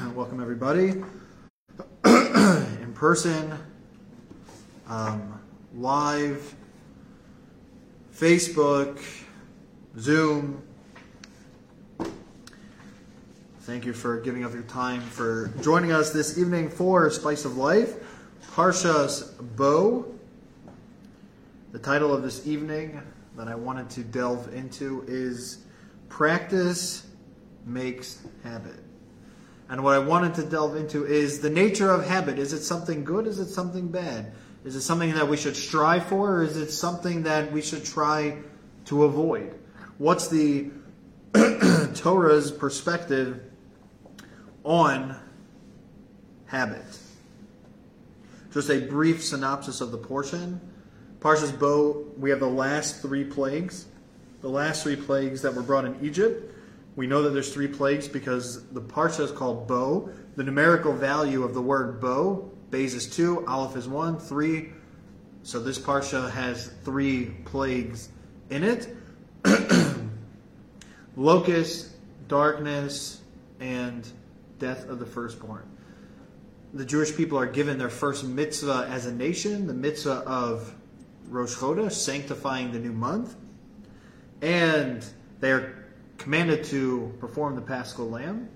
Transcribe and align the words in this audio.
Welcome, 0.14 0.40
everybody. 0.40 1.02
In 2.04 2.92
person, 2.94 3.52
um, 4.86 5.40
live, 5.74 6.54
Facebook, 8.14 9.02
Zoom. 9.98 10.62
Thank 13.60 13.84
you 13.84 13.92
for 13.92 14.20
giving 14.20 14.44
up 14.44 14.52
your 14.52 14.62
time 14.62 15.02
for 15.02 15.52
joining 15.60 15.92
us 15.92 16.12
this 16.12 16.38
evening 16.38 16.68
for 16.70 17.10
Spice 17.10 17.44
of 17.44 17.56
Life, 17.56 17.96
Parshas 18.52 19.34
Bo. 19.56 20.14
The 21.72 21.78
title 21.78 22.14
of 22.14 22.22
this 22.22 22.46
evening 22.46 23.02
that 23.36 23.48
I 23.48 23.54
wanted 23.54 23.90
to 23.90 24.04
delve 24.04 24.54
into 24.54 25.04
is 25.06 25.64
Practice 26.08 27.06
Makes 27.66 28.22
Habit. 28.42 28.89
And 29.70 29.84
what 29.84 29.94
I 29.94 30.00
wanted 30.00 30.34
to 30.34 30.42
delve 30.42 30.74
into 30.74 31.06
is 31.06 31.38
the 31.38 31.48
nature 31.48 31.92
of 31.92 32.04
habit. 32.04 32.40
Is 32.40 32.52
it 32.52 32.62
something 32.62 33.04
good? 33.04 33.28
Is 33.28 33.38
it 33.38 33.46
something 33.46 33.86
bad? 33.86 34.32
Is 34.64 34.74
it 34.74 34.80
something 34.80 35.14
that 35.14 35.28
we 35.28 35.36
should 35.36 35.54
strive 35.54 36.06
for? 36.06 36.38
Or 36.38 36.42
is 36.42 36.56
it 36.56 36.72
something 36.72 37.22
that 37.22 37.52
we 37.52 37.62
should 37.62 37.84
try 37.84 38.36
to 38.86 39.04
avoid? 39.04 39.54
What's 39.98 40.26
the 40.26 40.70
Torah's 41.94 42.50
perspective 42.50 43.40
on 44.64 45.14
habit? 46.46 46.98
Just 48.52 48.70
a 48.70 48.80
brief 48.80 49.22
synopsis 49.22 49.80
of 49.80 49.92
the 49.92 49.98
portion. 49.98 50.60
Parshas 51.20 51.56
Bo, 51.56 52.08
we 52.18 52.30
have 52.30 52.40
the 52.40 52.48
last 52.48 53.02
three 53.02 53.22
plagues. 53.22 53.86
The 54.40 54.50
last 54.50 54.82
three 54.82 54.96
plagues 54.96 55.42
that 55.42 55.54
were 55.54 55.62
brought 55.62 55.84
in 55.84 55.96
Egypt. 56.02 56.49
We 56.96 57.06
know 57.06 57.22
that 57.22 57.30
there's 57.30 57.52
three 57.52 57.68
plagues 57.68 58.08
because 58.08 58.66
the 58.70 58.80
parsha 58.80 59.20
is 59.20 59.30
called 59.30 59.68
Bo. 59.68 60.10
The 60.36 60.44
numerical 60.44 60.92
value 60.92 61.44
of 61.44 61.54
the 61.54 61.62
word 61.62 62.00
Bo, 62.00 62.50
Bays 62.70 62.94
is 62.94 63.08
two, 63.08 63.44
Aleph 63.46 63.76
is 63.76 63.88
one, 63.88 64.18
three. 64.18 64.70
So 65.42 65.60
this 65.60 65.78
parsha 65.78 66.30
has 66.30 66.68
three 66.84 67.26
plagues 67.44 68.10
in 68.50 68.62
it: 68.62 68.94
locust, 71.16 71.92
darkness, 72.28 73.22
and 73.58 74.06
death 74.58 74.88
of 74.88 74.98
the 74.98 75.06
firstborn. 75.06 75.66
The 76.74 76.84
Jewish 76.84 77.16
people 77.16 77.38
are 77.38 77.46
given 77.46 77.78
their 77.78 77.90
first 77.90 78.24
mitzvah 78.24 78.86
as 78.90 79.06
a 79.06 79.12
nation, 79.12 79.66
the 79.66 79.74
mitzvah 79.74 80.22
of 80.26 80.72
Rosh 81.28 81.54
Chodesh, 81.54 81.92
sanctifying 81.92 82.70
the 82.70 82.78
new 82.78 82.92
month, 82.92 83.34
and 84.42 85.04
they 85.40 85.50
are 85.50 85.79
commanded 86.20 86.62
to 86.62 87.10
perform 87.18 87.54
the 87.54 87.62
Paschal 87.62 88.10
Lamb, 88.10 88.46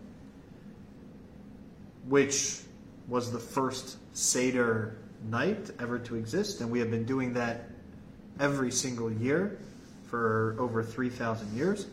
which 2.06 2.60
was 3.08 3.32
the 3.32 3.38
first 3.38 3.96
Seder 4.14 4.98
night 5.30 5.70
ever 5.80 5.98
to 5.98 6.14
exist, 6.16 6.60
and 6.60 6.70
we 6.70 6.78
have 6.78 6.90
been 6.90 7.06
doing 7.06 7.32
that 7.32 7.70
every 8.38 8.70
single 8.70 9.10
year 9.10 9.58
for 10.08 10.56
over 10.58 10.82
3,000 10.82 11.56
years. 11.56 11.86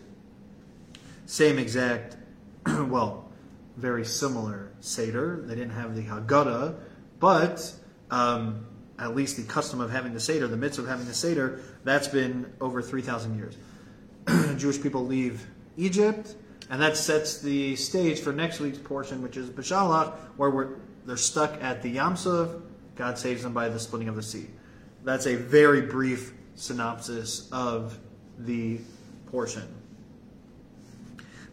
Same 1.26 1.58
exact, 1.58 2.18
well, 2.66 3.32
very 3.78 4.04
similar 4.04 4.74
Seder. 4.82 5.42
They 5.46 5.56
didn't 5.56 5.72
have 5.72 5.96
the 5.96 6.04
Haggadah, 6.04 6.76
but 7.22 7.74
um, 8.10 8.66
at 9.00 9.16
least 9.16 9.38
the 9.38 9.44
custom 9.44 9.80
of 9.80 9.90
having 9.90 10.14
the 10.14 10.20
Seder, 10.20 10.50
the 10.50 10.58
mitzvah 10.58 10.84
of 10.84 10.90
having 10.90 11.06
the 11.06 11.14
Seder, 11.14 11.62
that's 11.86 12.10
been 12.10 12.52
over 12.60 12.82
3,000 12.82 13.38
years. 13.38 13.56
Jewish 14.58 14.82
people 14.82 15.06
leave 15.06 15.48
Egypt, 15.78 16.36
and 16.70 16.82
that 16.82 16.98
sets 16.98 17.42
the 17.42 17.76
stage 17.76 18.20
for 18.20 18.32
next 18.32 18.60
week's 18.60 18.78
portion, 18.78 19.22
which 19.22 19.38
is 19.38 19.50
Beshalach, 19.50 20.14
where 20.38 20.70
they're 21.06 21.18
stuck 21.18 21.62
at 21.62 21.82
the 21.82 21.98
Yamsuf. 21.98 22.62
God 22.96 23.18
saves 23.18 23.44
them 23.44 23.54
by 23.54 23.70
the 23.70 23.80
splitting 23.80 24.08
of 24.08 24.16
the 24.16 24.24
sea. 24.24 24.48
That's 25.04 25.26
a 25.26 25.36
very 25.36 25.82
brief 25.82 26.34
synopsis 26.56 27.50
of 27.52 27.98
the 28.38 28.80
portion. 29.28 29.68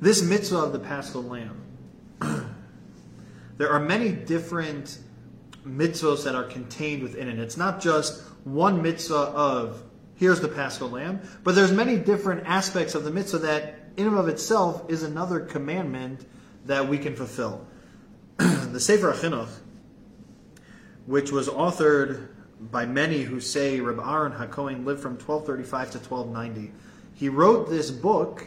This 0.01 0.23
mitzvah 0.23 0.59
of 0.59 0.73
the 0.73 0.79
Paschal 0.79 1.23
Lamb, 1.23 1.61
there 3.57 3.71
are 3.71 3.81
many 3.81 4.13
different 4.13 4.99
mitzvahs 5.67 6.25
that 6.25 6.35
are 6.35 6.45
contained 6.45 7.03
within 7.03 7.29
it. 7.29 7.39
It's 7.39 7.57
not 7.57 7.81
just 7.81 8.23
one 8.45 8.83
mitzvah 8.83 9.15
of 9.15 9.83
here's 10.15 10.41
the 10.41 10.49
Paschal 10.49 10.91
Lamb, 10.91 11.21
but 11.45 11.55
there's 11.55 11.73
many 11.73 11.97
different 11.97 12.47
aspects 12.47 12.95
of 12.95 13.05
the 13.05 13.11
mitzvah 13.11 13.39
that 13.39 13.78
in 13.99 14.07
and 14.07 14.17
of 14.17 14.29
itself 14.29 14.89
is 14.89 15.03
another 15.03 15.41
commandment 15.41 16.25
that 16.67 16.89
we 16.89 16.99
can 16.99 17.17
fulfill. 17.17 17.67
the 18.37 18.79
Sefer 18.79 19.13
HaChinuch, 19.13 19.49
which 21.07 21.33
was 21.33 21.49
authored 21.49 22.29
by 22.61 22.87
many 22.87 23.23
who 23.23 23.41
say 23.41 23.81
Reb 23.81 23.99
Aaron 23.99 24.33
HaKohen 24.33 24.85
lived 24.85 25.01
from 25.01 25.15
1235 25.15 25.91
to 25.91 25.99
1290, 25.99 26.73
he 27.15 27.29
wrote 27.29 27.69
this 27.69 27.91
book 27.91 28.47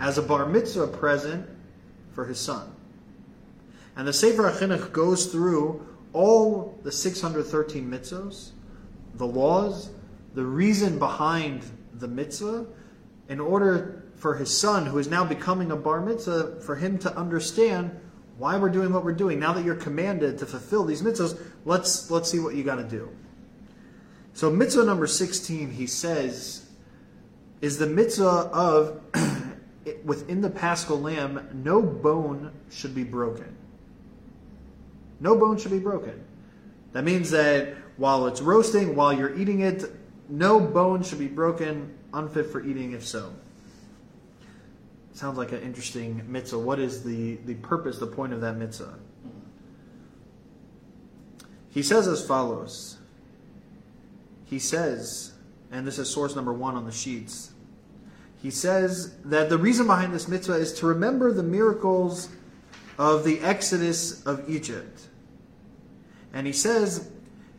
as 0.00 0.16
a 0.16 0.22
bar 0.22 0.46
mitzvah 0.46 0.86
present 0.86 1.46
for 2.12 2.24
his 2.24 2.38
son. 2.38 2.72
And 3.94 4.08
the 4.08 4.12
Sefer 4.14 4.44
HaChinuch 4.44 4.92
goes 4.92 5.26
through 5.26 5.86
all 6.14 6.78
the 6.82 6.92
613 6.92 7.90
mitzvahs, 7.90 8.52
the 9.16 9.26
laws, 9.26 9.90
the 10.32 10.44
reason 10.44 10.98
behind 10.98 11.62
the 11.92 12.08
mitzvah, 12.08 12.66
in 13.28 13.40
order 13.40 13.97
for 14.18 14.34
his 14.34 14.56
son, 14.56 14.86
who 14.86 14.98
is 14.98 15.08
now 15.08 15.24
becoming 15.24 15.70
a 15.70 15.76
bar 15.76 16.00
mitzvah, 16.00 16.60
for 16.60 16.76
him 16.76 16.98
to 16.98 17.16
understand 17.16 17.98
why 18.36 18.56
we're 18.56 18.68
doing 18.68 18.92
what 18.92 19.04
we're 19.04 19.12
doing. 19.12 19.38
Now 19.38 19.52
that 19.52 19.64
you're 19.64 19.76
commanded 19.76 20.38
to 20.38 20.46
fulfill 20.46 20.84
these 20.84 21.02
mitzvahs, 21.02 21.40
let's 21.64 22.10
let's 22.10 22.30
see 22.30 22.40
what 22.40 22.54
you 22.54 22.64
got 22.64 22.76
to 22.76 22.84
do. 22.84 23.08
So 24.34 24.50
mitzvah 24.50 24.84
number 24.84 25.06
16, 25.06 25.70
he 25.70 25.86
says, 25.86 26.68
is 27.60 27.78
the 27.78 27.86
mitzvah 27.86 28.50
of 28.52 29.00
within 30.04 30.40
the 30.40 30.50
paschal 30.50 31.00
lamb, 31.00 31.48
no 31.52 31.80
bone 31.80 32.52
should 32.70 32.94
be 32.94 33.04
broken. 33.04 33.56
No 35.20 35.36
bone 35.36 35.58
should 35.58 35.72
be 35.72 35.80
broken. 35.80 36.24
That 36.92 37.04
means 37.04 37.30
that 37.30 37.74
while 37.96 38.26
it's 38.26 38.40
roasting, 38.40 38.94
while 38.94 39.12
you're 39.12 39.36
eating 39.36 39.60
it, 39.60 39.84
no 40.28 40.60
bone 40.60 41.02
should 41.02 41.18
be 41.18 41.26
broken, 41.26 41.92
unfit 42.12 42.46
for 42.46 42.64
eating 42.64 42.92
if 42.92 43.04
so 43.04 43.32
sounds 45.12 45.38
like 45.38 45.52
an 45.52 45.60
interesting 45.62 46.22
mitzvah. 46.30 46.58
What 46.58 46.78
is 46.78 47.02
the, 47.02 47.36
the 47.44 47.54
purpose, 47.54 47.98
the 47.98 48.06
point 48.06 48.32
of 48.32 48.40
that 48.40 48.56
mitzvah? 48.56 48.98
He 51.70 51.82
says 51.82 52.06
as 52.08 52.26
follows. 52.26 52.98
He 54.44 54.58
says, 54.58 55.32
and 55.70 55.86
this 55.86 55.98
is 55.98 56.08
source 56.08 56.34
number 56.34 56.52
one 56.52 56.74
on 56.74 56.86
the 56.86 56.92
sheets. 56.92 57.52
He 58.42 58.50
says 58.50 59.16
that 59.24 59.48
the 59.48 59.58
reason 59.58 59.86
behind 59.86 60.14
this 60.14 60.28
mitzvah 60.28 60.54
is 60.54 60.72
to 60.74 60.86
remember 60.86 61.32
the 61.32 61.42
miracles 61.42 62.28
of 62.96 63.24
the 63.24 63.40
exodus 63.40 64.24
of 64.24 64.48
Egypt. 64.48 65.08
And 66.32 66.46
he 66.46 66.52
says, 66.52 67.10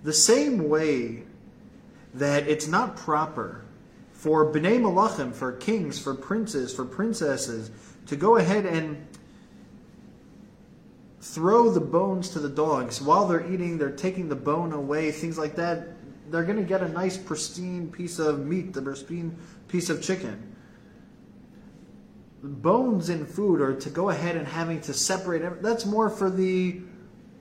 the 0.03 0.13
same 0.13 0.69
way 0.69 1.23
that 2.13 2.47
it's 2.47 2.67
not 2.67 2.95
proper 2.95 3.65
for 4.19 4.51
Bnei 4.51 4.81
Malachim, 4.81 5.33
for 5.33 5.53
kings, 5.53 5.97
for 5.97 6.13
princes, 6.13 6.75
for 6.75 6.83
princesses, 6.83 7.71
to 8.05 8.17
go 8.17 8.35
ahead 8.35 8.65
and 8.65 9.07
throw 11.21 11.69
the 11.69 11.79
bones 11.79 12.29
to 12.31 12.39
the 12.39 12.49
dogs. 12.49 13.01
While 13.01 13.29
they're 13.29 13.49
eating, 13.49 13.77
they're 13.77 13.89
taking 13.89 14.27
the 14.27 14.35
bone 14.35 14.73
away, 14.73 15.13
things 15.13 15.37
like 15.37 15.55
that. 15.55 15.87
They're 16.29 16.43
going 16.43 16.57
to 16.57 16.63
get 16.63 16.81
a 16.81 16.89
nice, 16.89 17.15
pristine 17.15 17.89
piece 17.89 18.19
of 18.19 18.45
meat, 18.45 18.73
the 18.73 18.81
pristine 18.81 19.37
piece 19.69 19.89
of 19.89 20.03
chicken. 20.03 20.53
Bones 22.43 23.09
in 23.09 23.25
food, 23.25 23.61
or 23.61 23.73
to 23.73 23.89
go 23.89 24.09
ahead 24.09 24.35
and 24.35 24.45
having 24.45 24.81
to 24.81 24.93
separate, 24.93 25.61
that's 25.61 25.85
more 25.85 26.09
for 26.09 26.29
the 26.29 26.81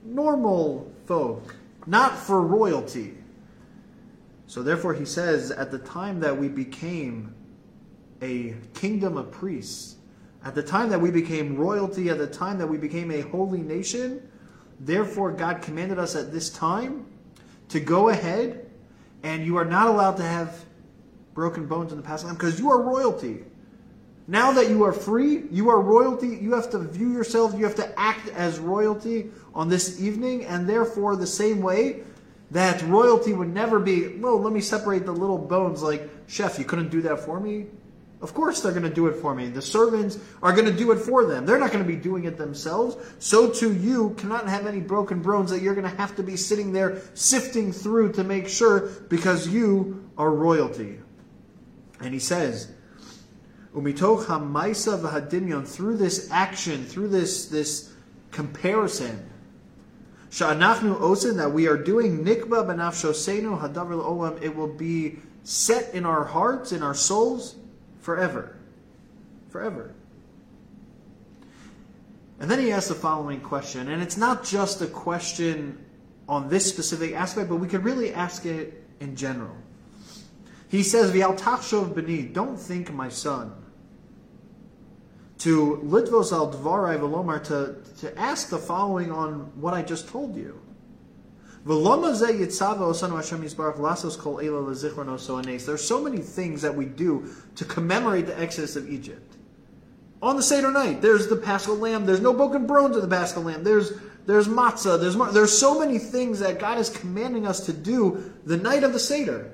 normal 0.05 0.89
folk, 1.07 1.55
not 1.85 2.15
for 2.17 2.41
royalty. 2.41 3.18
So 4.49 4.63
therefore, 4.63 4.95
he 4.95 5.05
says, 5.05 5.51
at 5.51 5.69
the 5.69 5.77
time 5.77 6.19
that 6.21 6.35
we 6.35 6.47
became 6.47 7.35
a 8.19 8.55
kingdom 8.73 9.15
of 9.15 9.29
priests, 9.29 9.97
at 10.43 10.55
the 10.55 10.63
time 10.63 10.89
that 10.89 10.99
we 10.99 11.11
became 11.11 11.55
royalty, 11.55 12.09
at 12.09 12.17
the 12.17 12.25
time 12.25 12.57
that 12.57 12.65
we 12.65 12.79
became 12.79 13.11
a 13.11 13.21
holy 13.21 13.61
nation, 13.61 14.27
therefore 14.79 15.31
God 15.33 15.61
commanded 15.61 15.99
us 15.99 16.15
at 16.15 16.31
this 16.31 16.49
time 16.49 17.05
to 17.67 17.79
go 17.79 18.09
ahead 18.09 18.71
and 19.21 19.45
you 19.45 19.55
are 19.55 19.65
not 19.65 19.85
allowed 19.85 20.17
to 20.17 20.23
have 20.23 20.65
broken 21.35 21.67
bones 21.67 21.91
in 21.91 21.99
the 21.99 22.03
past 22.03 22.25
time 22.25 22.33
because 22.33 22.59
you 22.59 22.71
are 22.71 22.81
royalty. 22.81 23.43
Now 24.27 24.51
that 24.53 24.67
you 24.71 24.83
are 24.83 24.93
free, 24.93 25.43
you 25.51 25.69
are 25.69 25.79
royalty, 25.79 26.27
you 26.27 26.55
have 26.55 26.71
to 26.71 26.79
view 26.79 27.13
yourself, 27.13 27.53
you 27.55 27.65
have 27.65 27.75
to 27.75 27.99
act 27.99 28.29
as 28.29 28.57
royalty 28.57 29.29
on 29.53 29.69
this 29.69 30.01
evening, 30.01 30.45
and 30.45 30.67
therefore, 30.67 31.15
the 31.15 31.27
same 31.27 31.61
way 31.61 32.01
that 32.51 32.81
royalty 32.83 33.33
would 33.33 33.53
never 33.53 33.79
be, 33.79 34.17
well, 34.17 34.39
let 34.39 34.53
me 34.53 34.61
separate 34.61 35.05
the 35.05 35.11
little 35.11 35.37
bones 35.37 35.83
like, 35.83 36.09
chef, 36.27 36.57
you 36.57 36.65
couldn't 36.65 36.89
do 36.89 37.01
that 37.03 37.19
for 37.19 37.39
me? 37.39 37.67
Of 38.21 38.33
course, 38.33 38.59
they're 38.59 38.73
going 38.73 38.83
to 38.83 38.93
do 38.93 39.07
it 39.07 39.15
for 39.15 39.33
me. 39.33 39.47
The 39.47 39.61
servants 39.61 40.19
are 40.43 40.51
going 40.51 40.65
to 40.65 40.75
do 40.75 40.91
it 40.91 40.97
for 40.97 41.25
them. 41.25 41.45
They're 41.45 41.59
not 41.59 41.71
going 41.71 41.83
to 41.83 41.87
be 41.87 41.95
doing 41.95 42.25
it 42.25 42.37
themselves. 42.37 42.97
So 43.19 43.49
too, 43.49 43.73
you 43.73 44.09
cannot 44.17 44.49
have 44.49 44.65
any 44.65 44.81
broken 44.81 45.21
bones 45.21 45.51
that 45.51 45.61
you're 45.61 45.75
going 45.75 45.89
to 45.89 45.97
have 45.97 46.17
to 46.17 46.23
be 46.23 46.35
sitting 46.35 46.73
there 46.73 47.01
sifting 47.13 47.71
through 47.71 48.13
to 48.13 48.25
make 48.25 48.49
sure 48.49 48.89
because 49.07 49.47
you 49.47 50.09
are 50.17 50.31
royalty. 50.31 50.99
And 52.01 52.13
he 52.13 52.19
says, 52.19 52.71
Umitoch 53.73 54.25
hamaisa 54.25 54.99
v'hadimyon, 54.99 55.65
through 55.65 55.97
this 55.97 56.29
action, 56.31 56.83
through 56.85 57.09
this, 57.09 57.45
this 57.45 57.93
comparison, 58.31 59.29
sha'anachnu 60.31 60.99
osin, 60.99 61.37
that 61.37 61.51
we 61.51 61.67
are 61.67 61.77
doing 61.77 62.23
nikba 62.23 62.65
b'nafshosenu 62.65 63.61
hadavar 63.61 64.03
olam, 64.03 64.41
it 64.41 64.55
will 64.55 64.67
be 64.67 65.19
set 65.43 65.93
in 65.93 66.05
our 66.05 66.23
hearts, 66.23 66.71
in 66.71 66.83
our 66.83 66.93
souls, 66.93 67.55
forever. 68.01 68.55
Forever. 69.49 69.93
And 72.39 72.49
then 72.49 72.59
he 72.59 72.71
asks 72.71 72.89
the 72.89 72.95
following 72.95 73.41
question, 73.41 73.89
and 73.89 74.01
it's 74.01 74.17
not 74.17 74.45
just 74.45 74.81
a 74.81 74.87
question 74.87 75.77
on 76.27 76.47
this 76.47 76.69
specific 76.69 77.13
aspect, 77.13 77.49
but 77.49 77.57
we 77.57 77.67
could 77.67 77.83
really 77.83 78.13
ask 78.13 78.45
it 78.45 78.83
in 78.99 79.15
general. 79.15 79.55
He 80.69 80.83
says, 80.83 81.11
V'al 81.11 81.37
tachshov 81.37 81.93
b'ni, 81.93 82.31
don't 82.31 82.57
think, 82.57 82.93
my 82.93 83.09
son, 83.09 83.51
to 85.39 85.81
litvos 85.83 86.31
al 86.31 86.51
dvarai 86.51 86.99
v'lomar, 86.99 87.43
to, 87.45 87.75
to 87.99 88.19
ask 88.19 88.49
the 88.49 88.57
following 88.57 89.11
on 89.11 89.51
what 89.59 89.73
I 89.73 89.81
just 89.81 90.07
told 90.07 90.35
you. 90.35 90.61
There's 91.65 91.83
so 91.83 91.99
many 96.01 96.19
things 96.19 96.61
that 96.61 96.75
we 96.75 96.85
do 96.85 97.35
to 97.55 97.65
commemorate 97.65 98.27
the 98.27 98.39
exodus 98.39 98.75
of 98.75 98.89
Egypt. 98.89 99.35
On 100.21 100.35
the 100.35 100.43
Seder 100.43 100.71
night, 100.71 101.01
there's 101.01 101.27
the 101.27 101.35
Paschal 101.35 101.75
Lamb. 101.75 102.05
There's 102.05 102.21
no 102.21 102.33
broken 102.33 102.67
bones 102.67 102.95
in 102.95 103.01
the 103.01 103.07
Paschal 103.07 103.43
Lamb. 103.43 103.63
There's 103.63 103.93
there's 104.25 104.47
matzah. 104.47 104.99
There's 104.99 105.15
there's 105.33 105.57
so 105.57 105.79
many 105.79 105.97
things 105.97 106.39
that 106.39 106.59
God 106.59 106.77
is 106.77 106.89
commanding 106.89 107.47
us 107.47 107.65
to 107.65 107.73
do 107.73 108.33
the 108.45 108.57
night 108.57 108.83
of 108.83 108.93
the 108.93 108.99
Seder. 108.99 109.51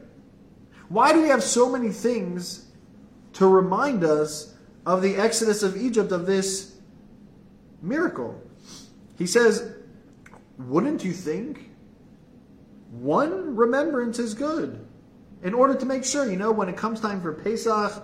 Why 0.90 1.14
do 1.14 1.22
we 1.22 1.30
have 1.30 1.44
so 1.44 1.72
many 1.72 1.90
things 1.90 2.66
to 3.34 3.48
remind 3.48 4.04
us 4.04 4.55
of 4.86 5.02
the 5.02 5.16
exodus 5.16 5.64
of 5.64 5.76
Egypt 5.78 6.12
of 6.12 6.26
this 6.26 6.76
miracle? 7.82 8.42
He 9.18 9.28
says, 9.28 9.74
"Wouldn't 10.58 11.04
you 11.04 11.12
think?" 11.12 11.72
one 13.00 13.56
remembrance 13.56 14.20
is 14.20 14.34
good. 14.34 14.80
In 15.44 15.54
order 15.54 15.76
to 15.76 15.86
make 15.86 16.04
sure, 16.04 16.30
you 16.30 16.38
know, 16.38 16.52
when 16.52 16.70
it 16.70 16.78
comes 16.78 17.00
time 17.00 17.22
for 17.22 17.34
Pesach, 17.34 18.04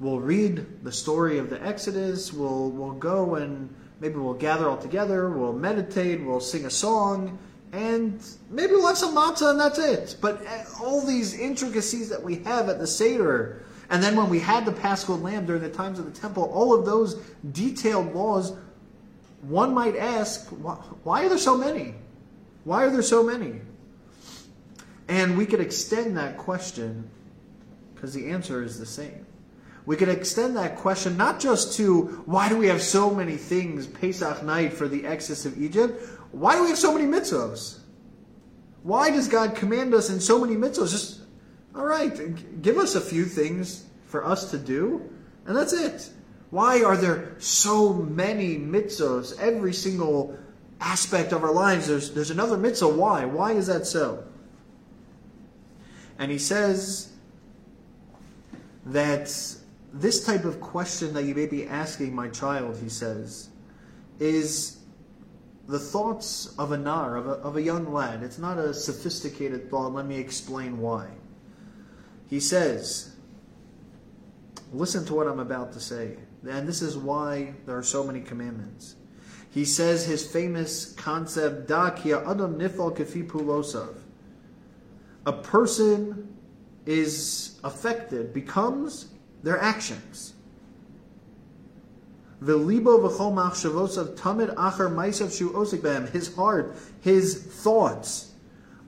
we'll 0.00 0.20
read 0.20 0.84
the 0.84 0.92
story 0.92 1.38
of 1.38 1.50
the 1.50 1.64
Exodus, 1.64 2.32
we'll, 2.32 2.70
we'll 2.70 2.92
go 2.92 3.36
and 3.36 3.74
maybe 4.00 4.16
we'll 4.16 4.34
gather 4.34 4.68
all 4.68 4.76
together, 4.76 5.30
we'll 5.30 5.52
meditate, 5.52 6.22
we'll 6.22 6.40
sing 6.40 6.66
a 6.66 6.70
song, 6.70 7.38
and 7.72 8.22
maybe 8.50 8.72
we'll 8.72 8.86
have 8.86 8.98
some 8.98 9.14
matzah 9.14 9.50
and 9.50 9.60
that's 9.60 9.78
it. 9.78 10.16
But 10.20 10.44
eh, 10.46 10.64
all 10.80 11.04
these 11.04 11.38
intricacies 11.38 12.08
that 12.10 12.22
we 12.22 12.36
have 12.44 12.68
at 12.68 12.78
the 12.78 12.86
Seder, 12.86 13.64
and 13.90 14.02
then 14.02 14.16
when 14.16 14.28
we 14.28 14.38
had 14.38 14.64
the 14.64 14.72
Paschal 14.72 15.18
Lamb 15.18 15.46
during 15.46 15.62
the 15.62 15.70
times 15.70 15.98
of 15.98 16.04
the 16.04 16.18
temple, 16.18 16.44
all 16.52 16.74
of 16.74 16.84
those 16.84 17.14
detailed 17.52 18.14
laws, 18.14 18.52
one 19.42 19.72
might 19.72 19.96
ask, 19.96 20.48
why 20.48 21.24
are 21.24 21.28
there 21.28 21.38
so 21.38 21.56
many? 21.56 21.94
Why 22.64 22.84
are 22.84 22.90
there 22.90 23.02
so 23.02 23.22
many? 23.22 23.60
And 25.08 25.38
we 25.38 25.46
could 25.46 25.60
extend 25.60 26.16
that 26.18 26.36
question 26.36 27.08
because 27.94 28.12
the 28.12 28.28
answer 28.30 28.62
is 28.62 28.78
the 28.78 28.86
same. 28.86 29.24
We 29.86 29.96
could 29.96 30.10
extend 30.10 30.54
that 30.56 30.76
question 30.76 31.16
not 31.16 31.40
just 31.40 31.74
to 31.78 32.22
why 32.26 32.50
do 32.50 32.58
we 32.58 32.66
have 32.66 32.82
so 32.82 33.14
many 33.14 33.36
things 33.36 33.86
Pesach 33.86 34.42
night 34.42 34.74
for 34.74 34.86
the 34.86 35.06
exodus 35.06 35.46
of 35.46 35.60
Egypt? 35.60 36.06
Why 36.30 36.56
do 36.56 36.62
we 36.62 36.68
have 36.68 36.78
so 36.78 36.92
many 36.92 37.06
mitzvahs? 37.06 37.78
Why 38.82 39.10
does 39.10 39.28
God 39.28 39.56
command 39.56 39.94
us 39.94 40.10
in 40.10 40.20
so 40.20 40.38
many 40.38 40.56
mitzvahs? 40.56 40.90
Just, 40.90 41.17
all 41.78 41.86
right, 41.86 42.60
give 42.60 42.76
us 42.76 42.96
a 42.96 43.00
few 43.00 43.24
things 43.24 43.86
for 44.08 44.26
us 44.26 44.50
to 44.50 44.58
do, 44.58 45.08
and 45.46 45.56
that's 45.56 45.72
it. 45.72 46.10
Why 46.50 46.82
are 46.82 46.96
there 46.96 47.36
so 47.38 47.92
many 47.92 48.56
mitzvahs? 48.56 49.38
Every 49.38 49.72
single 49.72 50.36
aspect 50.80 51.32
of 51.32 51.44
our 51.44 51.52
lives, 51.52 51.86
there's, 51.86 52.12
there's 52.12 52.32
another 52.32 52.56
mitzvah. 52.56 52.88
Why? 52.88 53.26
Why 53.26 53.52
is 53.52 53.68
that 53.68 53.86
so? 53.86 54.24
And 56.18 56.32
he 56.32 56.38
says 56.38 57.12
that 58.86 59.32
this 59.92 60.26
type 60.26 60.44
of 60.44 60.60
question 60.60 61.14
that 61.14 61.24
you 61.24 61.34
may 61.34 61.46
be 61.46 61.64
asking 61.68 62.12
my 62.12 62.28
child, 62.28 62.76
he 62.82 62.88
says, 62.88 63.50
is 64.18 64.78
the 65.68 65.78
thoughts 65.78 66.54
of 66.58 66.72
a 66.72 66.76
nar, 66.76 67.16
of 67.16 67.28
a, 67.28 67.32
of 67.34 67.56
a 67.56 67.62
young 67.62 67.92
lad. 67.92 68.24
It's 68.24 68.38
not 68.38 68.58
a 68.58 68.74
sophisticated 68.74 69.70
thought. 69.70 69.92
Let 69.92 70.06
me 70.06 70.18
explain 70.18 70.80
why. 70.80 71.08
He 72.28 72.40
says, 72.40 73.14
listen 74.72 75.04
to 75.06 75.14
what 75.14 75.26
I'm 75.26 75.40
about 75.40 75.72
to 75.72 75.80
say. 75.80 76.16
And 76.48 76.68
this 76.68 76.82
is 76.82 76.96
why 76.96 77.54
there 77.66 77.76
are 77.76 77.82
so 77.82 78.04
many 78.04 78.20
commandments. 78.20 78.96
He 79.50 79.64
says 79.64 80.06
his 80.06 80.26
famous 80.26 80.92
concept, 80.92 81.68
Da 81.68 81.90
kia 81.90 82.18
adam 82.18 82.58
nifal 82.58 82.96
kafi 82.96 83.26
pulosav 83.26 83.94
a 85.28 85.32
person 85.32 86.34
is 86.86 87.60
affected 87.62 88.32
becomes 88.32 89.08
their 89.42 89.60
actions. 89.60 90.32
His 92.40 92.56
heart, 96.34 96.76
his 97.02 97.42
thoughts 97.44 98.27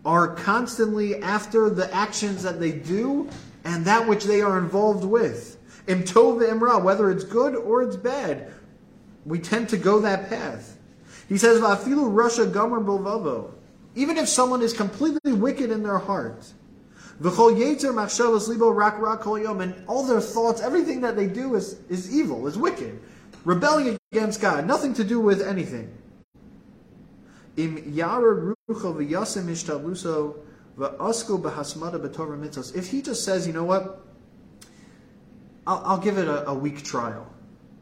are 0.05 0.35
constantly 0.35 1.23
after 1.23 1.69
the 1.69 1.93
actions 1.95 2.43
that 2.43 2.61
they 2.61 2.73
do 2.73 3.29
and 3.65 3.85
that 3.85 4.09
which 4.09 4.25
they 4.25 4.41
are 4.41 4.59
involved 4.59 5.05
with. 5.05 5.59
imra, 5.87 6.83
whether 6.83 7.11
it's 7.11 7.25
good 7.25 7.55
or 7.55 7.83
it's 7.83 7.97
bad, 7.97 8.53
we 9.27 9.39
tend 9.39 9.69
to 9.71 9.77
go 9.77 10.01
that 10.01 10.31
path. 10.31 10.79
He 11.29 11.37
says, 11.37 11.61
"Vafilu 11.61 12.13
Rasha 12.13 12.51
Gamur 12.51 12.85
Bilvavo." 12.85 13.51
Even 13.95 14.17
if 14.17 14.29
someone 14.29 14.63
is 14.63 14.73
completely 14.73 15.33
wicked 15.33 15.71
in 15.71 15.83
their 15.83 15.99
heart, 15.99 16.47
and 19.61 19.75
all 19.87 20.05
their 20.05 20.21
thoughts, 20.21 20.63
everything 20.63 21.03
that 21.03 21.17
they 21.17 21.27
do 21.27 21.55
is, 21.55 21.77
is 21.89 22.15
evil, 22.15 22.47
is 22.47 22.57
wicked, 22.57 22.99
rebelling 23.45 23.99
against 24.13 24.41
God, 24.41 24.67
nothing 24.67 24.95
to 24.95 25.05
do 25.05 25.21
with 25.21 25.43
anything. 25.43 25.91
If 32.75 32.91
he 32.91 33.03
just 33.03 33.25
says, 33.25 33.47
you 33.47 33.53
know 33.53 33.65
what, 33.65 34.05
I'll, 35.67 35.83
I'll 35.85 35.99
give 35.99 36.19
it 36.19 36.29
a, 36.29 36.49
a 36.49 36.55
week 36.55 36.83
trial, 36.83 37.27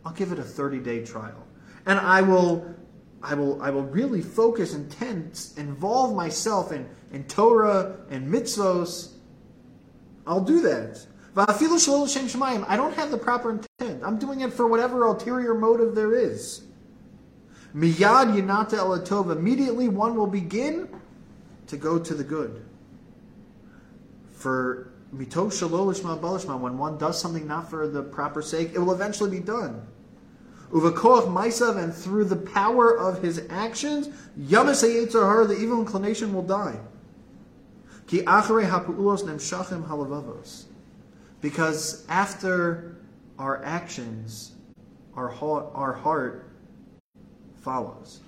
I'll 0.04 0.12
give 0.12 0.32
it 0.32 0.38
a 0.38 0.42
30 0.42 0.78
day 0.80 1.04
trial, 1.04 1.46
and 1.86 1.98
I 1.98 2.22
will 2.22 2.74
I 3.22 3.34
will, 3.34 3.60
I 3.62 3.70
will 3.70 3.84
really 3.84 4.22
focus 4.22 4.74
and 4.74 4.90
tense, 4.90 5.56
involve 5.56 6.14
myself 6.14 6.72
in, 6.72 6.88
in 7.12 7.24
Torah 7.24 7.96
and 8.10 8.32
mitzvos, 8.32 9.14
I'll 10.26 10.44
do 10.44 10.60
that. 10.62 11.04
I 11.36 12.76
don't 12.76 12.94
have 12.94 13.10
the 13.10 13.18
proper 13.18 13.50
intent. 13.50 14.02
I'm 14.04 14.18
doing 14.18 14.40
it 14.40 14.52
for 14.52 14.66
whatever 14.66 15.04
ulterior 15.06 15.54
motive 15.54 15.94
there 15.94 16.14
is. 16.14 16.62
Miyad 17.74 18.34
yinata 18.34 18.78
elatov. 18.78 19.30
Immediately 19.30 19.88
one 19.88 20.16
will 20.16 20.26
begin 20.26 20.88
to 21.66 21.76
go 21.76 21.98
to 21.98 22.14
the 22.14 22.24
good. 22.24 22.64
For 24.32 24.92
mito 25.14 25.46
shalolishma 25.46 26.20
balishma, 26.20 26.58
when 26.58 26.78
one 26.78 26.98
does 26.98 27.20
something 27.20 27.46
not 27.46 27.68
for 27.68 27.88
the 27.88 28.02
proper 28.02 28.42
sake, 28.42 28.72
it 28.74 28.78
will 28.78 28.92
eventually 28.92 29.30
be 29.30 29.40
done. 29.40 29.86
Uvakoach 30.72 31.26
Maisav, 31.26 31.82
and 31.82 31.94
through 31.94 32.24
the 32.24 32.36
power 32.36 32.96
of 32.96 33.22
his 33.22 33.42
actions, 33.48 34.08
Yamas 34.38 34.82
the 35.48 35.56
evil 35.58 35.80
inclination 35.80 36.34
will 36.34 36.42
die. 36.42 36.78
Ki 38.06 38.20
achere 38.22 38.68
hapu'ulos 38.68 39.22
nemshachim 39.22 39.86
halavavos. 39.88 40.64
Because 41.40 42.06
after 42.08 42.96
our 43.38 43.62
actions, 43.64 44.52
our 45.14 45.28
heart, 45.28 45.66
our 45.74 45.92
heart 45.92 46.47
follows. 47.62 48.20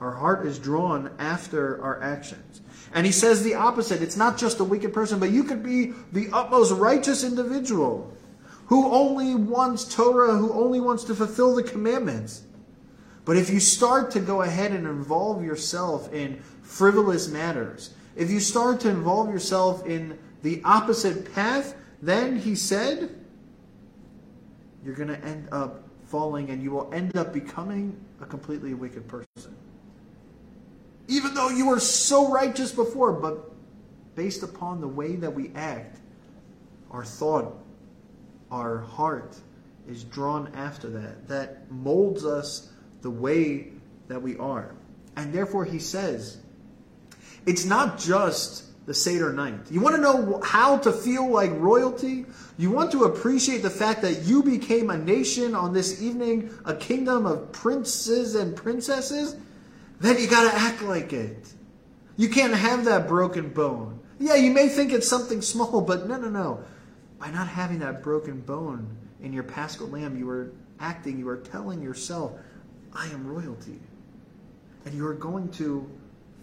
Our 0.00 0.12
heart 0.12 0.46
is 0.46 0.58
drawn 0.58 1.10
after 1.18 1.82
our 1.82 2.02
actions. 2.02 2.60
And 2.92 3.06
he 3.06 3.12
says 3.12 3.42
the 3.42 3.54
opposite. 3.54 4.02
It's 4.02 4.16
not 4.16 4.38
just 4.38 4.60
a 4.60 4.64
wicked 4.64 4.92
person, 4.92 5.18
but 5.18 5.30
you 5.30 5.44
could 5.44 5.62
be 5.62 5.92
the 6.12 6.28
utmost 6.32 6.72
righteous 6.72 7.24
individual 7.24 8.12
who 8.66 8.92
only 8.92 9.34
wants 9.34 9.84
Torah, 9.94 10.36
who 10.36 10.52
only 10.52 10.80
wants 10.80 11.04
to 11.04 11.14
fulfill 11.14 11.54
the 11.54 11.62
commandments. 11.62 12.42
But 13.24 13.36
if 13.36 13.50
you 13.50 13.60
start 13.60 14.10
to 14.12 14.20
go 14.20 14.42
ahead 14.42 14.72
and 14.72 14.86
involve 14.86 15.42
yourself 15.42 16.12
in 16.12 16.40
frivolous 16.62 17.28
matters, 17.28 17.94
if 18.14 18.30
you 18.30 18.40
start 18.40 18.80
to 18.80 18.88
involve 18.88 19.30
yourself 19.30 19.86
in 19.86 20.18
the 20.42 20.62
opposite 20.64 21.34
path, 21.34 21.74
then 22.02 22.36
he 22.38 22.54
said, 22.54 23.10
you're 24.84 24.94
going 24.94 25.08
to 25.08 25.24
end 25.24 25.48
up 25.50 25.85
falling 26.06 26.50
and 26.50 26.62
you 26.62 26.70
will 26.70 26.92
end 26.92 27.16
up 27.16 27.32
becoming 27.32 27.96
a 28.20 28.26
completely 28.26 28.74
wicked 28.74 29.06
person. 29.08 29.54
Even 31.08 31.34
though 31.34 31.50
you 31.50 31.66
were 31.66 31.80
so 31.80 32.30
righteous 32.30 32.72
before, 32.72 33.12
but 33.12 33.52
based 34.14 34.42
upon 34.42 34.80
the 34.80 34.88
way 34.88 35.16
that 35.16 35.32
we 35.32 35.50
act, 35.54 35.98
our 36.90 37.04
thought, 37.04 37.56
our 38.50 38.78
heart 38.78 39.36
is 39.88 40.04
drawn 40.04 40.52
after 40.54 40.88
that. 40.88 41.28
That 41.28 41.70
molds 41.70 42.24
us 42.24 42.70
the 43.02 43.10
way 43.10 43.68
that 44.08 44.20
we 44.20 44.36
are. 44.38 44.74
And 45.16 45.32
therefore, 45.32 45.64
he 45.64 45.78
says, 45.78 46.38
it's 47.46 47.64
not 47.64 47.98
just 47.98 48.64
the 48.86 48.94
Seder 48.94 49.32
night. 49.32 49.70
You 49.70 49.80
want 49.80 49.96
to 49.96 50.00
know 50.00 50.40
how 50.44 50.78
to 50.78 50.92
feel 50.92 51.28
like 51.28 51.50
royalty? 51.54 52.24
You 52.56 52.70
want 52.70 52.92
to 52.92 53.04
appreciate 53.04 53.62
the 53.62 53.70
fact 53.70 54.00
that 54.02 54.22
you 54.22 54.42
became 54.42 54.90
a 54.90 54.96
nation 54.96 55.54
on 55.54 55.72
this 55.72 56.00
evening, 56.00 56.50
a 56.64 56.74
kingdom 56.74 57.26
of 57.26 57.50
princes 57.52 58.36
and 58.36 58.56
princesses? 58.56 59.36
Then 60.00 60.18
you 60.18 60.28
got 60.28 60.50
to 60.50 60.56
act 60.56 60.82
like 60.82 61.12
it. 61.12 61.52
You 62.16 62.28
can't 62.28 62.54
have 62.54 62.84
that 62.84 63.08
broken 63.08 63.50
bone. 63.50 63.98
Yeah, 64.18 64.36
you 64.36 64.52
may 64.52 64.68
think 64.68 64.92
it's 64.92 65.08
something 65.08 65.42
small, 65.42 65.80
but 65.80 66.08
no, 66.08 66.16
no, 66.16 66.28
no. 66.28 66.64
By 67.18 67.30
not 67.30 67.48
having 67.48 67.80
that 67.80 68.02
broken 68.02 68.40
bone 68.40 68.96
in 69.20 69.32
your 69.32 69.42
paschal 69.42 69.88
lamb, 69.88 70.16
you 70.16 70.28
are 70.30 70.52
acting, 70.80 71.18
you 71.18 71.28
are 71.28 71.38
telling 71.38 71.82
yourself, 71.82 72.32
I 72.92 73.06
am 73.08 73.26
royalty. 73.26 73.80
And 74.84 74.94
you 74.94 75.06
are 75.06 75.14
going 75.14 75.50
to 75.52 75.90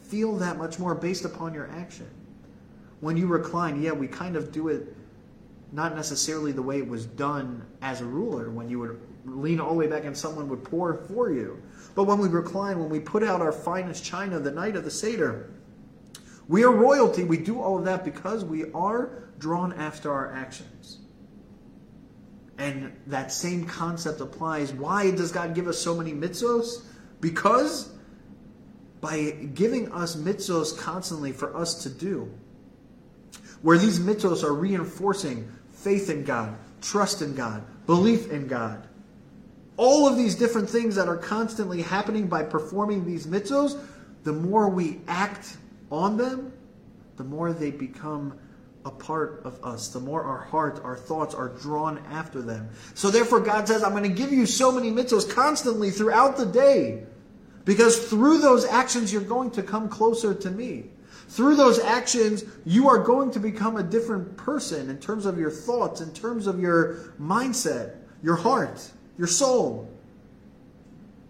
feel 0.02 0.36
that 0.38 0.58
much 0.58 0.78
more 0.78 0.94
based 0.94 1.26
upon 1.26 1.54
your 1.54 1.70
action. 1.72 2.10
When 3.04 3.18
you 3.18 3.28
recline, 3.28 3.82
yeah, 3.82 3.92
we 3.92 4.08
kind 4.08 4.38
of 4.38 4.54
do 4.54 4.70
it 4.70 4.96
not 5.74 5.94
necessarily 5.94 6.54
the 6.54 6.62
way 6.62 6.78
it 6.78 6.88
was 6.88 7.06
done 7.06 7.66
as 7.82 8.00
a 8.00 8.06
ruler, 8.06 8.50
when 8.50 8.70
you 8.70 8.80
would 8.80 9.02
lean 9.26 9.60
all 9.60 9.72
the 9.72 9.76
way 9.76 9.88
back 9.88 10.06
and 10.06 10.16
someone 10.16 10.48
would 10.48 10.64
pour 10.64 10.94
for 11.10 11.30
you. 11.30 11.62
But 11.96 12.06
when 12.06 12.20
we 12.20 12.30
recline, 12.30 12.80
when 12.80 12.90
we 12.90 13.02
put 13.02 13.22
out 13.22 13.42
our 13.42 13.52
finest 13.52 14.06
china 14.06 14.40
the 14.40 14.52
night 14.52 14.78
of 14.78 14.86
the 14.86 14.90
Seder, 14.90 15.52
we 16.48 16.64
are 16.64 16.72
royalty. 16.72 17.26
We 17.26 17.36
do 17.36 17.60
all 17.60 17.78
of 17.78 17.84
that 17.84 18.06
because 18.06 18.46
we 18.46 18.72
are 18.72 19.26
drawn 19.38 19.74
after 19.74 20.10
our 20.10 20.32
actions. 20.32 21.00
And 22.58 22.96
that 23.08 23.34
same 23.34 23.66
concept 23.66 24.22
applies. 24.22 24.72
Why 24.72 25.12
does 25.12 25.34
God 25.34 25.56
give 25.56 25.68
us 25.68 25.78
so 25.78 25.94
many 25.94 26.14
mitzvos? 26.14 26.86
Because 27.20 27.92
by 29.02 29.32
giving 29.54 29.92
us 29.92 30.16
mitzvos 30.16 30.78
constantly 30.78 31.34
for 31.34 31.54
us 31.58 31.84
to 31.84 31.90
do, 31.90 32.32
where 33.64 33.78
these 33.78 34.00
mitzvos 34.00 34.44
are 34.44 34.54
reinforcing 34.54 35.50
faith 35.72 36.10
in 36.10 36.24
God, 36.24 36.56
trust 36.82 37.22
in 37.22 37.34
God, 37.34 37.64
belief 37.88 38.30
in 38.30 38.48
God. 38.48 38.88
All 39.76 40.08
of 40.08 40.18
these 40.18 40.36
different 40.36 40.70
things 40.70 40.96
that 40.96 41.08
are 41.08 41.18
constantly 41.18 41.82
happening 41.82 42.28
by 42.28 42.44
performing 42.44 43.06
these 43.06 43.26
mitzvos, 43.26 43.82
the 44.24 44.34
more 44.34 44.70
we 44.70 45.00
act 45.08 45.58
on 45.92 46.18
them, 46.18 46.54
the 47.18 47.24
more 47.24 47.52
they 47.52 47.72
become 47.72 48.38
a 48.86 48.92
part 48.92 49.42
of 49.46 49.64
us, 49.64 49.88
the 49.90 50.00
more 50.00 50.24
our 50.24 50.42
heart, 50.42 50.82
our 50.84 50.96
thoughts 50.96 51.34
are 51.34 51.50
drawn 51.50 52.00
after 52.10 52.42
them. 52.42 52.70
So 52.96 53.10
therefore, 53.10 53.40
God 53.40 53.68
says, 53.68 53.82
I'm 53.82 53.92
going 53.92 54.04
to 54.04 54.10
give 54.10 54.32
you 54.32 54.46
so 54.46 54.72
many 54.72 54.92
mitzvos 54.92 55.34
constantly 55.34 55.90
throughout 55.90 56.38
the 56.38 56.46
day. 56.46 57.04
Because 57.66 58.10
through 58.10 58.40
those 58.40 58.66
actions, 58.66 59.14
you're 59.14 59.22
going 59.22 59.52
to 59.52 59.64
come 59.64 59.88
closer 59.88 60.34
to 60.34 60.52
me. 60.52 60.90
Through 61.30 61.56
those 61.56 61.80
actions, 61.80 62.44
you 62.66 62.88
are 62.90 63.00
going 63.00 63.32
to 63.32 63.40
become 63.40 63.78
a 63.78 63.84
different 63.84 64.38
person 64.38 64.90
in 64.90 65.00
terms 65.00 65.26
of 65.26 65.40
your 65.40 65.52
thoughts, 65.52 66.02
in 66.02 66.14
terms 66.14 66.48
of 66.48 66.60
your 66.60 67.14
mindset, 67.20 67.96
your 68.22 68.36
heart, 68.36 68.92
your 69.18 69.28
soul. 69.28 69.90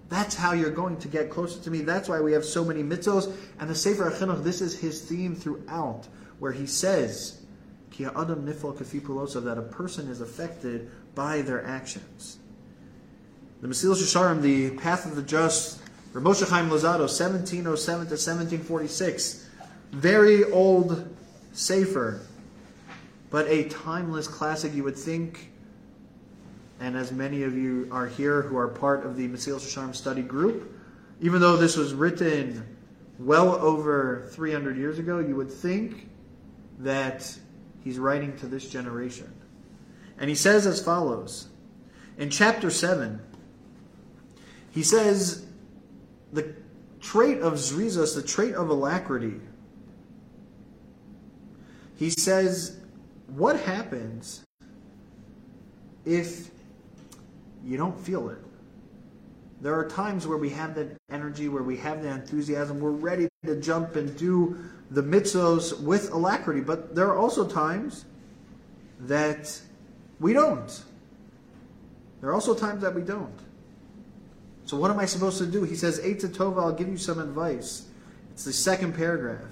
That's 0.10 0.36
how 0.36 0.54
you're 0.54 0.72
going 0.72 0.98
to 0.98 1.08
get 1.08 1.30
closer 1.30 1.60
to 1.62 1.72
me. 1.72 1.82
That's 1.82 2.10
why 2.10 2.22
we 2.22 2.34
have 2.34 2.46
so 2.46 2.64
many 2.64 2.84
mitzvos. 2.84 3.34
And 3.60 3.70
the 3.70 3.76
Sefer 3.76 4.12
HaChinuch, 4.12 4.44
this 4.44 4.62
is 4.62 4.80
his 4.80 5.02
theme 5.02 5.36
throughout, 5.36 6.08
where 6.40 6.52
he 6.52 6.68
says, 6.68 7.42
Ki 7.90 8.06
adam 8.06 8.46
nifal 8.46 9.44
that 9.44 9.58
a 9.58 9.62
person 9.62 10.08
is 10.10 10.22
affected 10.22 10.90
by 11.16 11.42
their 11.42 11.66
actions. 11.66 12.40
The 13.62 13.68
Mesilas 13.68 14.04
Yesharim, 14.04 14.42
the 14.42 14.72
Path 14.72 15.06
of 15.06 15.16
the 15.16 15.22
Just, 15.22 15.80
Ramosha 16.14 16.50
Chaim 16.50 16.70
Luzzatto, 16.70 17.08
1707 17.08 18.08
to 18.08 18.12
1746, 18.12 19.43
very 19.94 20.44
old 20.46 21.16
sefer, 21.52 22.22
but 23.30 23.48
a 23.48 23.70
timeless 23.70 24.28
classic, 24.28 24.74
you 24.74 24.84
would 24.84 24.98
think. 24.98 25.52
And 26.80 26.98
as 26.98 27.12
many 27.12 27.44
of 27.44 27.56
you 27.56 27.88
are 27.92 28.08
here 28.08 28.42
who 28.42 28.58
are 28.58 28.68
part 28.68 29.06
of 29.06 29.16
the 29.16 29.28
Mesilas 29.28 29.62
Yesharim 29.62 29.96
study 29.96 30.24
group, 30.24 30.78
even 31.22 31.40
though 31.40 31.56
this 31.56 31.78
was 31.78 31.94
written 31.94 32.66
well 33.20 33.56
over 33.56 34.28
300 34.32 34.76
years 34.76 35.00
ago, 35.00 35.20
you 35.20 35.36
would 35.36 35.52
think 35.52 36.10
that 36.80 37.38
he's 37.84 38.00
writing 38.00 38.36
to 38.38 38.48
this 38.48 38.68
generation. 38.68 39.32
And 40.18 40.30
he 40.30 40.36
says 40.36 40.66
as 40.66 40.84
follows 40.84 41.48
In 42.18 42.30
chapter 42.30 42.70
7, 42.70 43.22
he 44.72 44.84
says 44.84 45.46
the 46.34 46.56
trait 47.00 47.40
of 47.40 47.54
Zrizas, 47.54 48.16
the 48.16 48.24
trait 48.24 48.56
of 48.56 48.70
alacrity, 48.70 49.40
he 51.96 52.10
says, 52.10 52.78
What 53.28 53.60
happens 53.60 54.44
if 56.06 56.52
you 57.64 57.78
don't 57.78 58.00
feel 58.00 58.30
it? 58.30 58.40
There 59.62 59.74
are 59.80 59.88
times 59.88 60.28
where 60.28 60.38
we 60.38 60.50
have 60.50 60.76
that 60.76 60.98
energy, 61.10 61.48
where 61.48 61.64
we 61.64 61.78
have 61.78 62.04
the 62.04 62.10
enthusiasm, 62.10 62.82
we're 62.82 62.92
ready 62.92 63.30
to 63.46 63.56
jump 63.62 63.96
and 63.96 64.16
do 64.18 64.58
the 64.92 65.02
mitzvos 65.02 65.80
with 65.82 66.12
alacrity, 66.12 66.60
but 66.60 66.94
there 66.94 67.08
are 67.08 67.18
also 67.18 67.48
times 67.48 68.04
that 69.00 69.58
we 70.20 70.34
don't. 70.34 70.84
There 72.20 72.30
are 72.30 72.34
also 72.34 72.54
times 72.54 72.82
that 72.82 72.94
we 72.94 73.02
don't. 73.02 73.40
So 74.66 74.78
what 74.78 74.92
am 74.92 75.00
I 75.00 75.06
supposed 75.06 75.38
to 75.40 75.46
do? 75.46 75.64
He 75.64 75.76
says, 75.76 76.00
Eitz 76.02 76.26
Tova, 76.26 76.62
I'll 76.62 76.74
give 76.74 76.88
you 76.88 76.98
some 76.98 77.20
advice. 77.20 77.86
It's 78.32 78.46
the 78.46 78.54
second 78.54 78.96
paragraph. 78.96 79.52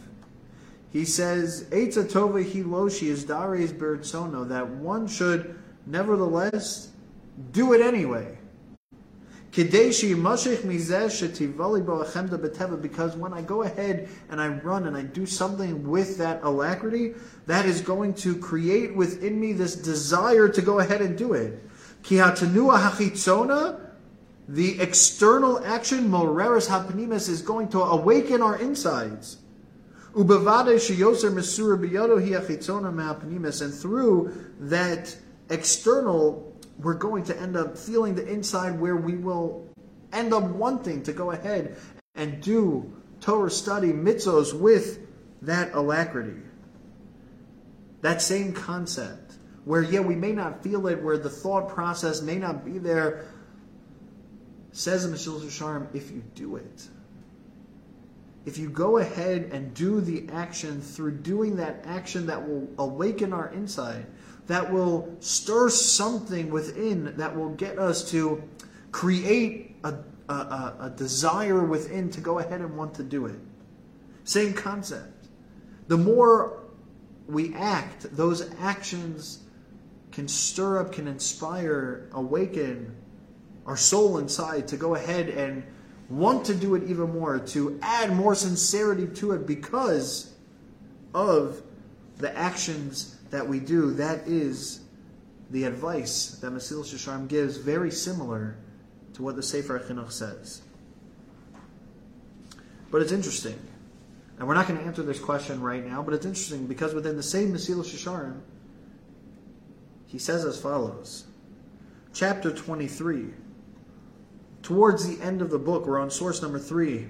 He 0.92 1.06
says, 1.06 1.64
Eitza 1.72 2.04
Tova 2.04 2.44
Hiloshi 2.44 3.08
is 3.08 3.24
Dares 3.24 3.72
Bertsono, 3.72 4.48
that 4.50 4.70
one 4.70 5.08
should 5.08 5.58
nevertheless 5.86 6.90
do 7.52 7.74
it 7.74 7.82
anyway. 7.82 8.38
Because 9.54 10.04
when 13.18 13.34
I 13.34 13.42
go 13.42 13.64
ahead 13.64 14.10
and 14.30 14.40
I 14.42 14.48
run 14.48 14.88
and 14.88 14.96
I 14.96 15.02
do 15.02 15.26
something 15.26 15.90
with 15.90 16.18
that 16.18 16.42
alacrity, 16.44 17.16
that 17.48 17.66
is 17.66 17.82
going 17.82 18.14
to 18.16 18.38
create 18.38 18.96
within 18.96 19.42
me 19.42 19.52
this 19.52 19.76
desire 19.76 20.48
to 20.48 20.62
go 20.62 20.80
ahead 20.80 21.02
and 21.02 21.18
do 21.18 21.34
it. 21.34 21.62
The 24.48 24.82
external 24.82 25.66
action, 25.66 26.10
moreris 26.10 26.68
hapnimis, 26.68 27.28
is 27.30 27.42
going 27.42 27.68
to 27.70 27.82
awaken 27.82 28.42
our 28.42 28.58
insides. 28.58 29.41
And 30.14 30.26
through 33.74 34.52
that 34.60 35.18
external, 35.50 36.58
we're 36.80 36.94
going 36.96 37.24
to 37.24 37.40
end 37.40 37.56
up 37.56 37.78
feeling 37.78 38.16
the 38.16 38.28
inside 38.28 38.80
where 38.80 38.98
we 38.98 39.16
will 39.16 39.70
end 40.12 40.34
up 40.34 40.44
wanting 40.44 41.04
to 41.04 41.14
go 41.14 41.32
ahead 41.32 41.78
and 42.16 42.42
do 42.42 42.94
Torah 43.22 43.50
study, 43.50 43.94
mitzvos 43.94 44.54
with 44.54 45.00
that 45.44 45.74
alacrity. 45.74 46.42
That 48.02 48.22
same 48.22 48.52
concept, 48.52 49.36
where, 49.64 49.82
yeah, 49.82 50.02
we 50.02 50.16
may 50.16 50.34
not 50.34 50.62
feel 50.62 50.88
it, 50.88 51.02
where 51.02 51.18
the 51.18 51.30
thought 51.30 51.70
process 51.70 52.22
may 52.22 52.38
not 52.38 52.66
be 52.66 52.80
there, 52.80 53.28
says 54.74 55.10
the 55.10 55.16
Mesilas 55.16 55.46
Yesharim, 55.46 55.88
if 55.96 56.12
you 56.12 56.22
do 56.36 56.58
it 56.58 56.90
if 58.46 58.58
you 58.58 58.70
go 58.70 58.98
ahead 58.98 59.50
and 59.52 59.74
do 59.74 60.02
the 60.02 60.28
action 60.32 60.82
through 60.82 61.18
doing 61.18 61.56
that 61.58 61.84
action 61.86 62.26
that 62.28 62.48
will 62.48 62.68
awaken 62.80 63.34
our 63.34 63.50
inside, 63.50 64.06
that 64.48 64.72
will 64.72 65.16
stir 65.20 65.70
something 65.70 66.50
within, 66.50 67.16
that 67.18 67.36
will 67.36 67.50
get 67.50 67.78
us 67.78 68.10
to 68.12 68.44
create 68.92 69.76
a, 69.84 69.96
a, 70.28 70.34
a, 70.34 70.94
desire 70.96 71.64
within 71.64 72.10
to 72.10 72.20
go 72.20 72.40
ahead 72.40 72.62
and 72.62 72.76
want 72.76 72.96
to 72.96 73.04
do 73.04 73.28
it. 73.28 73.40
Same 74.24 74.54
concept. 74.54 75.28
The 75.88 75.98
more 75.98 76.64
we 77.28 77.54
act, 77.56 78.16
those 78.16 78.52
actions 78.60 79.44
can 80.12 80.28
stir 80.28 80.80
up, 80.80 80.92
can 80.92 81.08
inspire, 81.08 82.10
awaken 82.14 82.96
our 83.66 83.78
soul 83.78 84.18
inside 84.18 84.68
to 84.70 84.78
go 84.78 84.96
ahead 84.96 85.30
and 85.30 85.64
want 86.12 86.46
to 86.46 86.56
do 86.56 86.76
it 86.76 86.84
even 86.84 87.14
more, 87.14 87.40
to 87.40 87.80
add 87.82 88.14
more 88.14 88.36
sincerity 88.36 89.08
to 89.16 89.32
it 89.32 89.48
because 89.48 90.34
of 91.14 91.62
the 92.18 92.36
actions 92.38 93.18
that 93.30 93.48
we 93.48 93.60
do. 93.60 93.92
That 93.92 94.28
is 94.28 94.82
the 95.50 95.64
advice 95.64 96.38
that 96.42 96.52
Mesilas 96.52 96.94
Yesharim 96.94 97.28
gives 97.28 97.58
very 97.58 97.92
similar 97.92 98.58
to 99.14 99.24
what 99.24 99.36
the 99.36 99.44
Sefer 99.44 99.80
Chinuch 99.80 100.12
says. 100.12 100.62
But 102.90 103.02
it's 103.02 103.12
interesting. 103.12 103.60
And 104.38 104.48
we're 104.48 104.56
not 104.56 104.68
going 104.68 104.80
to 104.80 104.86
answer 104.86 105.04
this 105.04 105.20
question 105.20 105.62
right 105.62 105.86
now, 105.86 106.02
but 106.02 106.14
it's 106.14 106.26
interesting 106.26 106.68
because 106.68 106.94
within 106.94 107.16
the 107.16 107.24
same 107.24 107.54
Mesilas 107.54 107.94
Yesharim, 107.94 108.42
he 110.08 110.20
says 110.20 110.44
as 110.44 110.60
follows. 110.60 111.26
Chapter 112.14 112.52
23. 112.52 113.28
Towards 114.62 115.08
the 115.08 115.24
end 115.24 115.42
of 115.42 115.50
the 115.50 115.60
book, 115.60 115.86
we're 115.86 116.00
on 116.00 116.12
source 116.12 116.42
number 116.42 116.60
3. 116.60 117.08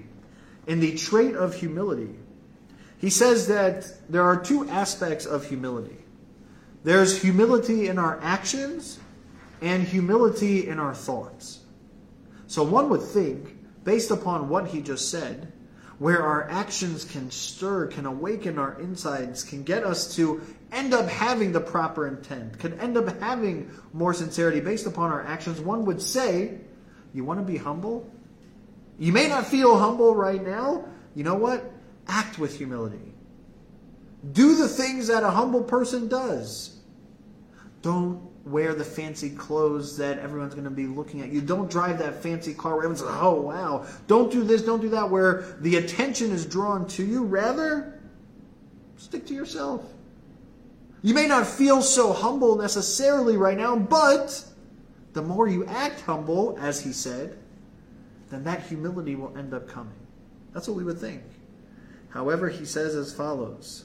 In 0.66 0.80
the 0.80 0.96
trait 0.96 1.34
of 1.34 1.54
humility, 1.54 2.14
he 2.98 3.10
says 3.10 3.48
that 3.48 3.86
there 4.10 4.22
are 4.22 4.40
two 4.40 4.68
aspects 4.68 5.26
of 5.26 5.48
humility. 5.48 5.98
There's 6.84 7.20
humility 7.20 7.88
in 7.88 7.98
our 7.98 8.18
actions 8.22 8.98
and 9.60 9.82
humility 9.82 10.68
in 10.68 10.78
our 10.78 10.94
thoughts. 10.94 11.60
So 12.46 12.62
one 12.62 12.88
would 12.90 13.02
think, 13.02 13.56
based 13.84 14.10
upon 14.10 14.48
what 14.48 14.68
he 14.68 14.80
just 14.80 15.10
said, 15.10 15.52
where 15.98 16.22
our 16.22 16.48
actions 16.50 17.04
can 17.04 17.30
stir, 17.30 17.86
can 17.86 18.06
awaken 18.06 18.58
our 18.58 18.80
insides, 18.80 19.44
can 19.44 19.62
get 19.62 19.84
us 19.84 20.16
to 20.16 20.40
end 20.72 20.92
up 20.94 21.08
having 21.08 21.52
the 21.52 21.60
proper 21.60 22.08
intent, 22.08 22.58
can 22.58 22.78
end 22.80 22.96
up 22.96 23.20
having 23.20 23.70
more 23.92 24.12
sincerity 24.12 24.58
based 24.58 24.86
upon 24.86 25.12
our 25.12 25.22
actions, 25.24 25.60
one 25.60 25.84
would 25.84 26.02
say, 26.02 26.58
you 27.14 27.24
want 27.24 27.40
to 27.40 27.44
be 27.44 27.58
humble? 27.58 28.10
You 28.98 29.12
may 29.12 29.28
not 29.28 29.46
feel 29.46 29.78
humble 29.78 30.14
right 30.14 30.44
now. 30.44 30.84
You 31.14 31.24
know 31.24 31.34
what? 31.34 31.70
Act 32.08 32.38
with 32.38 32.56
humility. 32.56 33.12
Do 34.32 34.56
the 34.56 34.68
things 34.68 35.08
that 35.08 35.22
a 35.22 35.30
humble 35.30 35.62
person 35.62 36.08
does. 36.08 36.78
Don't 37.82 38.22
wear 38.44 38.74
the 38.74 38.84
fancy 38.84 39.30
clothes 39.30 39.96
that 39.96 40.18
everyone's 40.18 40.54
going 40.54 40.64
to 40.64 40.70
be 40.70 40.86
looking 40.86 41.20
at 41.20 41.30
you. 41.30 41.40
Don't 41.40 41.70
drive 41.70 41.98
that 41.98 42.22
fancy 42.22 42.54
car 42.54 42.72
where 42.72 42.84
everyone's 42.84 43.02
like, 43.02 43.22
oh, 43.22 43.40
wow. 43.40 43.86
Don't 44.06 44.30
do 44.30 44.42
this, 44.44 44.62
don't 44.62 44.80
do 44.80 44.88
that, 44.90 45.10
where 45.10 45.56
the 45.60 45.76
attention 45.76 46.30
is 46.30 46.46
drawn 46.46 46.86
to 46.88 47.04
you. 47.04 47.24
Rather, 47.24 48.00
stick 48.96 49.26
to 49.26 49.34
yourself. 49.34 49.84
You 51.02 51.14
may 51.14 51.26
not 51.26 51.46
feel 51.46 51.82
so 51.82 52.12
humble 52.12 52.56
necessarily 52.56 53.36
right 53.36 53.58
now, 53.58 53.76
but 53.76 54.44
the 55.12 55.22
more 55.22 55.48
you 55.48 55.64
act 55.66 56.00
humble, 56.02 56.56
as 56.60 56.80
he 56.82 56.92
said, 56.92 57.38
then 58.30 58.44
that 58.44 58.62
humility 58.62 59.14
will 59.14 59.36
end 59.36 59.52
up 59.52 59.68
coming. 59.68 59.92
That's 60.52 60.68
what 60.68 60.76
we 60.76 60.84
would 60.84 60.98
think. 60.98 61.22
However, 62.08 62.48
he 62.48 62.64
says 62.64 62.94
as 62.94 63.12
follows 63.12 63.84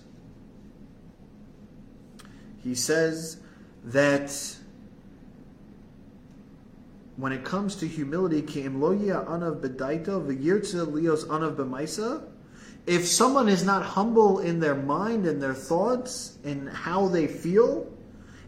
He 2.62 2.75
says 2.75 3.38
that 3.86 4.31
when 7.17 7.31
it 7.31 7.43
comes 7.43 7.75
to 7.77 7.88
humility. 7.88 8.41
If 12.86 13.05
someone 13.07 13.50
is 13.50 13.65
not 13.65 13.84
humble 13.84 14.39
in 14.39 14.60
their 14.60 14.75
mind 14.75 15.25
and 15.25 15.41
their 15.41 15.53
thoughts 15.53 16.38
and 16.43 16.69
how 16.69 17.07
they 17.07 17.27
feel, 17.27 17.91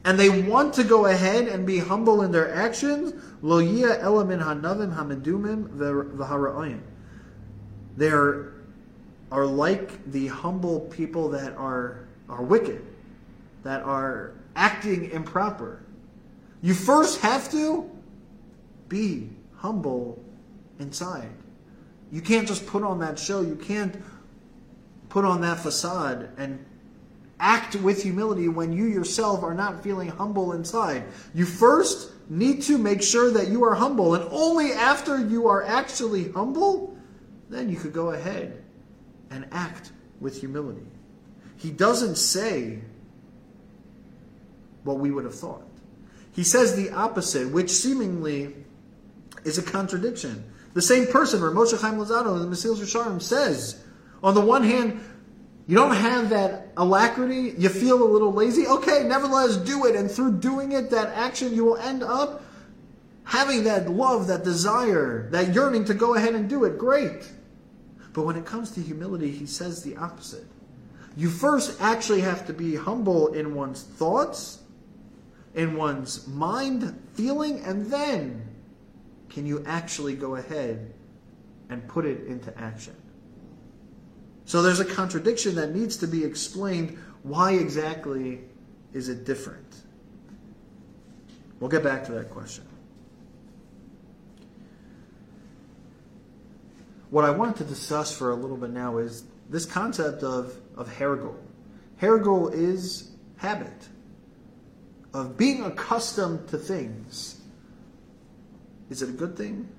and 0.06 0.20
they 0.20 0.30
want 0.30 0.74
to 0.76 0.84
go 0.84 1.08
ahead 1.08 1.48
and 1.48 1.66
be 1.66 1.80
humble 1.80 2.22
in 2.22 2.32
their 2.32 2.54
actions, 2.54 3.14
lo 3.42 3.60
yia 3.60 4.00
elamin 4.00 4.42
hanavim 4.42 4.96
hamedumim 4.96 5.68
v'hara'ayim. 6.16 6.82
They 7.98 8.10
are, 8.10 8.54
are 9.32 9.46
like 9.46 10.12
the 10.12 10.28
humble 10.28 10.82
people 10.82 11.30
that 11.30 11.54
are, 11.58 12.08
are 12.30 12.42
wicked, 12.42 12.86
that 13.64 13.84
are 13.84 14.34
acting 14.56 15.12
improper. 15.12 15.84
You 16.62 16.74
first 16.74 17.20
have 17.22 17.52
to 17.52 17.90
be 18.88 19.30
humble 19.58 20.24
inside. 20.80 21.30
You 22.12 22.22
can't 22.22 22.48
just 22.48 22.66
put 22.66 22.84
on 22.84 23.00
that 23.00 23.20
show. 23.20 23.42
You 23.42 23.56
can't 23.56 24.02
put 25.10 25.26
on 25.26 25.42
that 25.42 25.60
facade 25.60 26.30
and 26.38 26.66
act 27.40 27.76
with 27.76 28.04
humility 28.04 28.48
when 28.48 28.74
you 28.74 28.86
yourself 28.86 29.44
are 29.44 29.54
not 29.54 29.84
feeling 29.84 30.10
humble 30.10 30.54
inside. 30.54 31.04
You 31.34 31.46
first 31.46 32.12
need 32.30 32.62
to 32.64 32.78
make 32.78 33.02
sure 33.02 33.32
that 33.32 33.48
you 33.48 33.64
are 33.64 33.76
humble, 33.76 34.16
and 34.16 34.28
only 34.32 34.72
after 34.72 35.20
you 35.26 35.48
are 35.48 35.64
actually 35.64 36.32
humble, 36.32 36.98
then 37.50 37.70
you 37.70 37.78
could 37.78 37.94
go 37.94 38.12
ahead 38.12 38.64
and 39.32 39.48
act 39.52 39.92
with 40.20 40.40
humility. 40.40 40.86
He 41.58 41.72
doesn't 41.72 42.16
say 42.16 42.80
what 44.84 45.00
we 45.00 45.12
would 45.12 45.26
have 45.26 45.36
thought. 45.36 45.64
He 46.32 46.44
says 46.44 46.76
the 46.76 46.92
opposite, 46.92 47.50
which 47.52 47.70
seemingly 47.70 48.56
is 49.44 49.58
a 49.58 49.64
contradiction. 49.64 50.44
The 50.74 50.82
same 50.82 51.08
person, 51.08 51.42
Moshe 51.42 51.80
Chaim 51.80 51.96
Luzzatto 51.96 52.36
in 52.36 52.50
the 52.50 52.56
Mesilas 52.56 52.78
Yesharim 52.78 53.22
says, 53.22 53.84
on 54.22 54.36
the 54.36 54.42
one 54.42 54.64
hand, 54.64 55.00
you 55.70 55.76
don't 55.76 55.96
have 55.96 56.32
that 56.32 56.70
alacrity, 56.78 57.54
you 57.56 57.70
feel 57.70 58.02
a 58.02 58.10
little 58.12 58.34
lazy, 58.34 58.66
okay, 58.66 59.04
nevertheless 59.04 59.56
do 59.56 59.86
it. 59.86 59.96
And 59.96 60.10
through 60.10 60.40
doing 60.40 60.72
it, 60.72 60.90
that 60.90 61.10
action, 61.16 61.54
you 61.54 61.64
will 61.64 61.78
end 61.78 62.02
up 62.02 62.42
having 63.24 63.66
that 63.66 63.88
love, 63.88 64.26
that 64.30 64.44
desire, 64.44 65.30
that 65.30 65.54
yearning 65.54 65.86
to 65.86 65.94
go 65.94 66.16
ahead 66.16 66.34
and 66.34 66.50
do 66.50 66.64
it. 66.64 66.80
Great. 66.80 67.32
But 68.14 68.24
when 68.24 68.36
it 68.36 68.48
comes 68.48 68.72
to 68.72 68.82
humility, 68.82 69.30
he 69.30 69.46
says 69.46 69.84
the 69.84 69.96
opposite. 69.98 70.48
You 71.16 71.30
first 71.30 71.80
actually 71.80 72.22
have 72.22 72.48
to 72.48 72.54
be 72.54 72.76
humble 72.76 73.34
in 73.34 73.54
one's 73.54 73.84
thoughts, 73.84 74.64
in 75.54 75.76
one's 75.76 76.28
mind, 76.28 77.00
feeling, 77.14 77.60
and 77.60 77.86
then 77.92 78.42
can 79.30 79.46
you 79.46 79.64
actually 79.68 80.16
go 80.16 80.34
ahead 80.34 80.96
and 81.70 81.88
put 81.88 82.08
it 82.08 82.26
into 82.26 82.58
action. 82.58 82.96
So 84.50 84.64
there's 84.64 84.80
a 84.80 84.86
contradiction 84.86 85.54
that 85.58 85.76
needs 85.76 85.98
to 85.98 86.08
be 86.08 86.26
explained. 86.26 86.98
Why 87.22 87.52
exactly 87.52 88.40
is 88.94 89.08
it 89.08 89.24
different? 89.24 89.76
We'll 91.60 91.70
get 91.70 91.84
back 91.84 92.04
to 92.06 92.14
that 92.14 92.32
question. 92.32 92.64
What 97.12 97.26
I 97.26 97.30
wanted 97.30 97.58
to 97.58 97.64
discuss 97.66 98.12
for 98.12 98.32
a 98.32 98.36
little 98.36 98.58
bit 98.58 98.72
now 98.72 98.98
is 98.98 99.24
this 99.52 99.68
concept 99.68 100.24
of, 100.24 100.60
of 100.76 100.90
hergul. 100.90 101.36
Hergul 102.02 102.52
is 102.52 103.12
habit, 103.38 103.88
of 105.14 105.38
being 105.38 105.64
accustomed 105.64 106.48
to 106.48 106.58
things. 106.58 107.40
Is 108.90 109.04
it 109.04 109.10
a 109.10 109.14
good 109.14 109.38
thing? 109.38 109.70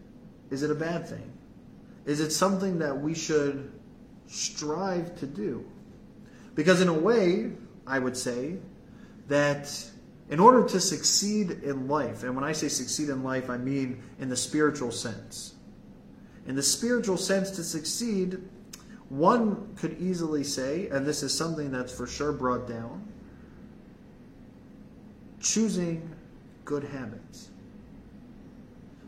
Is 0.50 0.62
it 0.62 0.70
a 0.70 0.76
bad 0.76 1.08
thing? 1.08 1.32
Is 2.06 2.20
it 2.20 2.30
something 2.30 2.78
that 2.78 3.00
we 3.00 3.16
should 3.16 3.72
strive 4.30 5.18
to 5.18 5.26
do. 5.26 5.64
Because, 6.54 6.80
in 6.80 6.88
a 6.88 6.94
way, 6.94 7.50
I 7.86 7.98
would 7.98 8.16
say 8.16 8.56
that 9.28 9.72
in 10.28 10.38
order 10.38 10.66
to 10.68 10.80
succeed 10.80 11.50
in 11.50 11.88
life, 11.88 12.22
and 12.22 12.34
when 12.34 12.44
I 12.44 12.52
say 12.52 12.68
succeed 12.68 13.08
in 13.08 13.24
life, 13.24 13.50
I 13.50 13.56
mean 13.56 14.02
in 14.20 14.28
the 14.28 14.36
spiritual 14.36 14.92
sense. 14.92 15.54
In 16.46 16.54
the 16.54 16.62
spiritual 16.62 17.16
sense, 17.16 17.50
to 17.52 17.64
succeed, 17.64 18.38
one 19.08 19.74
could 19.76 20.00
easily 20.00 20.44
say, 20.44 20.88
and 20.88 21.04
this 21.04 21.22
is 21.24 21.36
something 21.36 21.72
that's 21.72 21.92
for 21.92 22.06
sure 22.06 22.32
brought 22.32 22.68
down, 22.68 23.06
choosing 25.40 26.08
good 26.64 26.84
habits. 26.84 27.48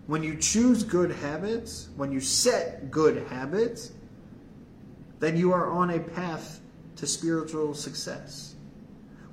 When 0.09 0.25
you 0.25 0.37
choose 0.37 0.83
good 0.83 1.13
habits, 1.13 1.89
when 1.97 2.11
you 2.11 2.21
set 2.21 2.91
good 2.91 3.25
habits, 3.29 3.93
then 5.23 5.37
you 5.37 5.53
are 5.53 5.71
on 5.71 5.91
a 5.91 6.01
path 6.01 6.61
to 6.97 7.07
spiritual 7.07 7.75
success. 7.75 8.57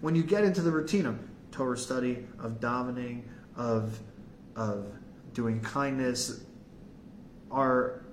When 0.01 0.13
you 0.13 0.21
get 0.21 0.43
into 0.43 0.61
the 0.61 0.69
routine 0.69 1.07
of 1.07 1.17
Torah 1.49 1.79
study, 1.79 2.27
of 2.37 2.59
davening, 2.59 3.23
of, 3.55 3.97
of 4.55 4.85
doing 5.33 5.59
kindness, 5.61 6.41
are 7.49 8.03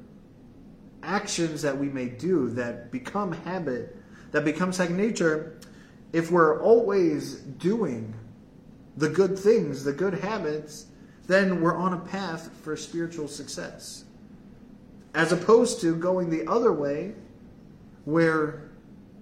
actions 1.03 1.61
that 1.61 1.77
we 1.77 1.91
may 1.91 2.07
do 2.07 2.49
that 2.53 2.91
become 2.91 3.33
habit, 3.33 3.95
that 4.31 4.47
become 4.47 4.73
second 4.73 4.97
nature, 4.97 5.59
if 6.15 6.31
we're 6.31 6.63
always 6.63 7.41
doing 7.41 8.15
the 8.97 9.11
good 9.11 9.39
things, 9.39 9.85
the 9.85 9.93
good 9.93 10.15
habits, 10.15 10.87
then 11.27 11.61
we're 11.61 11.77
on 11.77 11.93
a 11.93 11.99
path 11.99 12.51
for 12.63 12.75
spiritual 12.75 13.29
success. 13.29 14.05
As 15.15 15.31
opposed 15.31 15.83
to 15.83 15.95
going 15.95 16.31
the 16.31 16.51
other 16.51 16.73
way 16.73 17.13
where 18.07 18.71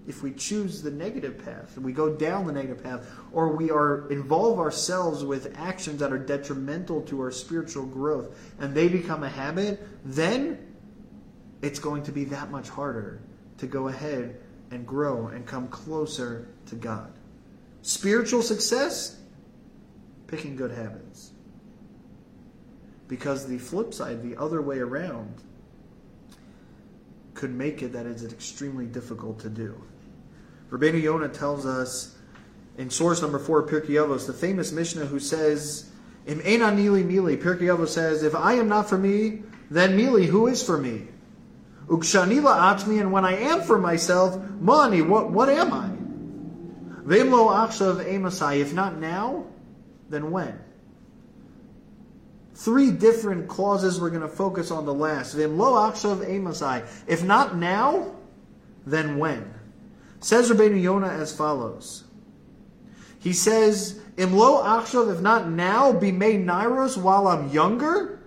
if 0.07 0.23
we 0.23 0.31
choose 0.33 0.83
the 0.83 0.91
negative 0.91 1.43
path, 1.43 1.77
and 1.77 1.85
we 1.85 1.93
go 1.93 2.15
down 2.15 2.47
the 2.47 2.53
negative 2.53 2.85
path, 2.85 3.11
or 3.33 3.49
we 3.57 3.71
are 3.71 4.07
involve 4.11 4.59
ourselves 4.59 5.25
with 5.25 5.59
actions 5.59 5.99
that 5.99 6.13
are 6.13 6.19
detrimental 6.19 7.01
to 7.03 7.21
our 7.21 7.31
spiritual 7.31 7.87
growth, 7.87 8.37
and 8.59 8.75
they 8.75 8.87
become 8.87 9.23
a 9.23 9.29
habit, 9.29 9.81
then 10.05 10.59
it's 11.63 11.79
going 11.79 12.03
to 12.03 12.13
be 12.13 12.25
that 12.25 12.51
much 12.51 12.69
harder 12.69 13.23
to 13.57 13.67
go 13.67 13.89
ahead 13.89 14.39
and 14.71 14.87
grow 14.87 15.29
and 15.29 15.47
come 15.47 15.67
closer 15.69 16.49
to 16.67 16.75
God. 16.75 17.11
Spiritual 17.81 18.43
success, 18.43 19.19
picking 20.27 20.57
good 20.57 20.71
habits. 20.71 21.31
Because 23.09 23.47
the 23.47 23.57
flip 23.59 23.95
side, 23.95 24.23
the 24.23 24.39
other 24.39 24.61
way 24.61 24.79
around, 24.81 25.43
could 27.35 27.55
make 27.55 27.83
it 27.83 27.93
that 27.93 28.07
is 28.07 28.25
extremely 28.25 28.87
difficult 28.87 29.41
to 29.41 29.49
do. 29.49 29.81
Rabbeinu 30.71 31.03
Yonah 31.03 31.29
tells 31.29 31.67
us 31.67 32.17
in 32.79 32.91
source 32.91 33.23
number 33.23 33.39
four, 33.39 33.67
Pirkei 33.67 33.91
Avos, 33.91 34.27
the 34.27 34.33
famous 34.33 34.73
Mishnah 34.73 35.07
who 35.07 35.21
says, 35.21 35.91
"Im 36.27 36.41
enanili 36.41 37.05
mili." 37.05 37.41
Pirkei 37.41 37.69
Avos 37.77 37.89
says, 37.89 38.23
"If 38.23 38.35
I 38.35 38.55
am 38.55 38.69
not 38.69 38.89
for 38.89 38.99
me, 38.99 39.45
then 39.71 39.97
mili, 39.97 40.27
who 40.27 40.47
is 40.47 40.63
for 40.63 40.79
me?" 40.79 41.09
Ukshanila 41.87 42.77
atmi, 42.77 43.01
and 43.01 43.13
when 43.13 43.25
I 43.25 43.37
am 43.37 43.61
for 43.63 43.79
myself, 43.79 44.41
mani, 44.59 45.03
what 45.03 45.31
what 45.31 45.49
am 45.49 45.73
I? 45.73 45.91
Vimlo 47.05 47.51
achshav 47.51 48.03
emasai. 48.05 48.61
If 48.61 48.73
not 48.73 48.99
now, 48.99 49.45
then 50.09 50.31
when? 50.31 50.59
Three 52.55 52.93
different 52.93 53.49
clauses. 53.49 54.01
We're 54.01 54.11
going 54.11 54.23
to 54.23 54.29
focus 54.29 54.71
on 54.71 54.87
the 54.87 54.95
last. 54.95 55.37
Vimlo 55.37 55.91
achshav 55.91 56.25
emasai. 56.25 56.87
If 57.07 57.25
not 57.25 57.57
now, 57.57 58.15
then 58.87 59.19
when? 59.19 59.53
Says 60.21 60.51
Rabbeinu 60.51 60.81
Yonah 60.81 61.09
as 61.09 61.35
follows. 61.37 62.05
He 63.19 63.33
says, 63.33 64.01
Imlo 64.17 64.63
achshav, 64.63 65.13
if 65.13 65.21
not 65.21 65.49
now, 65.49 65.93
be 65.93 66.13
made 66.13 66.47
nairos 66.47 66.97
while 66.97 67.27
I'm 67.27 67.49
younger? 67.49 68.21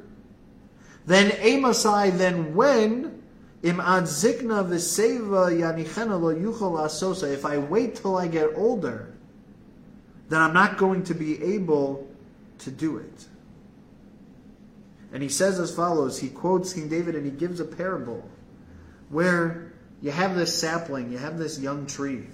Then 1.06 1.30
emasai, 1.32 2.18
then 2.18 2.54
when? 2.54 3.24
Im 3.64 3.80
ad 3.80 4.04
zikna 4.04 4.68
v'seva 4.68 5.52
yanichena 5.52 6.20
lo 6.20 6.34
yuchol 6.36 6.80
asosa. 6.80 7.32
If 7.32 7.46
I 7.46 7.58
wait 7.58 7.96
till 7.96 8.18
I 8.18 8.28
get 8.28 8.50
older, 8.56 9.14
then 10.30 10.42
I'm 10.42 10.54
not 10.54 10.78
going 10.78 11.04
to 11.04 11.16
be 11.16 11.42
able 11.42 12.08
to 12.60 12.72
do 12.72 12.98
it. 12.98 13.26
And 15.12 15.24
he 15.24 15.30
says 15.30 15.60
as 15.60 15.74
follows. 15.74 16.20
He 16.20 16.30
quotes 16.30 16.74
King 16.74 16.90
David 16.90 17.16
and 17.16 17.26
he 17.26 17.32
gives 17.32 17.60
a 17.60 17.66
parable 17.66 18.30
where 19.10 19.74
you 20.02 20.12
have 20.12 20.36
this 20.36 20.58
sapling, 20.58 21.12
you 21.12 21.18
have 21.18 21.38
this 21.38 21.60
young 21.60 21.86
tree. 21.88 22.28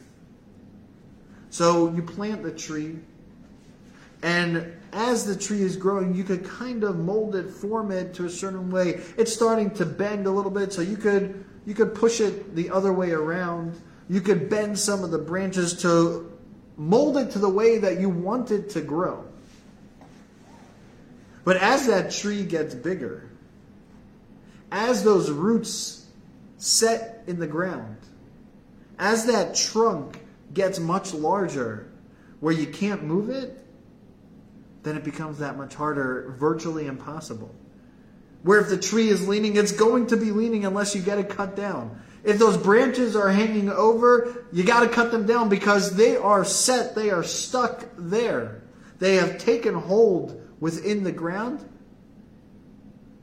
So 1.50 1.94
you 1.94 2.02
plant 2.02 2.42
the 2.42 2.52
tree, 2.52 2.98
and 4.24 4.74
as 4.92 5.26
the 5.26 5.36
tree 5.36 5.62
is 5.62 5.78
growing, 5.78 6.16
you 6.16 6.24
could 6.24 6.44
kind 6.46 6.84
of 6.84 6.98
mold 6.98 7.36
it, 7.36 7.50
form 7.50 7.92
it 7.92 8.14
to 8.16 8.26
a 8.26 8.30
certain 8.30 8.72
way. 8.72 9.02
It's 9.18 9.32
starting 9.32 9.70
to 9.76 9.86
bend 9.86 10.26
a 10.26 10.32
little 10.32 10.52
bit, 10.52 10.74
so 10.74 10.82
you 10.82 10.98
could 10.98 11.46
you 11.66 11.74
could 11.74 11.94
push 11.94 12.20
it 12.20 12.56
the 12.56 12.70
other 12.70 12.92
way 12.92 13.12
around. 13.12 13.80
You 14.10 14.22
could 14.22 14.50
bend 14.50 14.78
some 14.78 15.04
of 15.04 15.12
the 15.12 15.18
branches 15.18 15.82
to 15.82 16.32
mold 16.76 17.18
it 17.18 17.32
to 17.32 17.40
the 17.40 17.50
way 17.50 17.78
that 17.78 18.00
you 18.00 18.10
want 18.10 18.52
it 18.52 18.70
to 18.72 18.82
grow. 18.82 19.24
But 21.44 21.58
as 21.58 21.88
that 21.88 22.12
tree 22.12 22.44
gets 22.44 22.74
bigger, 22.74 23.30
as 24.72 25.04
those 25.04 25.30
roots 25.30 26.06
set 26.58 27.24
in 27.28 27.40
the 27.40 27.48
ground, 27.48 27.98
as 28.98 29.26
that 29.26 29.56
trunk 29.56 30.22
gets 30.54 30.80
much 30.80 31.14
larger 31.14 31.90
where 32.40 32.54
you 32.54 32.68
can't 32.68 33.04
move 33.04 33.30
it, 33.30 33.60
then 34.84 34.98
it 34.98 35.04
becomes 35.04 35.40
that 35.40 35.58
much 35.58 35.76
harder, 35.76 36.36
virtually 36.38 36.88
impossible. 36.88 37.54
Where 38.44 38.60
if 38.60 38.70
the 38.70 38.78
tree 38.78 39.08
is 39.08 39.28
leaning, 39.28 39.56
it's 39.56 39.72
going 39.72 40.08
to 40.08 40.18
be 40.18 40.32
leaning 40.32 40.66
unless 40.66 40.94
you 40.94 41.02
get 41.02 41.18
it 41.18 41.30
cut 41.30 41.56
down. 41.56 42.02
If 42.24 42.40
those 42.40 42.58
branches 42.58 43.16
are 43.16 43.30
hanging 43.30 43.70
over, 43.70 44.46
you 44.52 44.64
got 44.64 44.82
to 44.82 44.90
cut 44.90 45.12
them 45.12 45.26
down 45.26 45.50
because 45.50 45.96
they 45.96 46.18
are 46.18 46.44
set, 46.44 46.96
they 46.96 47.10
are 47.10 47.24
stuck 47.24 47.86
there. 47.98 48.62
They 49.00 49.16
have 49.16 49.38
taken 49.38 49.74
hold 49.74 50.43
within 50.64 51.04
the 51.04 51.12
ground. 51.12 51.70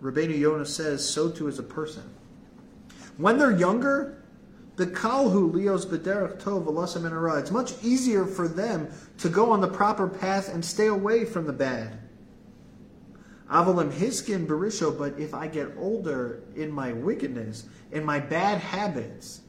Rabbeinu 0.02 0.38
Yonah 0.38 0.66
says, 0.66 1.08
so 1.08 1.30
too 1.30 1.48
is 1.48 1.58
a 1.58 1.62
person. 1.62 2.02
When 3.16 3.38
they're 3.38 3.56
younger, 3.56 4.22
the 4.76 4.86
kalhu 4.86 5.50
leos 5.50 5.86
bederach 5.86 6.38
tov 6.42 6.66
alasam 6.66 7.06
and 7.06 7.38
It's 7.40 7.50
much 7.50 7.82
easier 7.82 8.26
for 8.26 8.46
them 8.46 8.92
to 9.16 9.30
go 9.30 9.52
on 9.52 9.62
the 9.62 9.68
proper 9.68 10.06
path 10.06 10.52
and 10.52 10.62
stay 10.62 10.88
away 10.88 11.24
from 11.24 11.46
the 11.46 11.52
bad. 11.54 12.00
Avalim 13.50 13.90
hiskin 13.90 14.46
berisho, 14.46 14.96
but 14.96 15.18
if 15.18 15.32
I 15.32 15.46
get 15.46 15.72
older 15.78 16.42
in 16.54 16.70
my 16.70 16.92
wickedness, 16.92 17.64
in 17.90 18.04
my 18.04 18.20
bad 18.20 18.58
habits, 18.58 19.40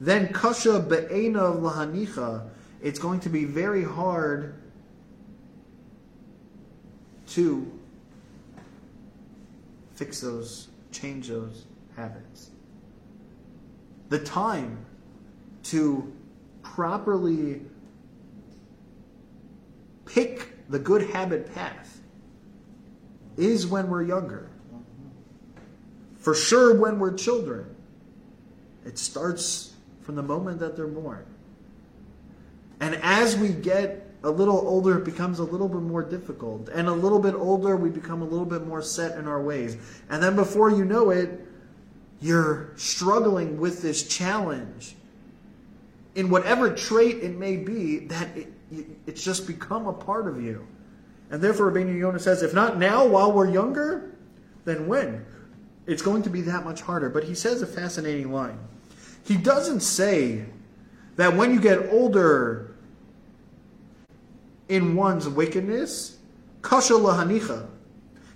then 0.00 0.32
kasha 0.32 0.80
be'ena 0.80 1.52
lahanicha, 1.52 2.48
it's 2.82 2.98
going 2.98 3.20
to 3.20 3.28
be 3.28 3.44
very 3.44 3.84
hard 3.84 4.65
to 7.28 7.70
fix 9.94 10.20
those, 10.20 10.68
change 10.92 11.28
those 11.28 11.66
habits 11.96 12.50
the 14.08 14.18
time 14.18 14.84
to 15.64 16.12
properly 16.62 17.60
pick 20.04 20.68
the 20.68 20.78
good 20.78 21.10
habit 21.10 21.52
path 21.54 22.00
is 23.36 23.66
when 23.66 23.88
we're 23.88 24.02
younger. 24.02 24.48
For 26.18 26.34
sure, 26.34 26.78
when 26.78 26.98
we're 26.98 27.14
children. 27.14 27.74
It 28.84 28.98
starts 28.98 29.74
from 30.02 30.14
the 30.14 30.22
moment 30.22 30.60
that 30.60 30.76
they're 30.76 30.86
born. 30.86 31.26
And 32.80 32.96
as 32.96 33.36
we 33.36 33.48
get 33.48 34.05
a 34.26 34.30
little 34.30 34.58
older, 34.58 34.98
it 34.98 35.04
becomes 35.04 35.38
a 35.38 35.44
little 35.44 35.68
bit 35.68 35.82
more 35.82 36.02
difficult. 36.02 36.68
And 36.70 36.88
a 36.88 36.92
little 36.92 37.20
bit 37.20 37.34
older, 37.34 37.76
we 37.76 37.90
become 37.90 38.22
a 38.22 38.24
little 38.24 38.44
bit 38.44 38.66
more 38.66 38.82
set 38.82 39.16
in 39.16 39.28
our 39.28 39.40
ways. 39.40 39.76
And 40.10 40.20
then 40.20 40.34
before 40.34 40.68
you 40.68 40.84
know 40.84 41.10
it, 41.10 41.46
you're 42.20 42.72
struggling 42.74 43.60
with 43.60 43.82
this 43.82 44.08
challenge 44.08 44.96
in 46.16 46.28
whatever 46.28 46.74
trait 46.74 47.22
it 47.22 47.36
may 47.36 47.56
be, 47.56 47.98
that 48.06 48.36
it, 48.36 48.48
it's 49.06 49.22
just 49.22 49.46
become 49.46 49.86
a 49.86 49.92
part 49.92 50.26
of 50.26 50.42
you. 50.42 50.66
And 51.30 51.40
therefore, 51.40 51.70
Rabbeinu 51.70 51.96
Yonah 51.96 52.18
says, 52.18 52.42
if 52.42 52.52
not 52.52 52.78
now, 52.78 53.06
while 53.06 53.30
we're 53.30 53.50
younger, 53.50 54.12
then 54.64 54.88
when? 54.88 55.24
It's 55.86 56.02
going 56.02 56.22
to 56.24 56.30
be 56.30 56.40
that 56.42 56.64
much 56.64 56.80
harder. 56.80 57.10
But 57.10 57.22
he 57.22 57.34
says 57.34 57.62
a 57.62 57.66
fascinating 57.66 58.32
line. 58.32 58.58
He 59.24 59.36
doesn't 59.36 59.80
say 59.80 60.46
that 61.14 61.36
when 61.36 61.54
you 61.54 61.60
get 61.60 61.90
older 61.90 62.75
in 64.68 64.94
one's 64.94 65.28
wickedness, 65.28 66.18
kasha 66.62 66.94
lahanicha, 66.94 67.66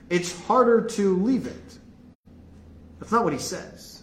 it's 0.08 0.38
harder 0.46 0.82
to 0.82 1.16
leave 1.16 1.46
it. 1.46 1.78
That's 2.98 3.12
not 3.12 3.24
what 3.24 3.32
he 3.32 3.38
says. 3.38 4.02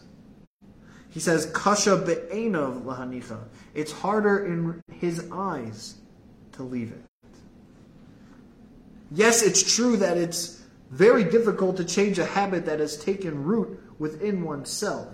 He 1.10 1.20
says, 1.20 1.48
Kasha 1.48 1.98
be'enov 1.98 2.84
lahanicha. 2.84 3.40
It's 3.74 3.92
harder 3.92 4.46
in 4.46 4.84
his 5.00 5.28
eyes 5.32 5.96
to 6.54 6.64
leave 6.64 6.92
it. 6.92 7.04
Yes, 9.12 9.42
it's 9.42 9.76
true 9.76 9.98
that 9.98 10.18
it's 10.18 10.62
very 10.92 11.24
difficult 11.24 11.78
to 11.78 11.86
change 11.86 12.20
a 12.20 12.26
habit 12.26 12.66
that 12.66 12.80
has 12.80 12.98
taken 12.98 13.44
root 13.44 13.80
within 14.00 14.44
oneself. 14.44 15.08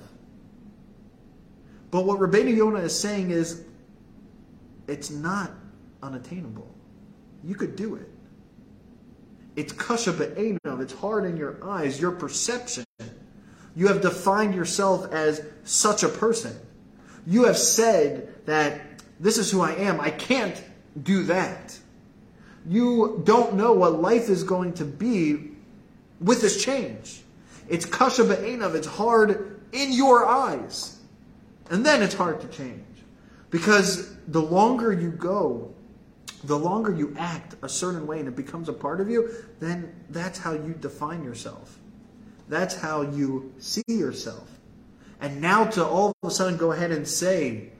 But 1.89 2.05
what 2.05 2.19
Rabbeinu 2.19 2.55
Yonah 2.55 2.79
is 2.79 2.99
saying 2.99 3.31
is, 3.31 3.63
it's 4.87 5.09
not 5.09 5.51
unattainable. 6.01 6.72
You 7.43 7.55
could 7.55 7.75
do 7.75 7.95
it. 7.95 8.09
It's 9.55 9.73
kasha 9.73 10.13
be'enov. 10.13 10.81
It's 10.81 10.93
hard 10.93 11.25
in 11.25 11.37
your 11.37 11.57
eyes, 11.63 11.99
your 11.99 12.11
perception. 12.11 12.85
You 13.75 13.87
have 13.87 14.01
defined 14.01 14.55
yourself 14.55 15.11
as 15.11 15.41
such 15.63 16.03
a 16.03 16.09
person. 16.09 16.55
You 17.25 17.45
have 17.45 17.57
said 17.57 18.45
that 18.45 18.81
this 19.19 19.37
is 19.37 19.51
who 19.51 19.61
I 19.61 19.73
am. 19.73 19.99
I 19.99 20.09
can't 20.09 20.61
do 21.01 21.23
that. 21.23 21.77
You 22.67 23.21
don't 23.25 23.55
know 23.55 23.73
what 23.73 24.01
life 24.01 24.29
is 24.29 24.43
going 24.43 24.73
to 24.73 24.85
be 24.85 25.51
with 26.19 26.41
this 26.41 26.63
change. 26.63 27.21
It's 27.67 27.85
kasha 27.85 28.23
be'enav. 28.23 28.75
It's 28.75 28.87
hard 28.87 29.61
in 29.71 29.91
your 29.91 30.25
eyes. 30.25 30.97
And 31.69 31.85
then 31.85 32.01
it's 32.01 32.13
hard 32.13 32.41
to 32.41 32.47
change. 32.47 32.83
Because 33.49 34.15
the 34.27 34.41
longer 34.41 34.91
you 34.91 35.11
go, 35.11 35.72
the 36.43 36.57
longer 36.57 36.93
you 36.93 37.15
act 37.17 37.55
a 37.61 37.69
certain 37.69 38.05
way 38.05 38.19
and 38.19 38.27
it 38.27 38.35
becomes 38.35 38.69
a 38.69 38.73
part 38.73 38.99
of 38.99 39.09
you, 39.09 39.31
then 39.59 39.93
that's 40.09 40.37
how 40.37 40.53
you 40.53 40.75
define 40.79 41.23
yourself. 41.23 41.79
That's 42.49 42.75
how 42.75 43.01
you 43.01 43.53
see 43.59 43.83
yourself. 43.87 44.49
And 45.21 45.41
now 45.41 45.65
to 45.65 45.85
all 45.85 46.09
of 46.21 46.29
a 46.29 46.31
sudden 46.31 46.57
go 46.57 46.73
ahead 46.73 46.91
and 46.91 47.07
say, 47.07 47.71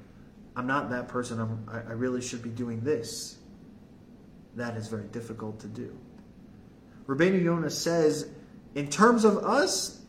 I'm 0.56 0.68
not 0.68 0.90
that 0.92 1.08
person, 1.10 1.40
I'm, 1.40 1.68
I, 1.68 1.80
I 1.80 1.94
really 1.94 2.22
should 2.22 2.42
be 2.42 2.50
doing 2.50 2.82
this. 2.82 3.38
That 4.56 4.78
is 4.78 4.88
very 4.88 5.08
difficult 5.08 5.60
to 5.62 5.68
do. 5.68 5.98
Rabbeinu 7.08 7.44
Yonah 7.44 7.70
says, 7.70 8.30
in 8.76 8.88
terms 8.88 9.26
of 9.26 9.38
us, 9.38 10.02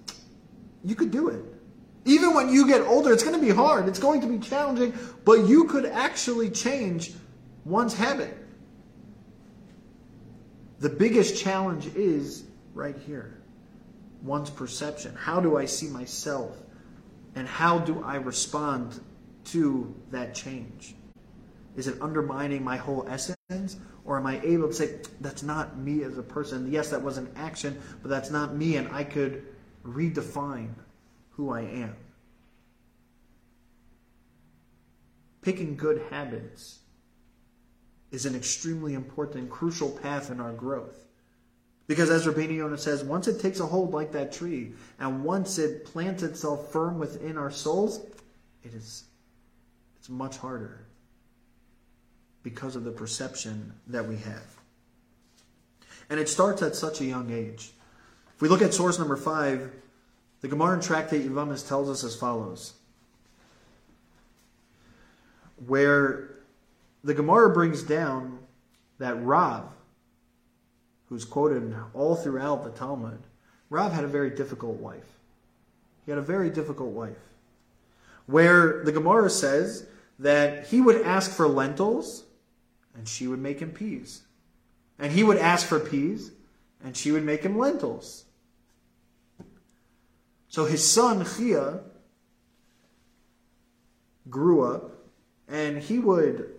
you 0.85 0.95
could 0.95 1.11
do 1.11 1.29
it. 1.29 1.45
Even 2.05 2.35
when 2.35 2.51
you 2.51 2.69
get 2.69 2.83
older, 2.83 3.13
it's 3.13 3.25
going 3.25 3.35
to 3.35 3.45
be 3.45 3.53
hard, 3.53 3.89
it's 3.89 3.99
going 3.99 4.21
to 4.21 4.27
be 4.27 4.39
challenging, 4.39 4.93
but 5.25 5.47
you 5.47 5.65
could 5.65 5.87
actually 5.87 6.51
change 6.51 7.13
one's 7.65 7.95
habit. 7.95 8.37
The 10.81 10.89
biggest 10.91 11.41
challenge 11.41 11.87
is 11.95 12.45
right 12.75 12.97
here 13.07 13.41
one's 14.23 14.51
perception. 14.51 15.15
How 15.15 15.39
do 15.41 15.57
I 15.57 15.67
see 15.67 15.89
myself? 15.89 16.57
And 17.35 17.47
how 17.47 17.79
do 17.79 18.03
I 18.03 18.17
respond 18.17 18.99
to 19.47 19.95
that 20.11 20.35
change? 20.35 20.95
Is 21.77 21.89
it 21.89 22.01
undermining 22.01 22.65
my 22.65 22.77
whole 22.77 23.07
essence? 23.09 23.77
Or 24.05 24.19
am 24.19 24.27
I 24.27 24.41
able 24.43 24.69
to 24.69 24.75
say, 24.75 25.01
that's 25.21 25.43
not 25.43 25.79
me 25.79 26.03
as 26.03 26.17
a 26.17 26.23
person? 26.23 26.71
Yes, 26.71 26.91
that 26.91 27.03
was 27.03 27.19
an 27.19 27.31
action, 27.37 27.81
but 28.03 28.09
that's 28.09 28.31
not 28.31 28.55
me, 28.55 28.77
and 28.77 28.89
I 28.89 29.05
could 29.05 29.47
redefine 29.85 30.75
who 31.31 31.51
I 31.51 31.63
am. 31.63 31.97
Picking 35.43 35.77
good 35.77 36.03
habits 36.11 36.81
is 38.15 38.27
an 38.27 38.37
extremely 38.37 38.95
important, 38.95 39.51
crucial 39.51 39.91
path 39.91 40.31
in 40.31 40.41
our 40.41 40.53
growth. 40.53 41.05
Because 41.89 42.11
as 42.11 42.27
Rabbeinu 42.27 42.79
says, 42.79 43.03
once 43.05 43.29
it 43.29 43.41
takes 43.41 43.61
a 43.61 43.67
hold 43.67 43.93
like 43.93 44.13
that 44.13 44.33
tree, 44.33 44.73
and 45.01 45.25
once 45.25 45.59
it 45.59 45.85
plants 45.85 46.23
itself 46.23 46.71
firm 46.73 46.99
within 46.99 47.37
our 47.37 47.51
souls, 47.51 48.07
it 48.63 48.73
is 48.73 49.05
it's 49.99 50.09
much 50.09 50.39
harder 50.39 50.87
because 52.43 52.77
of 52.77 52.85
the 52.85 52.91
perception 52.91 53.73
that 53.89 54.07
we 54.07 54.17
have. 54.17 54.57
And 56.09 56.21
it 56.21 56.29
starts 56.29 56.63
at 56.63 56.77
such 56.77 57.01
a 57.01 57.05
young 57.05 57.31
age. 57.33 57.73
If 58.35 58.43
we 58.43 58.49
look 58.49 58.63
at 58.63 58.75
source 58.75 58.99
number 58.99 59.17
five, 59.17 59.73
the 60.41 60.49
Gemara 60.49 60.75
in 60.75 60.81
Tractate 60.81 61.27
Yevamos 61.27 61.67
tells 61.67 61.89
us 61.89 62.05
as 62.05 62.15
follows. 62.15 62.75
Where 65.67 66.34
the 67.05 67.15
Gemara 67.15 67.53
brings 67.53 67.83
down 67.83 68.39
that 68.99 69.23
Rav, 69.23 69.65
who's 71.11 71.27
quoted 71.27 71.75
all 71.93 72.17
throughout 72.17 72.65
the 72.65 72.71
Talmud, 72.71 73.21
Rav 73.69 73.93
had 73.93 74.05
a 74.05 74.09
very 74.09 74.31
difficult 74.31 74.81
wife. 74.81 75.19
He 76.05 76.11
had 76.11 76.19
a 76.19 76.23
very 76.23 76.49
difficult 76.49 76.93
wife. 76.93 77.19
Where 78.27 78.83
the 78.85 78.93
Gemara 78.93 79.29
says 79.29 79.87
that 80.19 80.69
he 80.69 80.81
would 80.81 81.03
ask 81.03 81.31
for 81.31 81.47
lentils 81.47 82.25
and 82.95 83.07
she 83.07 83.27
would 83.27 83.41
make 83.41 83.61
him 83.61 83.71
peas. 83.71 84.23
And 84.99 85.13
he 85.13 85.23
would 85.23 85.37
ask 85.37 85.67
for 85.67 85.79
peas 85.79 86.31
and 86.83 86.97
she 86.97 87.13
would 87.13 87.25
make 87.25 87.43
him 87.43 87.59
lentils. 87.59 88.25
So 90.49 90.65
his 90.65 90.89
son, 90.89 91.25
Chiya, 91.25 91.81
grew 94.31 94.63
up 94.63 94.93
and 95.49 95.79
he 95.79 95.99
would 95.99 96.54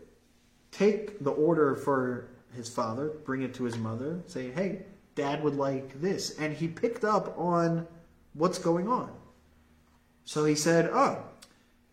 take 0.77 1.23
the 1.23 1.31
order 1.31 1.75
for 1.75 2.27
his 2.53 2.69
father, 2.69 3.09
bring 3.25 3.41
it 3.41 3.53
to 3.55 3.63
his 3.63 3.77
mother, 3.77 4.21
say, 4.27 4.51
hey, 4.51 4.83
dad 5.15 5.43
would 5.43 5.55
like 5.55 6.01
this. 6.01 6.37
And 6.37 6.53
he 6.53 6.67
picked 6.67 7.03
up 7.03 7.37
on 7.37 7.87
what's 8.33 8.59
going 8.59 8.87
on. 8.87 9.11
So 10.25 10.45
he 10.45 10.55
said, 10.55 10.89
oh, 10.91 11.23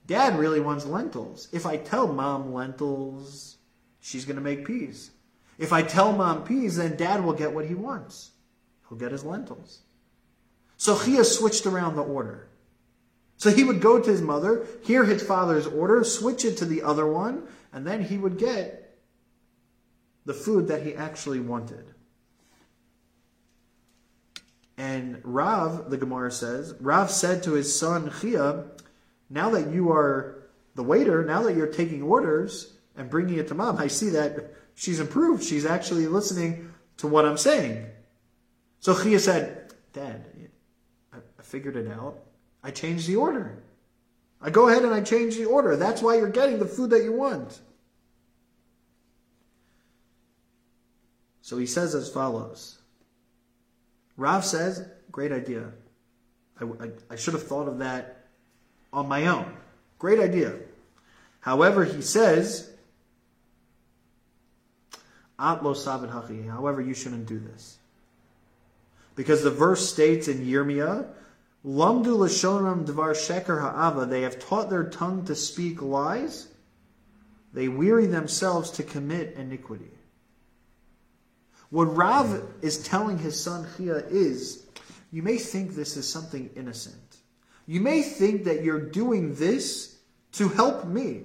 dad 0.06 0.38
really 0.38 0.60
wants 0.60 0.86
lentils. 0.86 1.48
If 1.52 1.66
I 1.66 1.76
tell 1.76 2.08
mom 2.08 2.52
lentils, 2.52 3.56
she's 4.00 4.24
going 4.24 4.36
to 4.36 4.42
make 4.42 4.66
peas. 4.66 5.10
If 5.58 5.72
I 5.72 5.82
tell 5.82 6.12
mom 6.12 6.44
peas, 6.44 6.76
then 6.76 6.96
dad 6.96 7.24
will 7.24 7.34
get 7.34 7.54
what 7.54 7.66
he 7.66 7.74
wants. 7.74 8.30
He'll 8.88 8.98
get 8.98 9.12
his 9.12 9.24
lentils. 9.24 9.80
So 10.76 10.96
Chiya 10.96 11.24
switched 11.24 11.66
around 11.66 11.94
the 11.94 12.02
order. 12.02 12.48
So 13.36 13.50
he 13.50 13.64
would 13.64 13.80
go 13.80 14.00
to 14.00 14.10
his 14.10 14.22
mother, 14.22 14.66
hear 14.82 15.04
his 15.04 15.22
father's 15.22 15.66
order, 15.66 16.04
switch 16.04 16.44
it 16.44 16.56
to 16.58 16.64
the 16.64 16.82
other 16.82 17.06
one, 17.06 17.46
and 17.72 17.86
then 17.86 18.02
he 18.02 18.18
would 18.18 18.38
get 18.38 18.98
the 20.24 20.34
food 20.34 20.68
that 20.68 20.82
he 20.82 20.94
actually 20.94 21.40
wanted. 21.40 21.94
And 24.76 25.20
Rav, 25.22 25.90
the 25.90 25.96
Gemara 25.96 26.30
says, 26.30 26.74
Rav 26.80 27.10
said 27.10 27.42
to 27.44 27.52
his 27.52 27.78
son 27.78 28.10
Chiya, 28.10 28.68
now 29.30 29.50
that 29.50 29.70
you 29.70 29.90
are 29.90 30.48
the 30.74 30.82
waiter, 30.82 31.24
now 31.24 31.42
that 31.42 31.56
you're 31.56 31.66
taking 31.66 32.02
orders 32.02 32.74
and 32.96 33.10
bringing 33.10 33.38
it 33.38 33.48
to 33.48 33.54
mom, 33.54 33.78
I 33.78 33.86
see 33.86 34.10
that 34.10 34.54
she's 34.74 35.00
improved. 35.00 35.44
She's 35.44 35.66
actually 35.66 36.06
listening 36.06 36.72
to 36.98 37.06
what 37.06 37.24
I'm 37.24 37.38
saying. 37.38 37.86
So 38.80 38.94
Chiya 38.94 39.20
said, 39.20 39.72
Dad, 39.92 40.26
I 41.12 41.42
figured 41.42 41.76
it 41.76 41.90
out. 41.90 42.18
I 42.62 42.70
changed 42.70 43.06
the 43.06 43.16
order. 43.16 43.62
I 44.42 44.50
go 44.50 44.68
ahead 44.68 44.82
and 44.82 44.92
I 44.92 45.00
change 45.00 45.36
the 45.36 45.44
order. 45.44 45.76
That's 45.76 46.02
why 46.02 46.16
you're 46.16 46.28
getting 46.28 46.58
the 46.58 46.66
food 46.66 46.90
that 46.90 47.04
you 47.04 47.12
want. 47.12 47.60
So 51.42 51.58
he 51.58 51.66
says 51.66 51.94
as 51.94 52.08
follows 52.10 52.78
Rav 54.16 54.44
says, 54.44 54.86
Great 55.10 55.32
idea. 55.32 55.70
I, 56.60 56.64
I, 56.64 56.90
I 57.10 57.16
should 57.16 57.34
have 57.34 57.46
thought 57.46 57.68
of 57.68 57.78
that 57.78 58.26
on 58.92 59.08
my 59.08 59.26
own. 59.26 59.54
Great 59.98 60.18
idea. 60.18 60.54
However, 61.40 61.84
he 61.84 62.02
says. 62.02 62.70
However, 65.38 66.80
you 66.80 66.94
shouldn't 66.94 67.26
do 67.26 67.38
this. 67.38 67.78
Because 69.16 69.42
the 69.42 69.50
verse 69.50 69.88
states 69.88 70.28
in 70.28 70.46
Yirmiyah 70.46 71.06
Lamdu 71.64 72.16
lashonam 72.16 72.84
dvar 72.84 73.12
sheker 73.12 73.60
ha'ava. 73.60 74.06
They 74.06 74.22
have 74.22 74.38
taught 74.38 74.68
their 74.68 74.84
tongue 74.84 75.24
to 75.26 75.34
speak 75.34 75.80
lies. 75.80 76.48
They 77.52 77.68
weary 77.68 78.06
themselves 78.06 78.70
to 78.72 78.82
commit 78.82 79.36
iniquity. 79.36 79.90
What 81.70 81.96
Rav 81.96 82.42
is 82.62 82.82
telling 82.82 83.18
his 83.18 83.40
son 83.40 83.66
Chiya 83.76 84.10
is, 84.10 84.66
you 85.10 85.22
may 85.22 85.38
think 85.38 85.74
this 85.74 85.96
is 85.96 86.08
something 86.08 86.50
innocent. 86.56 86.96
You 87.66 87.80
may 87.80 88.02
think 88.02 88.44
that 88.44 88.64
you're 88.64 88.90
doing 88.90 89.34
this 89.36 89.96
to 90.32 90.48
help 90.48 90.84
me. 90.84 91.22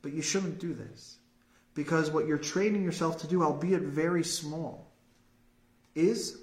But 0.00 0.12
you 0.12 0.22
shouldn't 0.22 0.60
do 0.60 0.74
this. 0.74 1.18
Because 1.74 2.10
what 2.10 2.26
you're 2.26 2.38
training 2.38 2.84
yourself 2.84 3.20
to 3.22 3.26
do, 3.26 3.42
albeit 3.42 3.82
very 3.82 4.24
small, 4.24 4.92
is 5.94 6.38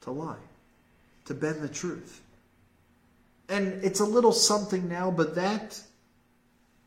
to 0.00 0.10
lie 0.10 0.36
to 1.32 1.38
bend 1.38 1.62
the 1.62 1.68
truth. 1.68 2.20
And 3.48 3.82
it's 3.82 4.00
a 4.00 4.04
little 4.04 4.32
something 4.32 4.88
now, 4.88 5.10
but 5.10 5.34
that 5.34 5.80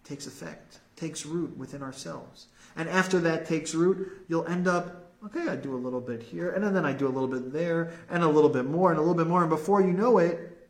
takes 0.04 0.28
effect, 0.28 0.80
takes 0.96 1.26
root 1.26 1.58
within 1.58 1.82
ourselves. 1.82 2.48
And 2.76 2.88
after 2.90 3.20
that 3.22 3.48
takes 3.48 3.74
root, 3.74 4.26
you'll 4.28 4.46
end 4.46 4.68
up, 4.68 5.12
okay, 5.26 5.48
I 5.48 5.56
do 5.56 5.74
a 5.76 5.78
little 5.78 6.02
bit 6.02 6.22
here, 6.22 6.52
and 6.52 6.64
then 6.76 6.86
I 6.86 6.94
do 6.94 7.08
a 7.08 7.10
little 7.10 7.28
bit 7.28 7.52
there, 7.52 7.94
and 8.10 8.24
a 8.24 8.28
little 8.28 8.50
bit 8.50 8.66
more, 8.66 8.92
and 8.92 9.00
a 9.00 9.02
little 9.02 9.16
bit 9.16 9.28
more. 9.28 9.42
And 9.42 9.50
before 9.50 9.82
you 9.82 9.92
know 9.92 10.20
it, 10.20 10.70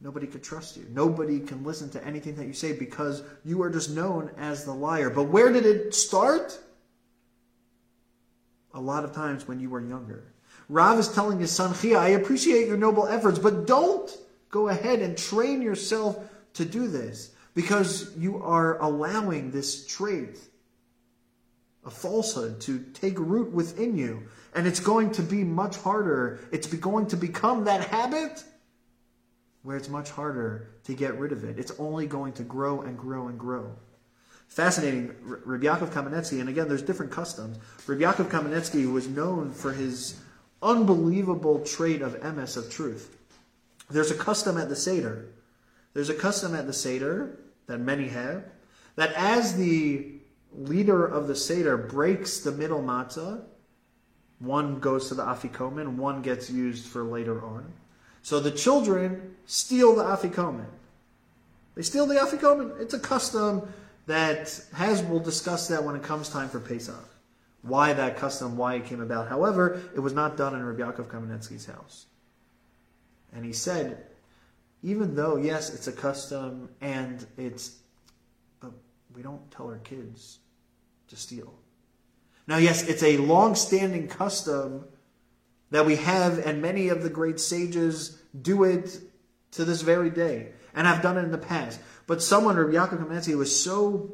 nobody 0.00 0.26
could 0.26 0.42
trust 0.42 0.76
you. 0.76 0.86
Nobody 0.90 1.40
can 1.40 1.64
listen 1.64 1.88
to 1.90 2.04
anything 2.04 2.34
that 2.36 2.46
you 2.46 2.52
say 2.52 2.72
because 2.72 3.22
you 3.44 3.62
are 3.62 3.70
just 3.70 3.90
known 3.90 4.30
as 4.36 4.64
the 4.64 4.74
liar. 4.74 5.08
But 5.08 5.24
where 5.24 5.52
did 5.52 5.64
it 5.64 5.94
start? 5.94 6.58
A 8.74 8.80
lot 8.80 9.04
of 9.04 9.12
times 9.12 9.48
when 9.48 9.60
you 9.60 9.70
were 9.70 9.80
younger. 9.80 10.24
Rav 10.68 10.98
is 10.98 11.08
telling 11.08 11.38
his 11.38 11.52
son 11.52 11.72
Chiya, 11.72 11.96
I 11.96 12.08
appreciate 12.08 12.66
your 12.66 12.76
noble 12.76 13.06
efforts, 13.06 13.38
but 13.38 13.66
don't 13.66 14.10
go 14.50 14.68
ahead 14.68 15.00
and 15.00 15.16
train 15.16 15.62
yourself 15.62 16.18
to 16.54 16.64
do 16.64 16.88
this 16.88 17.30
because 17.54 18.16
you 18.16 18.42
are 18.42 18.80
allowing 18.82 19.50
this 19.50 19.86
trait, 19.86 20.38
a 21.84 21.90
falsehood, 21.90 22.60
to 22.62 22.80
take 22.94 23.18
root 23.18 23.52
within 23.52 23.96
you. 23.96 24.22
And 24.54 24.66
it's 24.66 24.80
going 24.80 25.12
to 25.12 25.22
be 25.22 25.44
much 25.44 25.76
harder. 25.76 26.40
It's 26.50 26.66
going 26.66 27.06
to 27.08 27.16
become 27.16 27.64
that 27.64 27.88
habit 27.88 28.42
where 29.62 29.76
it's 29.76 29.88
much 29.88 30.10
harder 30.10 30.68
to 30.84 30.94
get 30.94 31.18
rid 31.18 31.32
of 31.32 31.44
it. 31.44 31.58
It's 31.58 31.72
only 31.78 32.06
going 32.06 32.32
to 32.34 32.42
grow 32.42 32.82
and 32.82 32.96
grow 32.96 33.28
and 33.28 33.38
grow. 33.38 33.76
Fascinating. 34.48 35.14
Rabbi 35.22 35.66
Yaakov 35.66 35.90
Kamenetsky, 35.90 36.40
and 36.40 36.48
again, 36.48 36.68
there's 36.68 36.82
different 36.82 37.10
customs. 37.10 37.58
Rabbi 37.86 38.02
Yaakov 38.02 38.30
Kamenetsky 38.30 38.90
was 38.90 39.08
known 39.08 39.50
for 39.50 39.72
his 39.72 40.20
unbelievable 40.62 41.60
trait 41.60 42.02
of 42.02 42.20
emes 42.20 42.56
of 42.56 42.70
truth. 42.70 43.16
There's 43.90 44.10
a 44.10 44.16
custom 44.16 44.56
at 44.58 44.68
the 44.68 44.76
Seder. 44.76 45.26
There's 45.94 46.08
a 46.08 46.14
custom 46.14 46.54
at 46.54 46.66
the 46.66 46.72
Seder 46.72 47.38
that 47.66 47.78
many 47.78 48.08
have, 48.08 48.44
that 48.96 49.12
as 49.14 49.56
the 49.56 50.12
leader 50.52 51.06
of 51.06 51.28
the 51.28 51.36
Seder 51.36 51.76
breaks 51.76 52.40
the 52.40 52.52
middle 52.52 52.82
matzah, 52.82 53.42
one 54.38 54.78
goes 54.80 55.08
to 55.08 55.14
the 55.14 55.22
afikomen, 55.22 55.96
one 55.96 56.22
gets 56.22 56.50
used 56.50 56.86
for 56.86 57.02
later 57.02 57.42
on. 57.44 57.72
So 58.22 58.40
the 58.40 58.50
children 58.50 59.36
steal 59.46 59.94
the 59.94 60.04
afikomen. 60.04 60.66
They 61.74 61.82
steal 61.82 62.06
the 62.06 62.16
afikomen. 62.16 62.80
It's 62.80 62.94
a 62.94 62.98
custom 62.98 63.72
that 64.06 64.60
has, 64.74 65.02
we'll 65.02 65.20
discuss 65.20 65.68
that 65.68 65.82
when 65.82 65.96
it 65.96 66.02
comes 66.02 66.28
time 66.28 66.48
for 66.48 66.60
Pesach 66.60 67.15
why 67.62 67.92
that 67.92 68.16
custom, 68.16 68.56
why 68.56 68.74
it 68.74 68.86
came 68.86 69.00
about. 69.00 69.28
However, 69.28 69.80
it 69.94 70.00
was 70.00 70.12
not 70.12 70.36
done 70.36 70.54
in 70.54 70.64
Rabbi 70.64 70.82
Yaakov 70.82 71.08
Kamenetsky's 71.08 71.66
house. 71.66 72.06
And 73.32 73.44
he 73.44 73.52
said, 73.52 74.06
even 74.82 75.14
though, 75.14 75.36
yes, 75.36 75.74
it's 75.74 75.88
a 75.88 75.92
custom 75.92 76.68
and 76.80 77.26
it's, 77.36 77.76
we 79.14 79.22
don't 79.22 79.50
tell 79.50 79.66
our 79.66 79.78
kids 79.78 80.38
to 81.08 81.16
steal. 81.16 81.54
Now, 82.46 82.58
yes, 82.58 82.86
it's 82.86 83.02
a 83.02 83.16
long-standing 83.16 84.08
custom 84.08 84.84
that 85.70 85.84
we 85.84 85.96
have, 85.96 86.38
and 86.38 86.62
many 86.62 86.88
of 86.88 87.02
the 87.02 87.10
great 87.10 87.40
sages 87.40 88.22
do 88.40 88.62
it 88.62 89.00
to 89.52 89.64
this 89.64 89.82
very 89.82 90.10
day, 90.10 90.52
and 90.74 90.86
have 90.86 91.02
done 91.02 91.18
it 91.18 91.22
in 91.22 91.32
the 91.32 91.38
past. 91.38 91.80
But 92.06 92.22
someone, 92.22 92.56
Rabbi 92.56 92.74
Yaakov 92.74 93.04
Kamenetsky, 93.04 93.36
was 93.36 93.60
so 93.60 94.12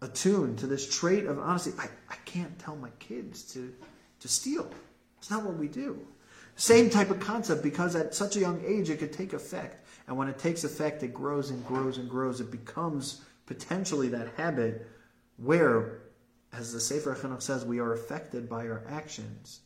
attuned 0.00 0.58
to 0.60 0.66
this 0.66 0.88
trait 0.88 1.26
of 1.26 1.38
honesty. 1.38 1.72
I, 1.78 1.88
I 2.10 2.16
can't 2.24 2.56
tell 2.58 2.76
my 2.76 2.90
kids 2.98 3.42
to, 3.54 3.74
to 4.20 4.28
steal. 4.28 4.70
It's 5.18 5.30
not 5.30 5.44
what 5.44 5.56
we 5.56 5.68
do. 5.68 5.98
Same 6.56 6.90
type 6.90 7.10
of 7.10 7.20
concept 7.20 7.62
because 7.62 7.94
at 7.94 8.14
such 8.14 8.36
a 8.36 8.40
young 8.40 8.62
age 8.66 8.90
it 8.90 8.98
could 8.98 9.12
take 9.12 9.32
effect. 9.32 9.86
And 10.06 10.16
when 10.16 10.28
it 10.28 10.38
takes 10.38 10.64
effect, 10.64 11.02
it 11.02 11.14
grows 11.14 11.50
and 11.50 11.64
grows 11.66 11.98
and 11.98 12.08
grows. 12.08 12.40
It 12.40 12.50
becomes 12.50 13.22
potentially 13.46 14.08
that 14.08 14.28
habit 14.36 14.86
where, 15.36 16.00
as 16.52 16.72
the 16.72 16.80
Sefer 16.80 17.14
Chinuch 17.14 17.42
says, 17.42 17.64
we 17.64 17.78
are 17.78 17.92
affected 17.92 18.48
by 18.48 18.66
our 18.66 18.84
actions. 18.88 19.60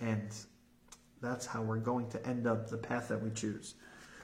And 0.00 0.30
that's 1.20 1.46
how 1.46 1.62
we're 1.62 1.76
going 1.76 2.08
to 2.10 2.26
end 2.26 2.46
up 2.46 2.68
the 2.68 2.78
path 2.78 3.08
that 3.08 3.22
we 3.22 3.30
choose. 3.30 3.74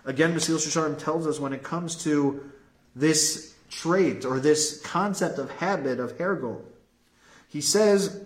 Again, 0.05 0.35
Mesilas 0.35 0.67
Yesharim 0.67 0.99
tells 0.99 1.27
us 1.27 1.39
when 1.39 1.53
it 1.53 1.63
comes 1.63 2.03
to 2.05 2.51
this 2.97 3.55
trait 3.71 4.25
or 4.25 4.41
this 4.41 4.81
concept 4.83 5.39
of 5.39 5.51
habit 5.53 6.01
of 6.01 6.19
Hergel, 6.19 6.63
he 7.49 7.61
says 7.61 8.21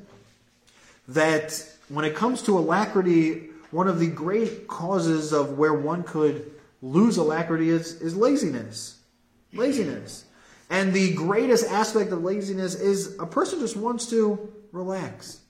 that 1.08 1.66
when 1.88 2.04
it 2.04 2.14
comes 2.14 2.42
to 2.42 2.58
alacrity, 2.58 3.50
one 3.70 3.88
of 3.88 3.98
the 3.98 4.08
great 4.08 4.68
causes 4.68 5.32
of 5.32 5.58
where 5.58 5.74
one 5.74 6.02
could 6.02 6.50
lose 6.80 7.16
alacrity 7.16 7.70
is, 7.70 8.00
is 8.00 8.16
laziness. 8.16 8.98
Laziness. 9.52 10.24
And 10.70 10.92
the 10.92 11.14
greatest 11.14 11.70
aspect 11.70 12.12
of 12.12 12.22
laziness 12.22 12.74
is 12.74 13.16
a 13.18 13.26
person 13.26 13.60
just 13.60 13.76
wants 13.76 14.06
to 14.10 14.52
relax. 14.72 15.40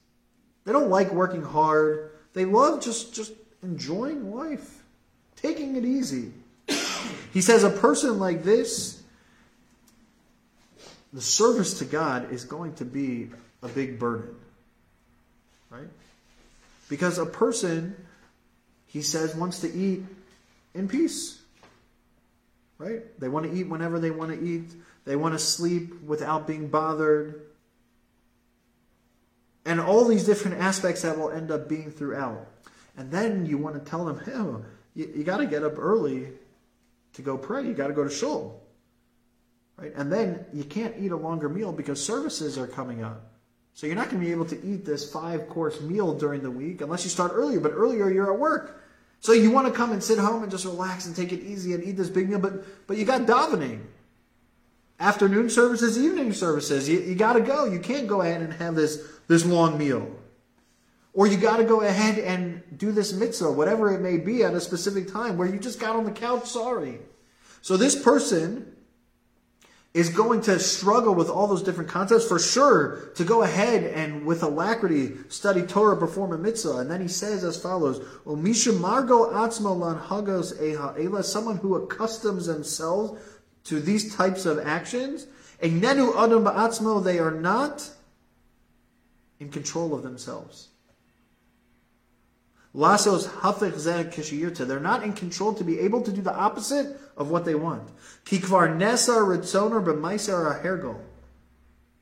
They 0.64 0.72
don't 0.72 0.90
like 0.90 1.12
working 1.12 1.42
hard. 1.42 2.11
They 2.33 2.44
love 2.44 2.83
just, 2.83 3.14
just 3.14 3.33
enjoying 3.62 4.35
life, 4.35 4.83
taking 5.37 5.76
it 5.76 5.85
easy. 5.85 6.33
He 7.33 7.40
says 7.40 7.64
a 7.64 7.70
person 7.70 8.18
like 8.18 8.42
this, 8.42 9.02
the 11.12 11.20
service 11.20 11.79
to 11.79 11.85
God 11.85 12.33
is 12.33 12.44
going 12.44 12.75
to 12.75 12.85
be 12.85 13.31
a 13.62 13.68
big 13.68 13.98
burden. 13.98 14.35
Right? 15.70 15.88
Because 16.88 17.18
a 17.18 17.27
person, 17.27 17.96
he 18.87 19.03
says, 19.03 19.35
wants 19.35 19.61
to 19.61 19.72
eat 19.72 20.03
in 20.75 20.88
peace. 20.88 21.40
Right? 22.79 23.03
They 23.20 23.29
want 23.29 23.51
to 23.51 23.57
eat 23.57 23.68
whenever 23.68 23.98
they 23.98 24.11
want 24.11 24.33
to 24.33 24.44
eat. 24.44 24.70
They 25.05 25.16
want 25.16 25.35
to 25.35 25.38
sleep 25.38 26.03
without 26.03 26.46
being 26.46 26.68
bothered. 26.68 27.42
And 29.64 29.81
all 29.81 30.05
these 30.07 30.25
different 30.25 30.61
aspects 30.61 31.03
that 31.03 31.18
will 31.18 31.31
end 31.31 31.51
up 31.51 31.68
being 31.68 31.90
throughout. 31.90 32.46
And 32.96 33.11
then 33.11 33.46
you 33.46 33.59
want 33.59 33.83
to 33.83 33.90
tell 33.90 34.05
them, 34.05 34.20
hey, 34.25 34.64
you, 34.94 35.12
you 35.16 35.25
got 35.25 35.38
to 35.38 35.46
get 35.46 35.62
up 35.62 35.79
early 35.79 36.29
to 37.14 37.22
go 37.22 37.38
pray. 37.38 37.64
You 37.64 37.75
got 37.75 37.88
to 37.88 37.92
go 37.92 38.05
to 38.05 38.11
shul. 38.11 38.62
Right? 39.76 39.92
And 39.96 40.12
then 40.12 40.44
you 40.52 40.64
can't 40.64 40.94
eat 40.98 41.12
a 41.12 41.16
longer 41.16 41.48
meal 41.48 41.72
because 41.72 42.04
services 42.04 42.58
are 42.58 42.66
coming 42.66 43.02
up. 43.02 43.32
So 43.74 43.87
you're 43.87 43.96
not 43.96 44.11
going 44.11 44.20
to 44.20 44.26
be 44.26 44.32
able 44.32 44.44
to 44.46 44.64
eat 44.64 44.85
this 44.85 45.11
five 45.11 45.48
course 45.48 45.80
meal 45.80 46.12
during 46.14 46.42
the 46.42 46.50
week 46.50 46.82
unless 46.82 47.04
you 47.04 47.11
start 47.11 47.32
earlier. 47.35 47.58
But 47.58 47.72
earlier 47.72 48.11
you're 48.11 48.32
at 48.32 48.38
work. 48.38 48.82
So 49.20 49.32
you 49.32 49.50
want 49.50 49.68
to 49.68 49.72
come 49.72 49.92
and 49.92 50.02
sit 50.02 50.18
home 50.18 50.42
and 50.42 50.50
just 50.50 50.64
relax 50.64 51.06
and 51.06 51.16
take 51.16 51.32
it 51.32 51.40
easy 51.42 51.74
and 51.74 51.82
eat 51.85 51.96
this 51.96 52.11
big 52.11 52.28
meal. 52.28 52.38
But, 52.38 52.87
but 52.87 52.96
you 52.96 53.04
got 53.04 53.22
davening. 53.22 53.82
Afternoon 55.00 55.48
services, 55.48 55.98
evening 55.98 56.32
services. 56.32 56.88
You, 56.88 57.00
you 57.00 57.14
got 57.14 57.32
to 57.35 57.40
go. 57.40 57.64
You 57.64 57.80
can't 57.80 58.06
go 58.06 58.20
ahead 58.20 58.42
and 58.42 58.52
have 58.52 58.74
this, 58.74 59.02
this 59.26 59.44
long 59.44 59.78
meal. 59.78 60.11
Or 61.14 61.26
you 61.26 61.37
got 61.37 61.58
to 61.58 61.64
go 61.64 61.82
ahead 61.82 62.18
and 62.18 62.62
do 62.76 62.90
this 62.90 63.12
mitzvah, 63.12 63.52
whatever 63.52 63.92
it 63.94 64.00
may 64.00 64.16
be, 64.16 64.44
at 64.44 64.54
a 64.54 64.61
specific 64.61 65.12
time 65.12 65.37
where 65.37 65.48
you 65.48 65.58
just 65.58 65.78
got 65.78 65.94
on 65.94 66.04
the 66.04 66.11
couch, 66.11 66.46
sorry. 66.46 67.00
So 67.61 67.76
this 67.76 68.00
person 68.00 68.71
is 69.94 70.09
going 70.09 70.40
to 70.40 70.59
struggle 70.59 71.14
with 71.14 71.28
all 71.28 71.46
those 71.46 71.62
different 71.62 71.90
concepts 71.90 72.26
for 72.26 72.38
sure 72.38 73.11
to 73.14 73.24
go 73.24 73.42
ahead 73.42 73.85
and 73.85 74.24
with 74.24 74.42
alacrity 74.42 75.12
study 75.28 75.62
Torah, 75.62 75.98
perform 75.98 76.33
a 76.33 76.38
mitzvah. 76.38 76.78
And 76.78 76.90
then 76.90 77.02
he 77.02 77.09
says 77.09 77.44
as 77.44 77.61
follows, 77.61 78.02
Misha 78.24 78.72
Margo 78.72 79.31
Atzmo 79.33 79.78
Lan 79.78 79.98
Hagos 79.98 80.55
Eha 80.55 81.05
Ela, 81.05 81.22
someone 81.22 81.59
who 81.59 81.78
accustoms 81.87 82.46
themselves 82.46 83.20
to 83.64 83.81
these 83.81 84.14
types 84.14 84.46
of 84.46 84.59
actions. 84.59 85.26
Nenu 85.62 86.16
Adam 86.16 86.44
Ba'atzmo, 86.44 87.05
they 87.05 87.18
are 87.18 87.31
not 87.31 87.88
in 89.38 89.50
control 89.50 89.94
of 89.94 90.02
themselves. 90.02 90.68
Lasos 92.74 93.28
hafech 93.28 94.12
kishiyurta. 94.12 94.66
They're 94.66 94.80
not 94.80 95.02
in 95.02 95.12
control 95.12 95.52
to 95.54 95.64
be 95.64 95.80
able 95.80 96.02
to 96.02 96.12
do 96.12 96.22
the 96.22 96.35
opposite 96.35 96.98
of 97.16 97.30
what 97.30 97.44
they 97.44 97.54
want. 97.54 97.88
Kikvar 98.24 98.76
nesa 98.76 99.18
ritzoner 99.18 99.85
b'maiser 99.85 100.62
ahergol. 100.62 100.98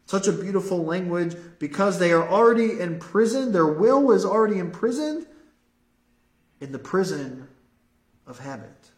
Such 0.06 0.28
a 0.28 0.32
beautiful 0.32 0.84
language 0.84 1.36
because 1.58 1.98
they 1.98 2.12
are 2.12 2.28
already 2.28 2.80
imprisoned. 2.80 3.54
Their 3.54 3.66
will 3.66 4.10
is 4.12 4.24
already 4.24 4.58
imprisoned 4.58 5.26
in 6.60 6.72
the 6.72 6.78
prison 6.78 7.48
of 8.26 8.38
habit. 8.38 8.90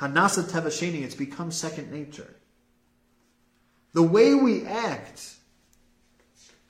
Hanasa 0.00 0.44
tevasheni. 0.44 1.02
It's 1.02 1.14
become 1.14 1.50
second 1.50 1.92
nature. 1.92 2.34
The 3.92 4.02
way 4.02 4.34
we 4.34 4.64
act, 4.66 5.34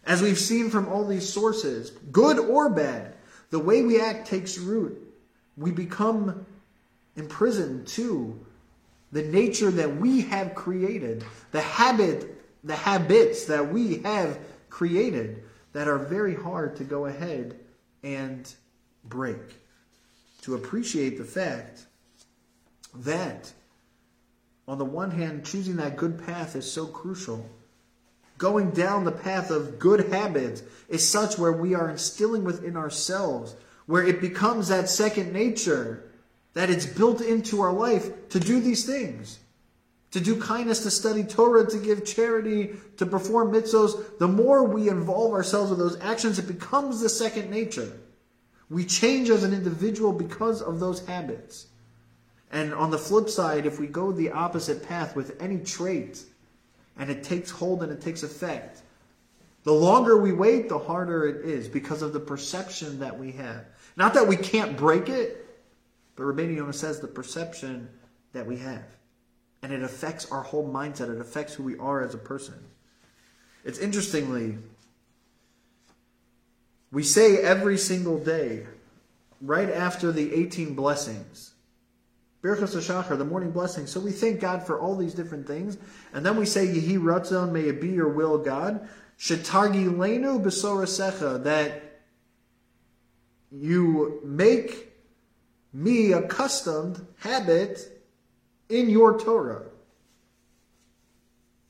as 0.04 0.22
we've 0.22 0.38
seen 0.38 0.70
from 0.70 0.88
all 0.88 1.06
these 1.06 1.28
sources, 1.28 1.90
good 2.11 2.38
or 2.38 2.70
bad, 2.70 3.14
the 3.51 3.59
way 3.59 3.83
we 3.83 4.01
act 4.01 4.27
takes 4.27 4.59
root. 4.59 4.97
We 5.57 5.71
become 5.71 6.47
imprisoned 7.17 7.87
to 7.89 8.39
the 9.13 9.23
nature 9.23 9.71
that 9.73 9.97
we 9.97 10.23
have 10.23 10.55
created, 10.55 11.25
the 11.51 11.61
habit, 11.61 12.43
the 12.63 12.77
habits 12.77 13.47
that 13.47 13.73
we 13.73 13.99
have 13.99 14.39
created 14.69 15.43
that 15.73 15.89
are 15.89 15.99
very 15.99 16.35
hard 16.35 16.77
to 16.77 16.85
go 16.85 17.07
ahead 17.07 17.59
and 18.03 18.53
break. 19.05 19.59
To 20.43 20.55
appreciate 20.55 21.19
the 21.19 21.25
fact 21.25 21.85
that, 22.95 23.53
on 24.67 24.79
the 24.79 24.85
one 24.85 25.11
hand, 25.11 25.45
choosing 25.45 25.77
that 25.77 25.97
good 25.97 26.25
path 26.25 26.57
is 26.57 26.71
so 26.71 26.87
crucial 26.87 27.49
going 28.40 28.70
down 28.70 29.05
the 29.05 29.12
path 29.12 29.50
of 29.50 29.79
good 29.79 30.09
habits 30.09 30.62
is 30.88 31.07
such 31.07 31.38
where 31.38 31.53
we 31.53 31.74
are 31.74 31.90
instilling 31.90 32.42
within 32.42 32.74
ourselves, 32.74 33.55
where 33.85 34.03
it 34.03 34.18
becomes 34.18 34.68
that 34.68 34.88
second 34.88 35.31
nature, 35.31 36.11
that 36.55 36.70
it's 36.70 36.87
built 36.87 37.20
into 37.20 37.61
our 37.61 37.72
life 37.72 38.31
to 38.31 38.40
do 38.40 38.59
these 38.59 38.87
things. 38.87 39.40
To 40.12 40.20
do 40.20 40.40
kindness, 40.40 40.83
to 40.85 40.90
study 40.90 41.22
Torah, 41.22 41.68
to 41.70 41.79
give 41.79 42.07
charity, 42.07 42.70
to 42.96 43.05
perform 43.05 43.53
mitzvahs, 43.53 44.18
the 44.18 44.26
more 44.26 44.64
we 44.64 44.88
involve 44.88 45.35
ourselves 45.35 45.68
with 45.68 45.79
those 45.79 46.00
actions, 46.00 46.38
it 46.38 46.48
becomes 46.48 47.00
the 47.00 47.11
second 47.11 47.50
nature. 47.50 47.92
We 48.70 48.87
change 48.87 49.29
as 49.29 49.44
an 49.44 49.53
individual 49.53 50.14
because 50.14 50.62
of 50.62 50.81
those 50.81 51.07
habits. 51.07 51.66
And 52.50 52.72
on 52.72 52.90
the 52.90 52.98
flip 52.98 53.29
side, 53.29 53.66
if 53.66 53.79
we 53.79 53.87
go 53.87 54.12
the 54.12 54.31
opposite 54.31 54.88
path 54.88 55.14
with 55.14 55.40
any 55.42 55.59
trait, 55.59 56.24
and 57.01 57.09
it 57.09 57.25
takes 57.25 57.51
hold 57.51 57.83
and 57.83 57.91
it 57.91 58.03
takes 58.03 58.23
effect. 58.23 58.83
The 59.65 59.73
longer 59.73 60.19
we 60.19 60.33
wait, 60.33 60.69
the 60.69 60.79
harder 60.79 61.27
it 61.27 61.47
is 61.47 61.67
because 61.67 62.03
of 62.03 62.13
the 62.13 62.21
perception 62.21 63.01
that 63.01 63.19
we 63.19 63.33
have. 63.33 63.65
Not 63.97 64.13
that 64.15 64.29
we 64.29 64.37
can't 64.37 64.77
break 64.77 65.09
it, 65.09 65.47
but 66.15 66.25
Rabbeinu 66.25 66.73
says 66.75 67.01
the 67.01 67.09
perception 67.09 67.89
that 68.35 68.47
we 68.47 68.59
have. 68.59 68.85
And 69.63 69.73
it 69.73 69.83
affects 69.83 70.31
our 70.31 70.43
whole 70.43 70.71
mindset. 70.71 71.13
It 71.13 71.21
affects 71.21 71.55
who 71.55 71.63
we 71.63 71.79
are 71.79 72.03
as 72.03 72.13
a 72.13 72.19
person. 72.19 72.63
It's 73.65 73.79
interestingly, 73.79 74.59
we 76.92 77.03
say 77.03 77.38
every 77.38 77.79
single 77.79 78.19
day, 78.19 78.67
right 79.40 79.71
after 79.71 80.13
the 80.13 80.35
18 80.35 80.75
blessings, 80.75 81.50
Birchas 82.43 82.75
HaShachar, 82.75 83.19
the 83.19 83.25
morning 83.25 83.51
blessing. 83.51 83.87
So 83.87 84.01
we 84.01 84.13
thank 84.13 84.41
God 84.41 84.63
for 84.67 84.81
all 84.81 84.97
these 84.97 85.13
different 85.13 85.47
things. 85.47 85.77
And 86.15 86.25
then 86.25 86.37
we 86.37 86.47
say, 86.47 86.67
Yehi 86.67 86.99
Ratzon, 86.99 87.53
may 87.53 87.63
it 87.63 87.81
be 87.81 87.88
your 87.88 88.09
will, 88.09 88.38
God. 88.38 88.88
Shetargi 89.19 89.87
Lenu 89.87 90.43
Besorasecha, 90.43 91.45
that 91.45 92.01
you 93.53 94.21
make 94.25 94.91
me 95.73 96.13
accustomed 96.13 97.07
habit 97.19 98.03
in 98.71 98.88
your 98.88 99.21
Torah. 99.21 99.65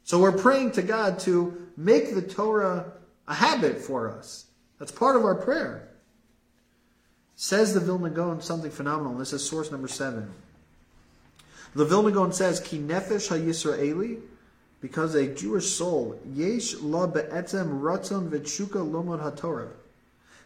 So 0.04 0.20
we're 0.20 0.32
praying 0.32 0.72
to 0.72 0.82
God 0.82 1.18
to 1.20 1.68
make 1.76 2.14
the 2.14 2.22
Torah 2.22 2.92
a 3.26 3.34
habit 3.34 3.78
for 3.78 4.10
us. 4.10 4.46
That's 4.78 4.92
part 4.92 5.16
of 5.16 5.24
our 5.24 5.34
prayer. 5.34 5.88
Says 7.34 7.74
the 7.74 7.80
Vilna 7.80 8.10
Gaon 8.10 8.40
something 8.40 8.70
phenomenal. 8.70 9.16
This 9.16 9.32
is 9.32 9.46
source 9.46 9.70
number 9.70 9.88
seven. 9.88 10.30
The 11.74 11.84
Vilna 11.84 12.10
Gaon 12.10 12.32
says, 12.32 12.60
Ki 12.60 12.78
nefesh 12.78 13.28
ha-Yisraeli, 13.28 14.20
because 14.80 15.14
a 15.14 15.26
Jewish 15.26 15.70
soul, 15.70 16.18
yesh 16.34 16.74
la 16.80 17.06
be'etzem 17.06 17.80
ratzon 17.80 18.28
v'tshuka 18.28 18.88
lomod 18.88 19.22
haTorah. 19.22 19.68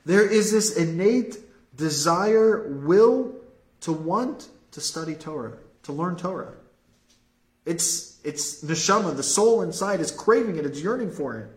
There 0.04 0.28
is 0.28 0.52
this 0.52 0.76
innate 0.76 1.38
desire, 1.76 2.68
will 2.68 3.34
to 3.80 3.92
want 3.92 4.48
to 4.72 4.80
study 4.80 5.14
Torah, 5.14 5.56
to 5.84 5.92
learn 5.92 6.16
Torah. 6.16 6.52
It's 7.64 8.18
it's 8.24 8.62
neshama, 8.62 9.16
the 9.16 9.22
soul 9.22 9.62
inside 9.62 10.00
is 10.00 10.10
craving 10.10 10.56
it, 10.56 10.66
it's 10.66 10.80
yearning 10.80 11.10
for 11.10 11.38
it. 11.38 11.48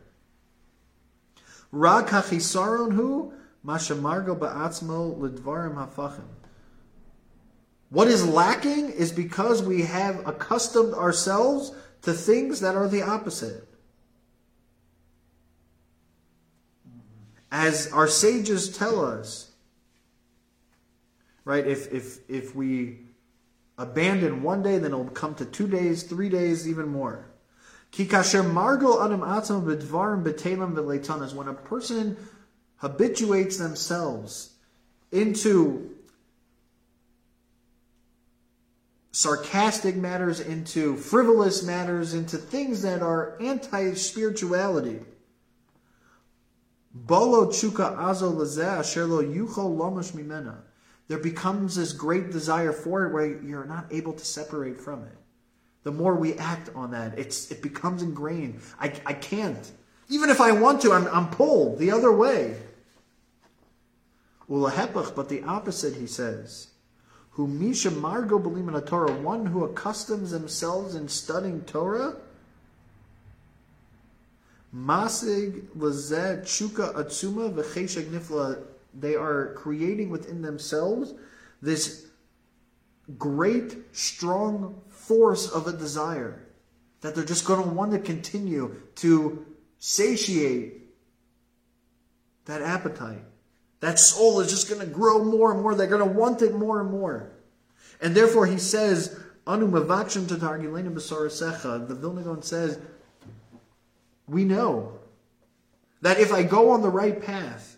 Rak 1.72 2.08
hachisaron 2.08 2.94
hu 2.94 3.34
mashamargo 3.66 4.38
ba'atzmo 4.38 5.18
lidvarim 5.18 5.76
hafachim. 5.76 6.24
What 7.90 8.08
is 8.08 8.28
lacking 8.28 8.90
is 8.90 9.12
because 9.12 9.64
we 9.64 9.84
have 9.84 10.28
accustomed 10.28 10.94
ourselves 10.94 11.72
to 12.02 12.14
things 12.14 12.60
that 12.60 12.76
are 12.76 12.88
the 12.88 13.02
opposite. 13.02 13.68
As 17.50 17.92
our 17.94 18.08
sages 18.08 18.76
tell 18.78 19.04
us, 19.04 19.52
right, 21.46 21.66
if, 21.66 21.92
if, 21.94 22.20
if 22.30 22.54
we 22.54 23.00
abandon 23.78 24.44
one 24.44 24.62
day, 24.64 24.78
then 24.80 24.92
it'll 24.92 25.06
come 25.06 25.34
to 25.36 25.46
two 25.46 25.68
days, 25.68 26.04
three 26.04 26.30
days, 26.30 26.68
even 26.68 26.90
more. 26.90 27.26
Kikasher 27.94 28.44
margol 28.44 29.04
adam 29.04 29.22
atzam 29.22 29.64
b'dvarim 29.64 30.24
b'telam 30.24 30.74
v'leitanas. 30.74 31.34
When 31.34 31.48
a 31.48 31.54
person 31.54 32.18
habituates 32.78 33.58
themselves 33.58 34.56
into 35.12 35.97
sarcastic 39.18 39.96
matters, 39.96 40.40
into 40.40 40.96
frivolous 40.96 41.64
matters, 41.64 42.14
into 42.14 42.38
things 42.38 42.84
that 42.84 43.02
are 43.02 43.36
anti 43.42 43.96
spirituality. 43.96 45.00
Bolo 46.94 47.48
chuka 47.48 47.98
azo 47.98 48.32
lomash 48.32 50.12
mimena. 50.12 50.58
There 51.08 51.18
becomes 51.18 51.76
this 51.76 51.94
great 51.94 52.32
desire 52.32 52.72
for 52.72 53.08
it 53.08 53.12
where 53.12 53.42
you're 53.42 53.66
not 53.66 53.88
able 53.90 54.14
to 54.14 54.24
separate 54.24 54.80
from 54.80 55.02
it. 55.02 55.18
The 55.82 55.92
more 55.92 56.14
we 56.14 56.36
act 56.36 56.70
on 56.76 56.92
that, 56.92 57.18
it's 57.18 57.50
it 57.50 57.64
becomes 57.64 58.04
ingrained. 58.04 58.60
I, 58.80 58.94
I 59.04 59.14
can't. 59.14 59.72
Even 60.10 60.30
if 60.30 60.40
I 60.40 60.52
want 60.52 60.82
to, 60.82 60.94
I'm, 60.94 61.08
I'm 61.08 61.30
pulled 61.30 61.80
the 61.80 61.90
other 61.90 62.12
way. 62.12 62.56
Ulahepach, 64.48 65.16
but 65.16 65.28
the 65.28 65.42
opposite, 65.42 65.96
he 65.96 66.06
says 66.06 66.68
who 67.38 67.48
misha 67.48 67.92
margo 67.92 68.40
belim 68.40 68.68
in 68.68 68.82
Torah, 68.82 69.14
one 69.14 69.46
who 69.46 69.66
accustoms 69.68 70.32
themselves 70.32 70.96
in 70.96 71.08
studying 71.08 71.62
Torah, 71.62 72.16
masig 74.76 75.68
lazeh 75.78 76.42
chuka 76.42 76.96
atzuma 76.96 77.54
v'cheshek 77.54 78.06
nifla, 78.06 78.60
they 79.00 79.14
are 79.14 79.54
creating 79.54 80.10
within 80.10 80.42
themselves 80.42 81.14
this 81.62 82.08
great, 83.20 83.78
strong 83.92 84.82
force 84.90 85.48
of 85.48 85.68
a 85.68 85.74
desire 85.74 86.42
that 87.02 87.14
they're 87.14 87.24
just 87.24 87.46
going 87.46 87.62
to 87.62 87.70
want 87.70 87.92
to 87.92 88.00
continue 88.00 88.76
to 88.96 89.46
satiate 89.78 90.90
that 92.46 92.64
appetite. 92.64 93.24
That 93.80 94.00
soul 94.00 94.40
is 94.40 94.50
just 94.50 94.70
going 94.70 94.82
to 94.82 94.88
grow 94.88 95.24
more 95.24 95.52
and 95.52 95.62
more. 95.62 95.76
They're 95.76 95.88
going 95.88 96.08
to 96.08 96.20
want 96.20 96.42
it 96.42 96.56
more 96.56 96.82
and 96.82 96.90
more. 96.90 97.30
And 98.02 98.16
therefore 98.16 98.46
he 98.46 98.58
says, 98.58 99.20
Anu. 99.46 99.70
The 99.72 99.84
Vilna 102.00 102.22
Gaon 102.22 102.42
says, 102.42 102.80
we 104.28 104.44
know 104.44 105.00
that 106.02 106.20
if 106.20 106.34
I 106.34 106.44
go 106.44 106.72
on 106.72 106.82
the 106.82 106.90
right 106.90 107.22
path, 107.22 107.78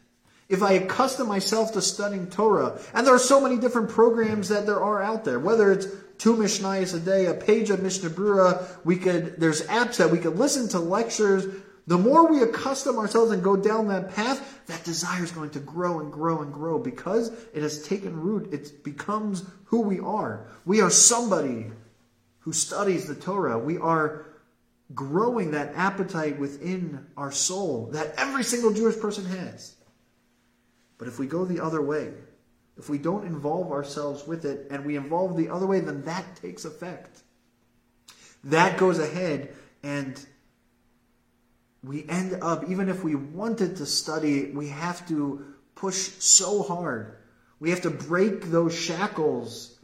if 0.50 0.64
I 0.64 0.74
accustom 0.74 1.28
myself 1.28 1.74
to 1.74 1.82
studying 1.82 2.28
Torah, 2.28 2.80
and 2.94 3.06
there 3.06 3.14
are 3.14 3.20
so 3.20 3.40
many 3.40 3.58
different 3.58 3.90
programs 3.90 4.50
that 4.50 4.66
there 4.66 4.82
are 4.82 5.02
out 5.02 5.24
there, 5.24 5.38
whether 5.40 5.72
it's 5.72 5.86
two 6.18 6.36
Mishnayos 6.36 6.96
a 6.96 7.00
day, 7.00 7.28
a 7.28 7.36
page 7.36 7.70
of 7.70 7.84
Mishnah 7.84 8.10
Berurah, 8.10 8.66
we 8.84 8.98
could, 8.98 9.40
there's 9.40 9.68
apps 9.68 9.98
that 9.98 10.10
we 10.10 10.18
could 10.18 10.38
listen 10.38 10.68
to 10.70 10.80
lectures, 10.80 11.46
the 11.90 11.98
more 11.98 12.28
we 12.28 12.44
accustom 12.44 13.00
ourselves 13.00 13.32
and 13.32 13.42
go 13.42 13.56
down 13.56 13.88
that 13.88 14.14
path, 14.14 14.62
that 14.68 14.84
desire 14.84 15.24
is 15.24 15.32
going 15.32 15.50
to 15.50 15.60
grow 15.60 16.02
and 16.02 16.14
grow 16.14 16.44
and 16.44 16.54
grow 16.54 16.78
because 16.78 17.32
it 17.52 17.64
has 17.64 17.82
taken 17.82 18.16
root. 18.16 18.54
It 18.54 18.84
becomes 18.84 19.44
who 19.66 19.82
we 19.82 20.00
are. 20.00 20.46
We 20.66 20.82
are 20.82 20.92
somebody 20.92 21.72
who 22.42 22.54
studies 22.54 23.08
the 23.08 23.16
Torah. 23.16 23.58
We 23.58 23.80
are 23.80 24.28
growing 24.94 25.50
that 25.52 25.74
appetite 25.74 26.38
within 26.38 27.08
our 27.18 27.32
soul 27.32 27.90
that 27.94 28.14
every 28.18 28.44
single 28.44 28.72
Jewish 28.72 29.00
person 29.00 29.26
has. 29.26 29.74
But 31.00 31.08
if 31.08 31.18
we 31.18 31.26
go 31.26 31.44
the 31.44 31.60
other 31.60 31.82
way, 31.82 32.14
if 32.78 32.88
we 32.88 33.00
don't 33.00 33.26
involve 33.26 33.72
ourselves 33.72 34.28
with 34.28 34.46
it 34.46 34.68
and 34.70 34.86
we 34.86 34.96
involve 34.96 35.36
the 35.36 35.50
other 35.50 35.66
way, 35.66 35.80
then 35.80 36.04
that 36.04 36.36
takes 36.36 36.66
effect. 36.66 37.24
That 38.44 38.78
goes 38.78 39.00
ahead 39.00 39.56
and 39.82 40.24
we 41.84 42.06
end 42.10 42.38
up, 42.42 42.70
even 42.70 42.90
if 42.90 43.04
we 43.04 43.16
wanted 43.16 43.78
to 43.78 43.86
study, 43.86 44.52
we 44.52 44.68
have 44.70 45.08
to 45.08 45.46
push 45.76 45.96
so 46.20 46.62
hard. 46.64 47.18
We 47.60 47.70
have 47.70 47.82
to 47.82 47.90
break 47.90 48.46
those 48.46 48.78
shackles 48.78 49.80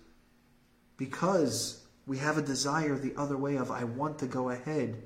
because 0.98 1.86
we 2.06 2.18
have 2.18 2.38
a 2.38 2.42
desire 2.42 2.98
the 2.98 3.14
other 3.18 3.38
way 3.38 3.56
of, 3.56 3.72
I 3.72 3.84
want 3.84 4.20
to 4.20 4.28
go 4.28 4.50
ahead 4.50 5.04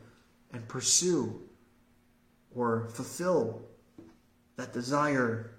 and 0.51 0.67
pursue 0.67 1.41
or 2.55 2.89
fulfill 2.89 3.61
that 4.57 4.73
desire 4.73 5.51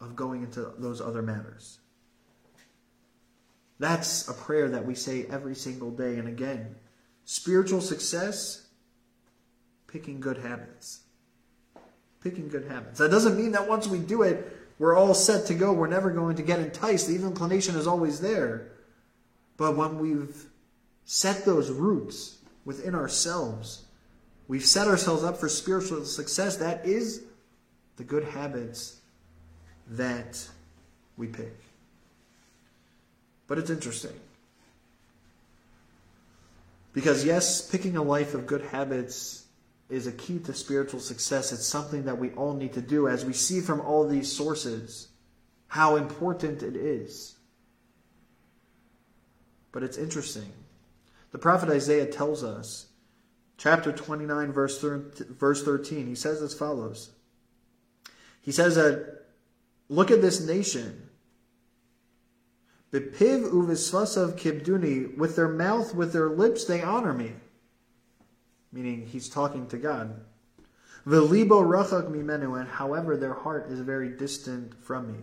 of 0.00 0.16
going 0.16 0.42
into 0.42 0.72
those 0.78 1.00
other 1.00 1.22
matters. 1.22 1.78
That's 3.78 4.28
a 4.28 4.34
prayer 4.34 4.68
that 4.70 4.84
we 4.84 4.94
say 4.94 5.26
every 5.26 5.54
single 5.54 5.90
day. 5.90 6.16
And 6.18 6.28
again, 6.28 6.74
spiritual 7.24 7.80
success 7.80 8.66
picking 9.90 10.20
good 10.20 10.38
habits. 10.38 11.00
Picking 12.22 12.48
good 12.48 12.66
habits. 12.68 12.98
That 12.98 13.10
doesn't 13.10 13.36
mean 13.36 13.52
that 13.52 13.68
once 13.68 13.86
we 13.86 13.98
do 13.98 14.22
it, 14.22 14.56
we're 14.78 14.96
all 14.96 15.14
set 15.14 15.46
to 15.46 15.54
go. 15.54 15.72
We're 15.72 15.88
never 15.88 16.10
going 16.10 16.36
to 16.36 16.42
get 16.42 16.58
enticed. 16.58 17.06
The 17.06 17.16
inclination 17.16 17.76
is 17.76 17.86
always 17.86 18.20
there. 18.20 18.72
But 19.56 19.76
when 19.76 19.98
we've 19.98 20.46
set 21.04 21.44
those 21.44 21.70
roots 21.70 22.38
within 22.64 22.94
ourselves, 22.94 23.84
we've 24.48 24.64
set 24.64 24.86
ourselves 24.86 25.24
up 25.24 25.38
for 25.38 25.48
spiritual 25.48 26.04
success. 26.04 26.56
That 26.56 26.86
is 26.86 27.22
the 27.96 28.04
good 28.04 28.24
habits 28.24 29.00
that 29.90 30.48
we 31.16 31.26
pick. 31.26 31.54
But 33.46 33.58
it's 33.58 33.70
interesting. 33.70 34.18
Because, 36.92 37.24
yes, 37.24 37.68
picking 37.68 37.96
a 37.96 38.02
life 38.02 38.34
of 38.34 38.46
good 38.46 38.62
habits 38.62 39.39
is 39.90 40.06
a 40.06 40.12
key 40.12 40.38
to 40.38 40.54
spiritual 40.54 41.00
success. 41.00 41.52
It's 41.52 41.66
something 41.66 42.04
that 42.04 42.18
we 42.18 42.30
all 42.30 42.54
need 42.54 42.72
to 42.74 42.80
do 42.80 43.08
as 43.08 43.24
we 43.24 43.32
see 43.32 43.60
from 43.60 43.80
all 43.80 44.06
these 44.06 44.30
sources 44.30 45.08
how 45.66 45.96
important 45.96 46.62
it 46.62 46.76
is. 46.76 47.36
But 49.72 49.82
it's 49.82 49.98
interesting. 49.98 50.52
The 51.32 51.38
prophet 51.38 51.68
Isaiah 51.68 52.06
tells 52.06 52.42
us, 52.42 52.86
chapter 53.56 53.92
29, 53.92 54.52
verse 54.52 54.80
verse 54.80 55.62
13, 55.62 56.06
he 56.06 56.14
says 56.14 56.42
as 56.42 56.54
follows. 56.54 57.10
He 58.40 58.52
says 58.52 58.74
that, 58.76 59.26
look 59.88 60.10
at 60.10 60.22
this 60.22 60.40
nation. 60.40 61.08
Bepiv 62.90 63.52
uvisvasav 63.52 64.38
kibduni, 64.38 65.16
with 65.16 65.36
their 65.36 65.48
mouth, 65.48 65.94
with 65.94 66.12
their 66.12 66.28
lips, 66.28 66.64
they 66.64 66.82
honor 66.82 67.12
me 67.12 67.34
meaning 68.72 69.06
he's 69.06 69.28
talking 69.28 69.66
to 69.68 69.76
God. 69.76 70.20
Velibo 71.06 71.62
rachak 71.62 72.10
mimenu, 72.10 72.60
and 72.60 72.68
however 72.68 73.16
their 73.16 73.34
heart 73.34 73.70
is 73.70 73.80
very 73.80 74.10
distant 74.10 74.74
from 74.82 75.12
me. 75.12 75.18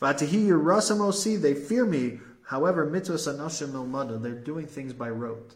Vatihi 0.00 0.46
yirasamosi, 0.46 1.40
they 1.40 1.54
fear 1.54 1.84
me. 1.84 2.20
However, 2.42 2.86
mitzvahs 2.86 3.28
anashim 3.28 3.72
milmada, 3.72 4.20
they're 4.20 4.32
doing 4.32 4.66
things 4.66 4.92
by 4.92 5.10
rote. 5.10 5.54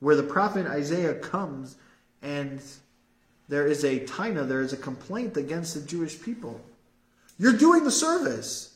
Where 0.00 0.16
the 0.16 0.22
prophet 0.22 0.66
Isaiah 0.66 1.14
comes 1.14 1.76
and 2.22 2.60
there 3.48 3.66
is 3.66 3.84
a 3.84 4.00
taina, 4.00 4.46
there 4.46 4.60
is 4.60 4.72
a 4.72 4.76
complaint 4.76 5.36
against 5.36 5.74
the 5.74 5.80
Jewish 5.80 6.20
people. 6.20 6.60
You're 7.38 7.56
doing 7.56 7.84
the 7.84 7.90
service. 7.90 8.74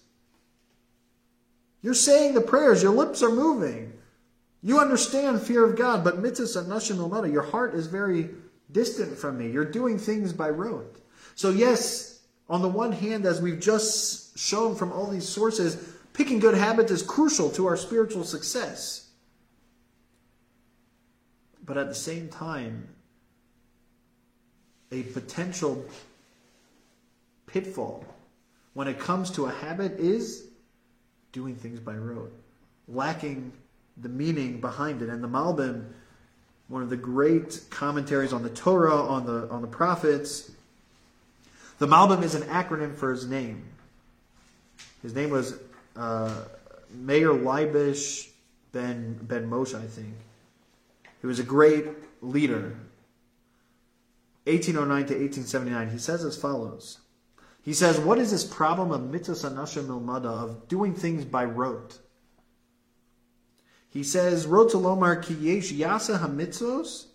You're 1.82 1.94
saying 1.94 2.34
the 2.34 2.40
prayers, 2.40 2.82
your 2.82 2.92
lips 2.92 3.22
are 3.22 3.30
moving. 3.30 3.92
You 4.62 4.80
understand 4.80 5.40
fear 5.40 5.64
of 5.64 5.76
God, 5.76 6.02
but 6.02 6.22
mitzvahs 6.22 6.56
and 6.56 6.68
nashim 6.68 7.32
your 7.32 7.42
heart 7.42 7.74
is 7.74 7.86
very 7.86 8.30
distant 8.72 9.16
from 9.16 9.38
me. 9.38 9.50
You're 9.50 9.64
doing 9.64 9.98
things 9.98 10.32
by 10.32 10.50
rote. 10.50 11.00
So 11.34 11.50
yes, 11.50 12.20
on 12.48 12.62
the 12.62 12.68
one 12.68 12.92
hand, 12.92 13.24
as 13.24 13.40
we've 13.40 13.60
just 13.60 14.36
shown 14.38 14.74
from 14.74 14.92
all 14.92 15.06
these 15.06 15.28
sources, 15.28 15.94
picking 16.12 16.38
good 16.40 16.56
habits 16.56 16.90
is 16.90 17.02
crucial 17.02 17.50
to 17.50 17.66
our 17.66 17.76
spiritual 17.76 18.24
success. 18.24 19.08
But 21.64 21.76
at 21.76 21.88
the 21.88 21.94
same 21.94 22.28
time, 22.28 22.88
a 24.90 25.02
potential 25.02 25.84
pitfall 27.46 28.04
when 28.74 28.88
it 28.88 28.98
comes 28.98 29.30
to 29.32 29.46
a 29.46 29.50
habit 29.50 30.00
is 30.00 30.46
doing 31.32 31.54
things 31.54 31.78
by 31.78 31.94
rote, 31.94 32.32
lacking 32.86 33.52
the 34.00 34.08
meaning 34.08 34.60
behind 34.60 35.02
it. 35.02 35.08
And 35.08 35.22
the 35.22 35.28
Malbim, 35.28 35.86
one 36.68 36.82
of 36.82 36.90
the 36.90 36.96
great 36.96 37.60
commentaries 37.70 38.32
on 38.32 38.42
the 38.42 38.50
Torah, 38.50 38.96
on 38.96 39.26
the 39.26 39.48
on 39.50 39.62
the 39.62 39.68
prophets, 39.68 40.50
the 41.78 41.86
Malbim 41.86 42.22
is 42.22 42.34
an 42.34 42.42
acronym 42.42 42.94
for 42.94 43.10
his 43.10 43.26
name. 43.26 43.64
His 45.02 45.14
name 45.14 45.30
was 45.30 45.58
uh, 45.96 46.34
Meir 46.92 47.30
Leibish 47.30 48.28
ben 48.72 49.18
Ben 49.22 49.48
Moshe, 49.48 49.74
I 49.74 49.86
think. 49.86 50.14
He 51.20 51.26
was 51.26 51.38
a 51.38 51.44
great 51.44 51.86
leader. 52.20 52.76
1809 54.44 55.06
to 55.06 55.14
1879. 55.14 55.90
He 55.90 55.98
says 55.98 56.24
as 56.24 56.36
follows. 56.36 56.98
He 57.62 57.74
says, 57.74 58.00
What 58.00 58.18
is 58.18 58.30
this 58.30 58.44
problem 58.44 58.92
of 58.92 59.10
mitzvah 59.10 59.50
anasha 59.50 59.82
milmada, 59.82 60.24
of 60.26 60.68
doing 60.68 60.94
things 60.94 61.24
by 61.24 61.44
rote? 61.44 61.98
He 63.98 64.04
says, 64.04 64.46
Rotalomar 64.46 65.20
ki 65.24 65.34
yesh 65.34 65.72
yasa 65.72 66.20
hamitzvos. 66.20 67.06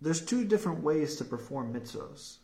There's 0.00 0.24
two 0.24 0.44
different 0.44 0.84
ways 0.84 1.16
to 1.16 1.24
perform 1.24 1.74
mitzvos. 1.74 2.36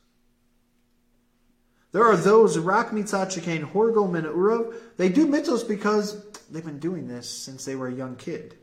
There 1.92 2.04
are 2.04 2.16
those 2.16 2.58
rak 2.58 2.90
mitzat 2.90 3.38
shekain 3.38 3.70
horgo 3.70 4.10
min 4.10 4.24
urav. 4.24 4.74
They 4.96 5.08
do 5.08 5.24
mitzvos 5.24 5.68
because 5.68 6.20
they've 6.50 6.64
been 6.64 6.80
doing 6.80 7.06
this 7.06 7.30
since 7.30 7.64
they 7.64 7.76
were 7.76 7.86
a 7.86 7.94
young 7.94 8.16
kid. 8.16 8.56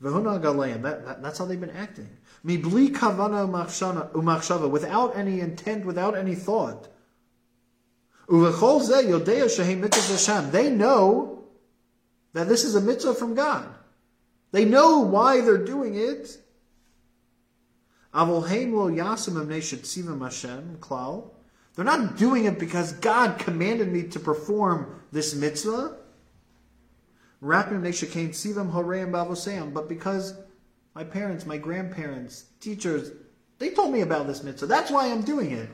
V'huna 0.00 0.40
galeim. 0.40 0.82
That, 0.82 1.04
that, 1.04 1.24
that's 1.24 1.40
how 1.40 1.46
they've 1.46 1.60
been 1.60 1.70
acting. 1.70 2.18
Mibli 2.46 2.90
kavana 2.90 3.50
umachshava. 4.12 4.70
Without 4.70 5.16
any 5.16 5.40
intent, 5.40 5.84
without 5.84 6.16
any 6.16 6.36
thought. 6.36 6.86
They 10.52 10.70
know 10.70 11.31
that 12.32 12.48
this 12.48 12.64
is 12.64 12.74
a 12.74 12.80
mitzvah 12.80 13.14
from 13.14 13.34
God. 13.34 13.68
They 14.52 14.64
know 14.64 15.00
why 15.00 15.40
they're 15.40 15.64
doing 15.64 15.96
it. 15.96 16.38
They're 21.74 21.84
not 21.84 22.16
doing 22.18 22.44
it 22.44 22.58
because 22.58 22.92
God 22.94 23.38
commanded 23.38 23.90
me 23.90 24.02
to 24.08 24.20
perform 24.20 25.00
this 25.10 25.34
mitzvah. 25.34 25.96
But 27.40 27.88
because 29.88 30.34
my 30.94 31.04
parents, 31.04 31.46
my 31.46 31.56
grandparents, 31.56 32.44
teachers, 32.60 33.12
they 33.58 33.70
told 33.70 33.92
me 33.92 34.02
about 34.02 34.26
this 34.26 34.42
mitzvah. 34.42 34.66
That's 34.66 34.90
why 34.90 35.10
I'm 35.10 35.22
doing 35.22 35.52
it. 35.52 35.70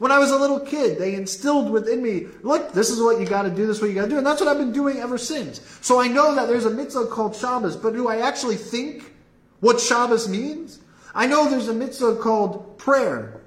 When 0.00 0.10
I 0.10 0.18
was 0.18 0.30
a 0.30 0.38
little 0.38 0.60
kid, 0.60 0.98
they 0.98 1.14
instilled 1.14 1.68
within 1.68 2.02
me, 2.02 2.26
look, 2.42 2.72
this 2.72 2.88
is 2.88 3.02
what 3.02 3.20
you 3.20 3.26
got 3.26 3.42
to 3.42 3.50
do, 3.50 3.66
this 3.66 3.76
is 3.76 3.82
what 3.82 3.90
you 3.90 3.94
got 3.94 4.04
to 4.04 4.08
do. 4.08 4.16
And 4.16 4.26
that's 4.26 4.40
what 4.40 4.48
I've 4.48 4.56
been 4.56 4.72
doing 4.72 4.96
ever 4.96 5.18
since. 5.18 5.60
So 5.82 6.00
I 6.00 6.08
know 6.08 6.34
that 6.34 6.48
there's 6.48 6.64
a 6.64 6.70
mitzvah 6.70 7.08
called 7.08 7.36
Shabbos, 7.36 7.76
but 7.76 7.92
do 7.92 8.08
I 8.08 8.26
actually 8.26 8.56
think 8.56 9.12
what 9.60 9.78
Shabbos 9.78 10.26
means? 10.26 10.78
I 11.14 11.26
know 11.26 11.50
there's 11.50 11.68
a 11.68 11.74
mitzvah 11.74 12.16
called 12.16 12.78
prayer. 12.78 13.42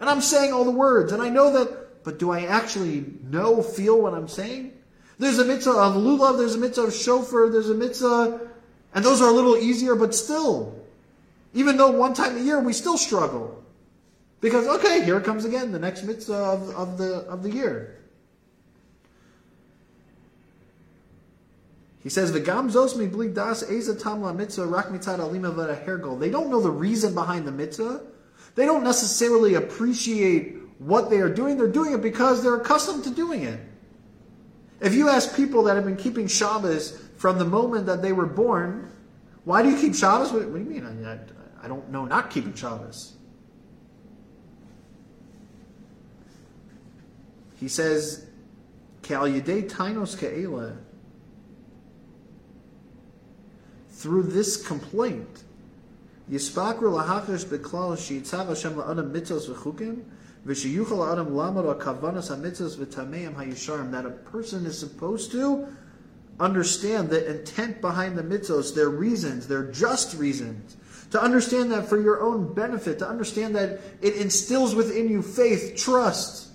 And 0.00 0.08
I'm 0.08 0.22
saying 0.22 0.54
all 0.54 0.64
the 0.64 0.70
words. 0.70 1.12
And 1.12 1.20
I 1.20 1.28
know 1.28 1.52
that, 1.52 2.02
but 2.02 2.18
do 2.18 2.30
I 2.30 2.46
actually 2.46 3.04
know, 3.24 3.62
feel 3.62 4.00
what 4.00 4.14
I'm 4.14 4.26
saying? 4.26 4.72
There's 5.18 5.38
a 5.38 5.44
mitzvah 5.44 5.72
of 5.72 5.96
lulav, 5.96 6.38
there's 6.38 6.54
a 6.54 6.58
mitzvah 6.58 6.84
of 6.84 6.94
shofar, 6.94 7.50
there's 7.50 7.68
a 7.68 7.74
mitzvah, 7.74 8.40
and 8.94 9.04
those 9.04 9.20
are 9.20 9.28
a 9.28 9.34
little 9.34 9.58
easier, 9.58 9.94
but 9.94 10.14
still, 10.14 10.82
even 11.52 11.76
though 11.76 11.90
one 11.90 12.14
time 12.14 12.38
a 12.38 12.40
year 12.40 12.58
we 12.58 12.72
still 12.72 12.96
struggle. 12.96 13.59
Because, 14.40 14.66
okay, 14.66 15.04
here 15.04 15.18
it 15.18 15.24
comes 15.24 15.44
again, 15.44 15.70
the 15.70 15.78
next 15.78 16.02
mitzvah 16.04 16.34
of, 16.34 16.70
of, 16.70 16.98
the, 16.98 17.16
of 17.28 17.42
the 17.42 17.50
year. 17.50 18.00
He 22.02 22.08
says, 22.08 22.32
"V'gam 22.32 22.70
zos 22.70 22.96
bli 23.12 23.28
das 23.28 23.62
eza 23.62 23.94
tam 23.94 24.22
la 24.22 24.32
mitzvah 24.32 24.66
rak 24.66 24.86
mitzad 24.86 25.18
alima 25.18 25.50
hergol." 25.52 26.18
They 26.18 26.30
don't 26.30 26.48
know 26.48 26.60
the 26.60 26.70
reason 26.70 27.14
behind 27.14 27.46
the 27.46 27.52
mitzvah. 27.52 28.00
They 28.54 28.64
don't 28.64 28.82
necessarily 28.82 29.54
appreciate 29.54 30.56
what 30.78 31.10
they 31.10 31.18
are 31.18 31.28
doing. 31.28 31.58
They're 31.58 31.68
doing 31.68 31.92
it 31.92 32.00
because 32.00 32.42
they're 32.42 32.56
accustomed 32.56 33.04
to 33.04 33.10
doing 33.10 33.42
it. 33.42 33.60
If 34.80 34.94
you 34.94 35.10
ask 35.10 35.36
people 35.36 35.62
that 35.64 35.76
have 35.76 35.84
been 35.84 35.96
keeping 35.96 36.26
Shabbos 36.26 36.98
from 37.18 37.38
the 37.38 37.44
moment 37.44 37.84
that 37.84 38.00
they 38.00 38.12
were 38.12 38.26
born, 38.26 38.90
why 39.44 39.62
do 39.62 39.68
you 39.68 39.76
keep 39.76 39.94
Shabbos? 39.94 40.32
What, 40.32 40.50
do 40.50 40.58
you 40.58 40.64
mean? 40.64 40.86
I, 40.86 41.12
I, 41.12 41.18
I 41.64 41.68
don't 41.68 41.90
know 41.90 42.06
not 42.06 42.30
keeping 42.30 42.54
Shabbos. 42.54 43.12
He 47.60 47.68
says, 47.68 48.24
Kal 49.02 49.28
Tainos 49.28 50.18
Ka'ela, 50.18 50.78
through 53.90 54.22
this 54.22 54.66
complaint, 54.66 55.44
Yispakru 56.30 57.04
lahachish 57.04 57.44
beklal 57.44 57.92
shiyitzav 57.98 58.48
Hashem 58.48 58.74
la'adam 58.74 59.12
mitzvos 59.12 59.50
v'chukim, 59.50 60.04
v'shiyuchal 60.46 61.12
adam 61.12 61.36
lamar 61.36 61.74
kavanas 61.74 62.28
ha-mitzvos 62.28 62.76
v'tameim 62.76 63.34
ha 63.34 63.90
that 63.90 64.06
a 64.06 64.10
person 64.10 64.64
is 64.64 64.78
supposed 64.78 65.30
to 65.32 65.68
understand 66.38 67.10
the 67.10 67.28
intent 67.28 67.82
behind 67.82 68.16
the 68.16 68.22
mitzvos, 68.22 68.74
their 68.74 68.88
reasons, 68.88 69.46
their 69.48 69.64
just 69.70 70.16
reasons, 70.16 70.78
to 71.10 71.20
understand 71.20 71.70
that 71.72 71.86
for 71.86 72.00
your 72.00 72.22
own 72.22 72.54
benefit, 72.54 72.98
to 73.00 73.06
understand 73.06 73.54
that 73.54 73.80
it 74.00 74.14
instills 74.16 74.74
within 74.74 75.10
you 75.10 75.20
faith, 75.20 75.76
trust, 75.76 76.49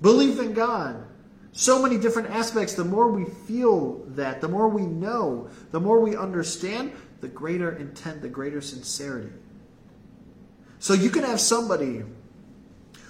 belief 0.00 0.38
in 0.40 0.52
God. 0.52 1.04
So 1.52 1.82
many 1.82 1.98
different 1.98 2.30
aspects. 2.30 2.74
The 2.74 2.84
more 2.84 3.10
we 3.10 3.24
feel 3.24 4.04
that, 4.10 4.40
the 4.40 4.48
more 4.48 4.68
we 4.68 4.82
know, 4.82 5.48
the 5.72 5.80
more 5.80 6.00
we 6.00 6.16
understand, 6.16 6.92
the 7.20 7.28
greater 7.28 7.76
intent, 7.76 8.22
the 8.22 8.28
greater 8.28 8.60
sincerity. 8.60 9.32
So 10.78 10.94
you 10.94 11.10
can 11.10 11.24
have 11.24 11.40
somebody 11.40 12.04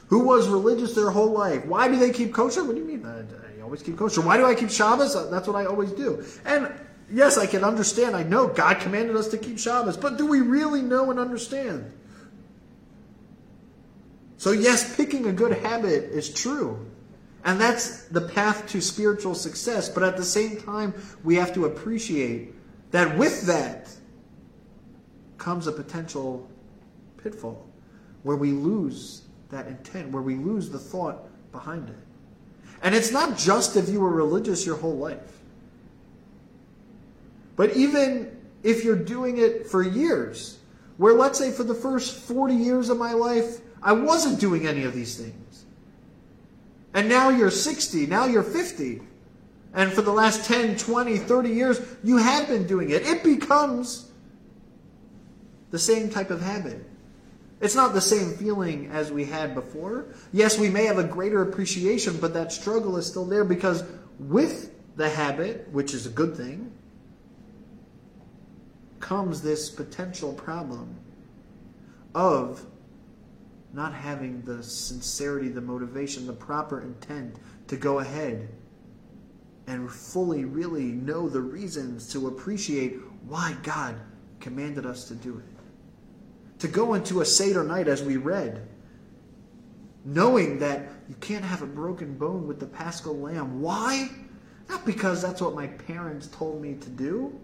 who 0.07 0.21
was 0.21 0.49
religious 0.49 0.95
their 0.95 1.11
whole 1.11 1.33
life. 1.33 1.67
Why 1.67 1.89
do 1.89 1.97
they 1.97 2.11
keep 2.11 2.33
kosher? 2.33 2.65
What 2.65 2.75
do 2.75 2.81
you 2.81 2.87
mean? 2.87 3.05
I, 3.05 3.21
I 3.21 3.63
always 3.63 3.83
keep 3.83 3.99
kosher. 3.99 4.23
Why 4.23 4.39
do 4.39 4.47
I 4.47 4.55
keep 4.55 4.71
Shabbos? 4.71 5.31
That's 5.31 5.47
what 5.47 5.57
I 5.57 5.67
always 5.67 5.93
do. 5.93 6.25
And 6.47 6.73
yes, 7.13 7.37
I 7.37 7.47
can 7.47 7.65
understand. 7.65 8.17
I 8.17 8.23
know 8.23 8.49
God 8.49 8.81
commanded 8.81 9.17
us 9.17 9.29
to 9.29 9.39
keep 9.39 9.59
Shabbos, 9.59 9.99
but 9.99 10.17
do 10.17 10.27
we 10.27 10.41
really 10.41 10.81
know 10.81 11.11
and 11.11 11.21
understand? 11.21 11.93
So, 14.39 14.53
yes, 14.53 14.97
picking 14.97 15.27
a 15.27 15.33
good 15.33 15.53
habit 15.59 16.05
is 16.05 16.33
true. 16.33 16.87
And 17.45 17.61
that's 17.61 18.05
the 18.05 18.21
path 18.21 18.69
to 18.69 18.81
spiritual 18.81 19.35
success. 19.35 19.89
But 19.89 20.05
at 20.05 20.17
the 20.17 20.25
same 20.25 20.61
time, 20.61 20.95
we 21.25 21.35
have 21.35 21.53
to 21.55 21.67
appreciate 21.67 22.55
that 22.93 23.17
with 23.19 23.43
that 23.47 23.91
comes 25.39 25.67
a 25.67 25.73
potential 25.73 26.49
pitfall 27.23 27.67
where 28.23 28.37
we 28.37 28.53
lose 28.53 29.23
that 29.51 29.67
intent, 29.67 30.11
where 30.11 30.23
we 30.23 30.37
lose 30.37 30.71
the 30.71 30.79
thought 30.79 31.29
behind 31.53 31.89
it. 31.89 31.97
And 32.83 32.95
it's 32.95 33.11
not 33.11 33.37
just 33.37 33.77
if 33.77 33.89
you 33.89 34.01
were 34.01 34.11
religious 34.11 34.65
your 34.65 34.77
whole 34.77 34.97
life, 34.97 35.39
but 37.57 37.75
even 37.75 38.37
if 38.63 38.85
you're 38.85 38.97
doing 38.97 39.39
it 39.39 39.67
for 39.67 39.83
years, 39.83 40.59
where 40.97 41.15
let's 41.15 41.39
say 41.39 41.51
for 41.51 41.65
the 41.65 41.75
first 41.75 42.15
40 42.15 42.55
years 42.55 42.89
of 42.89 42.99
my 42.99 43.13
life, 43.13 43.61
I 43.83 43.93
wasn't 43.93 44.41
doing 44.41 44.67
any 44.67 44.85
of 44.85 44.95
these 44.95 45.17
things. 45.17 45.65
And 46.95 47.09
now 47.09 47.29
you're 47.29 47.51
60, 47.51 48.07
now 48.07 48.27
you're 48.27 48.43
50. 48.43 49.03
And 49.75 49.93
for 49.93 50.03
the 50.03 50.13
last 50.13 50.47
10, 50.47 50.77
20, 50.77 51.19
30 51.19 51.49
years, 51.51 51.81
you 52.03 52.17
have 52.17 52.49
been 52.49 52.67
doing 52.67 52.91
it. 52.91 53.03
It 53.07 53.23
becomes 53.23 54.11
the 55.71 55.79
same 55.79 56.09
type 56.09 56.31
of 56.31 56.41
habit. 56.41 56.85
It's 57.61 57.75
not 57.75 57.93
the 57.93 58.01
same 58.01 58.33
feeling 58.35 58.89
as 58.93 59.13
we 59.13 59.25
had 59.25 59.55
before. 59.55 60.07
Yes, 60.33 60.59
we 60.59 60.71
may 60.71 60.85
have 60.85 60.99
a 60.99 61.05
greater 61.05 61.43
appreciation, 61.43 62.17
but 62.19 62.33
that 62.35 62.53
struggle 62.53 62.97
is 62.97 63.07
still 63.07 63.25
there 63.25 63.45
because 63.45 63.85
with 64.19 64.73
the 64.97 65.09
habit, 65.09 65.69
which 65.73 65.93
is 65.93 66.07
a 66.07 66.11
good 66.11 66.37
thing, 66.37 66.73
comes 69.01 69.43
this 69.43 69.71
potential 69.71 70.33
problem 70.33 70.97
of 72.15 72.65
not 73.73 73.93
having 73.93 74.43
the 74.43 74.63
sincerity, 74.63 75.49
the 75.49 75.61
motivation, 75.61 76.27
the 76.27 76.33
proper 76.33 76.81
intent 76.83 77.37
to 77.67 77.77
go 77.77 77.99
ahead 77.99 78.49
and 79.67 79.91
fully 79.91 80.45
really 80.45 80.85
know 80.85 81.29
the 81.29 81.41
reasons 81.41 82.11
to 82.13 82.29
appreciate 82.29 82.97
why 83.27 83.55
God 83.63 83.97
commanded 84.41 84.87
us 84.87 85.05
to 85.09 85.15
do 85.15 85.39
it. 85.39 86.61
To 86.61 86.69
go 86.69 86.95
into 86.95 87.21
a 87.21 87.25
Seder 87.25 87.63
night 87.63 87.87
as 87.87 88.03
we 88.03 88.17
read, 88.17 88.67
knowing 90.05 90.59
that 90.59 90.89
you 91.09 91.15
can't 91.21 91.45
have 91.45 91.63
a 91.63 91.67
broken 91.67 92.17
bone 92.17 92.47
with 92.47 92.59
the 92.59 92.67
paschal 92.67 93.17
lamb. 93.17 93.61
Why? 93.61 94.09
Not 94.69 94.87
because 94.87 95.21
that's 95.21 95.41
what 95.41 95.55
my 95.55 95.67
parents 95.67 96.29
told 96.29 96.61
me 96.63 96.75
to 96.75 96.89
do, 96.89 97.39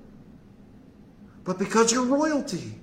but 1.44 1.58
because 1.58 1.92
you're 1.92 2.04
royalty. 2.04 2.74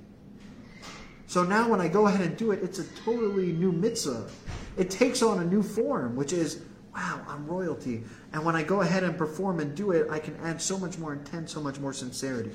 So 1.31 1.43
now 1.43 1.69
when 1.69 1.79
I 1.79 1.87
go 1.87 2.07
ahead 2.07 2.19
and 2.27 2.35
do 2.35 2.51
it, 2.51 2.61
it's 2.61 2.79
a 2.79 2.83
totally 3.05 3.53
new 3.53 3.71
mitzvah. 3.71 4.27
It 4.75 4.89
takes 4.89 5.21
on 5.21 5.39
a 5.39 5.45
new 5.45 5.63
form, 5.63 6.17
which 6.17 6.33
is, 6.33 6.61
wow, 6.93 7.21
I'm 7.25 7.47
royalty. 7.47 8.03
And 8.33 8.43
when 8.43 8.53
I 8.53 8.63
go 8.63 8.81
ahead 8.81 9.05
and 9.05 9.17
perform 9.17 9.61
and 9.61 9.73
do 9.73 9.91
it, 9.91 10.09
I 10.09 10.19
can 10.19 10.35
add 10.43 10.61
so 10.61 10.77
much 10.77 10.97
more 10.97 11.13
intent, 11.13 11.49
so 11.49 11.61
much 11.61 11.79
more 11.79 11.93
sincerity. 11.93 12.51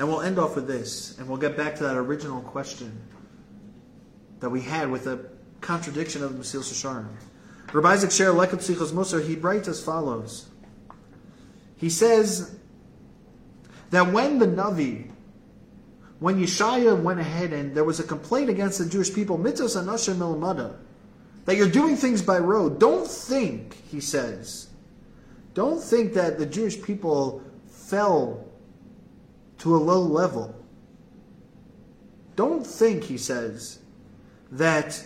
And 0.00 0.08
we'll 0.08 0.22
end 0.22 0.40
off 0.40 0.56
with 0.56 0.66
this, 0.66 1.16
and 1.20 1.28
we'll 1.28 1.38
get 1.38 1.56
back 1.56 1.76
to 1.76 1.84
that 1.84 1.96
original 1.96 2.40
question 2.40 3.00
that 4.40 4.50
we 4.50 4.60
had 4.60 4.90
with 4.90 5.04
the 5.04 5.30
contradiction 5.60 6.24
of 6.24 6.36
the 6.36 6.42
Mesilas 6.42 6.72
Yesharim. 6.72 7.06
Rabbi 7.72 7.88
Isaac 7.88 8.10
Sher 8.10 8.32
Sichos 8.32 8.90
Musar, 8.90 9.24
he 9.24 9.36
writes 9.36 9.68
as 9.68 9.80
follows. 9.80 10.48
He 11.76 11.88
says 11.88 12.58
that 13.90 14.12
when 14.12 14.40
the 14.40 14.46
Navi, 14.46 15.12
when 16.20 16.36
Yeshaya 16.36 17.00
went 17.00 17.20
ahead 17.20 17.52
and 17.52 17.74
there 17.74 17.84
was 17.84 18.00
a 18.00 18.04
complaint 18.04 18.50
against 18.50 18.78
the 18.78 18.86
Jewish 18.86 19.14
people, 19.14 19.38
mitzvahs 19.38 19.80
anashim 19.82 20.16
milamada, 20.16 20.76
that 21.44 21.56
you're 21.56 21.68
doing 21.68 21.96
things 21.96 22.22
by 22.22 22.38
road, 22.38 22.78
don't 22.78 23.06
think, 23.06 23.82
he 23.88 24.00
says, 24.00 24.68
don't 25.54 25.82
think 25.82 26.14
that 26.14 26.38
the 26.38 26.46
Jewish 26.46 26.80
people 26.82 27.42
fell 27.66 28.44
to 29.58 29.74
a 29.74 29.78
low 29.78 30.00
level. 30.00 30.54
Don't 32.36 32.66
think, 32.66 33.04
he 33.04 33.18
says, 33.18 33.78
that 34.52 35.04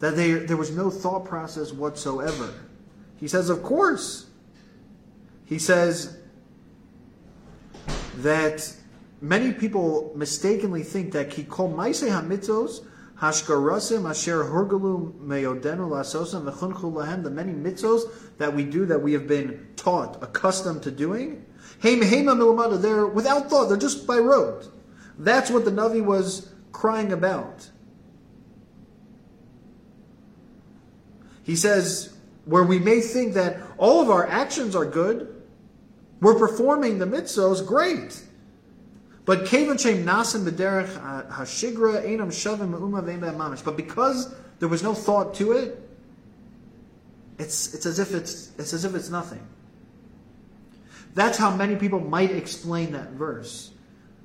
that 0.00 0.16
they, 0.16 0.32
there 0.32 0.56
was 0.56 0.70
no 0.70 0.90
thought 0.90 1.24
process 1.24 1.72
whatsoever. 1.72 2.52
He 3.16 3.26
says, 3.26 3.50
of 3.50 3.62
course. 3.62 4.26
He 5.44 5.58
says 5.58 6.16
that 8.18 8.74
many 9.20 9.52
people 9.52 10.12
mistakenly 10.14 10.82
think 10.82 11.12
that 11.12 11.30
kikol 11.30 11.74
maise 11.74 12.02
hamitzos 12.02 12.84
hashkarasim 13.20 14.08
asher 14.08 14.44
hurgalu 14.44 15.12
meyodenu 15.20 15.88
lasosam 15.88 16.50
v'chunchu 16.50 16.92
lahem 16.92 17.22
the 17.22 17.30
many 17.30 17.52
mitzos 17.52 18.02
that 18.38 18.54
we 18.54 18.64
do 18.64 18.86
that 18.86 19.02
we 19.02 19.12
have 19.12 19.26
been 19.26 19.66
taught, 19.76 20.22
accustomed 20.22 20.82
to 20.82 20.90
doing. 20.90 21.44
Heim 21.82 22.00
heima 22.00 22.36
milamada, 22.36 22.80
they're 22.80 23.06
without 23.06 23.50
thought, 23.50 23.68
they're 23.68 23.76
just 23.76 24.06
by 24.06 24.18
rote. 24.18 24.68
That's 25.18 25.50
what 25.50 25.64
the 25.64 25.70
Navi 25.70 26.04
was 26.04 26.52
crying 26.72 27.12
about. 27.12 27.68
He 31.42 31.56
says, 31.56 32.14
where 32.44 32.62
we 32.62 32.78
may 32.78 33.00
think 33.00 33.34
that 33.34 33.58
all 33.78 34.00
of 34.00 34.10
our 34.10 34.26
actions 34.26 34.76
are 34.76 34.84
good, 34.84 35.42
we're 36.20 36.38
performing 36.38 36.98
the 36.98 37.06
mitzvahs, 37.06 37.66
great. 37.66 38.22
But. 39.28 39.40
But 43.64 43.76
because 43.76 44.34
there 44.58 44.68
was 44.68 44.82
no 44.82 44.94
thought 44.94 45.34
to 45.34 45.52
it, 45.52 45.88
it's, 47.38 47.74
it's 47.74 47.84
as 47.84 47.98
if 47.98 48.14
it's, 48.14 48.52
it's 48.58 48.72
as 48.72 48.86
if 48.86 48.94
it's 48.94 49.10
nothing. 49.10 49.46
That's 51.12 51.36
how 51.36 51.54
many 51.54 51.76
people 51.76 52.00
might 52.00 52.30
explain 52.30 52.92
that 52.92 53.10
verse. 53.10 53.70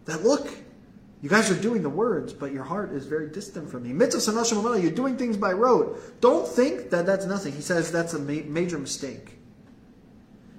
That 0.05 0.23
look, 0.23 0.47
you 1.21 1.29
guys 1.29 1.51
are 1.51 1.61
doing 1.61 1.83
the 1.83 1.89
words, 1.89 2.31
but 2.31 2.53
your 2.53 2.63
heart 2.63 2.93
is 2.93 3.05
very 3.05 3.27
distant 3.27 3.69
from 3.69 3.83
me. 3.83 3.91
Mitzvah 3.91 4.79
you're 4.79 4.89
doing 4.89 5.17
things 5.17 5.35
by 5.35 5.51
rote. 5.51 6.21
Don't 6.21 6.47
think 6.47 6.91
that 6.91 7.05
that's 7.05 7.25
nothing. 7.25 7.51
He 7.51 7.61
says 7.61 7.91
that's 7.91 8.13
a 8.13 8.19
ma- 8.19 8.45
major 8.45 8.79
mistake. 8.79 9.37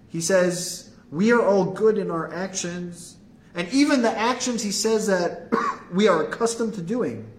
He 0.09 0.20
says, 0.20 0.90
we 1.11 1.32
are 1.32 1.42
all 1.42 1.64
good 1.64 1.97
in 1.97 2.11
our 2.11 2.30
actions, 2.30 3.16
and 3.55 3.68
even 3.72 4.02
the 4.02 4.11
actions 4.11 4.62
he 4.62 4.72
says 4.72 5.07
that 5.07 5.52
we 5.92 6.09
are 6.09 6.24
accustomed 6.24 6.74
to 6.74 6.82
doing. 6.82 7.30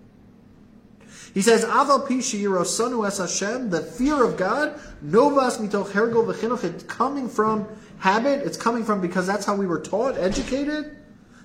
He 1.34 1.41
says, 1.41 1.66
Aval 1.66 3.05
es 3.05 3.18
Hashem, 3.18 3.70
the 3.70 3.82
fear 3.82 4.24
of 4.24 4.38
God, 4.38 4.80
novas 5.01 5.57
mitoch 5.57 5.88
hergol 5.88 6.34
v'chinuch, 6.34 6.63
it's 6.63 6.84
coming 6.86 7.28
from 7.28 7.68
habit, 7.99 8.45
it's 8.45 8.55
coming 8.55 8.86
from 8.86 9.01
because 9.01 9.28
that's 9.28 9.45
how 9.45 9.55
we 9.55 9.68
were 9.68 9.82
taught, 9.82 10.18
educated. 10.18 10.97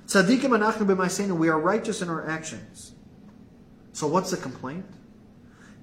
Tzadikim 0.07 0.51
anachnu 0.51 0.87
b'maisenu, 0.87 1.37
we 1.37 1.49
are 1.49 1.59
righteous 1.59 2.03
in 2.03 2.09
our 2.09 2.29
actions. 2.29 2.93
So 3.93 4.07
what's 4.07 4.31
the 4.31 4.37
complaint? 4.37 4.87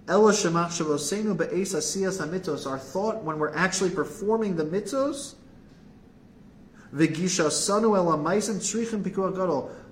Ela 0.08 0.32
shavosenu 0.32 1.36
be'es 1.38 1.74
asiyas 1.74 2.66
our 2.66 2.80
thought 2.80 3.24
when 3.24 3.40
we're 3.40 3.54
actually 3.54 3.90
performing 3.90 4.56
the 4.56 4.64
mitzvos, 4.64 5.36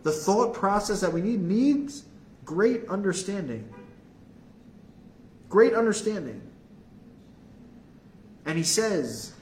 the 0.04 0.12
thought 0.12 0.54
process 0.54 1.02
that 1.02 1.12
we 1.12 1.22
need 1.22 1.42
needs 1.42 2.06
great 2.46 2.88
understanding. 2.88 3.74
Great 5.50 5.74
understanding. 5.74 6.42
And 8.46 8.58
he 8.58 8.64
says, 8.64 9.36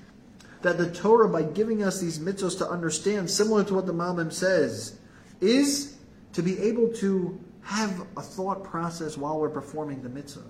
that 0.63 0.77
the 0.77 0.89
Torah, 0.89 1.29
by 1.29 1.43
giving 1.43 1.83
us 1.83 1.99
these 1.99 2.19
mitzvahs 2.19 2.57
to 2.57 2.67
understand, 2.67 3.29
similar 3.29 3.63
to 3.65 3.75
what 3.75 3.85
the 3.85 3.93
Malbim 3.93 4.31
says, 4.31 4.97
is 5.39 5.97
to 6.31 6.41
be 6.41 6.57
able 6.59 6.87
to 6.93 7.39
have 7.61 8.07
a 8.17 8.21
thought 8.21 8.63
process 8.63 9.17
while 9.17 9.39
we're 9.39 9.49
performing 9.49 10.01
the 10.01 10.09
mitzvah. 10.09 10.49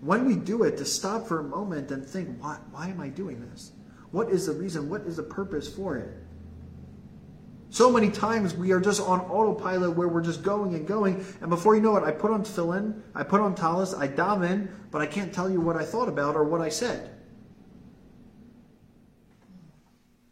When 0.00 0.26
we 0.26 0.36
do 0.36 0.64
it, 0.64 0.76
to 0.78 0.84
stop 0.84 1.26
for 1.26 1.40
a 1.40 1.44
moment 1.44 1.90
and 1.90 2.04
think, 2.04 2.36
why, 2.42 2.58
why 2.72 2.88
am 2.88 3.00
I 3.00 3.08
doing 3.08 3.40
this? 3.50 3.72
What 4.10 4.28
is 4.28 4.46
the 4.46 4.52
reason? 4.52 4.90
What 4.90 5.02
is 5.02 5.16
the 5.16 5.22
purpose 5.22 5.72
for 5.72 5.96
it? 5.96 6.12
So 7.74 7.90
many 7.90 8.08
times 8.08 8.54
we 8.54 8.70
are 8.70 8.78
just 8.78 9.00
on 9.00 9.18
autopilot 9.22 9.96
where 9.96 10.06
we're 10.06 10.22
just 10.22 10.44
going 10.44 10.76
and 10.76 10.86
going, 10.86 11.26
and 11.40 11.50
before 11.50 11.74
you 11.74 11.82
know 11.82 11.96
it, 11.96 12.04
I 12.04 12.12
put 12.12 12.30
on 12.30 12.44
tefillin, 12.44 13.02
I 13.16 13.24
put 13.24 13.40
on 13.40 13.56
talis, 13.56 13.92
I 13.92 14.06
daven, 14.06 14.68
but 14.92 15.02
I 15.02 15.06
can't 15.06 15.34
tell 15.34 15.50
you 15.50 15.60
what 15.60 15.74
I 15.74 15.84
thought 15.84 16.08
about 16.08 16.36
or 16.36 16.44
what 16.44 16.60
I 16.60 16.68
said. 16.68 17.10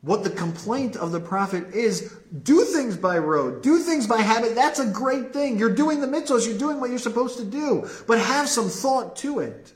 What 0.02 0.22
the 0.22 0.30
complaint 0.30 0.94
of 0.94 1.10
the 1.10 1.18
prophet 1.18 1.74
is 1.74 2.14
do 2.44 2.62
things 2.62 2.96
by 2.96 3.18
road, 3.18 3.60
do 3.60 3.80
things 3.80 4.06
by 4.06 4.18
habit. 4.18 4.54
That's 4.54 4.78
a 4.78 4.86
great 4.86 5.32
thing. 5.32 5.58
You're 5.58 5.74
doing 5.74 6.00
the 6.00 6.06
mitzvahs, 6.06 6.46
you're 6.46 6.56
doing 6.56 6.78
what 6.78 6.90
you're 6.90 7.00
supposed 7.00 7.38
to 7.38 7.44
do, 7.44 7.88
but 8.06 8.20
have 8.20 8.48
some 8.48 8.68
thought 8.68 9.16
to 9.16 9.40
it. 9.40 9.74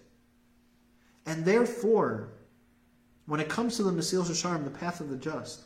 And 1.27 1.45
therefore, 1.45 2.29
when 3.27 3.41
it 3.41 3.49
comes 3.49 3.77
to 3.79 3.83
the 3.83 3.91
Mesilas 3.91 4.27
Yesharim, 4.27 4.63
the 4.63 4.71
path 4.71 5.01
of 5.01 5.11
the 5.11 5.17
just, 5.17 5.66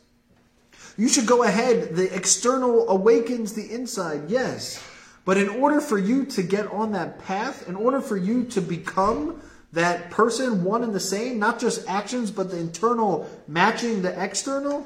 you 0.97 1.07
should 1.07 1.25
go 1.25 1.43
ahead. 1.43 1.95
The 1.95 2.13
external 2.15 2.89
awakens 2.89 3.53
the 3.53 3.71
inside, 3.71 4.29
yes. 4.29 4.85
But 5.25 5.37
in 5.37 5.49
order 5.49 5.79
for 5.81 5.97
you 5.97 6.25
to 6.25 6.43
get 6.43 6.67
on 6.67 6.91
that 6.93 7.19
path, 7.19 7.67
in 7.69 7.75
order 7.75 8.01
for 8.01 8.17
you 8.17 8.43
to 8.45 8.61
become 8.61 9.41
that 9.73 10.09
person 10.09 10.63
one 10.63 10.83
and 10.83 10.93
the 10.93 10.99
same, 10.99 11.39
not 11.39 11.59
just 11.59 11.87
actions, 11.87 12.31
but 12.31 12.49
the 12.49 12.57
internal 12.57 13.29
matching 13.47 14.01
the 14.01 14.21
external, 14.21 14.85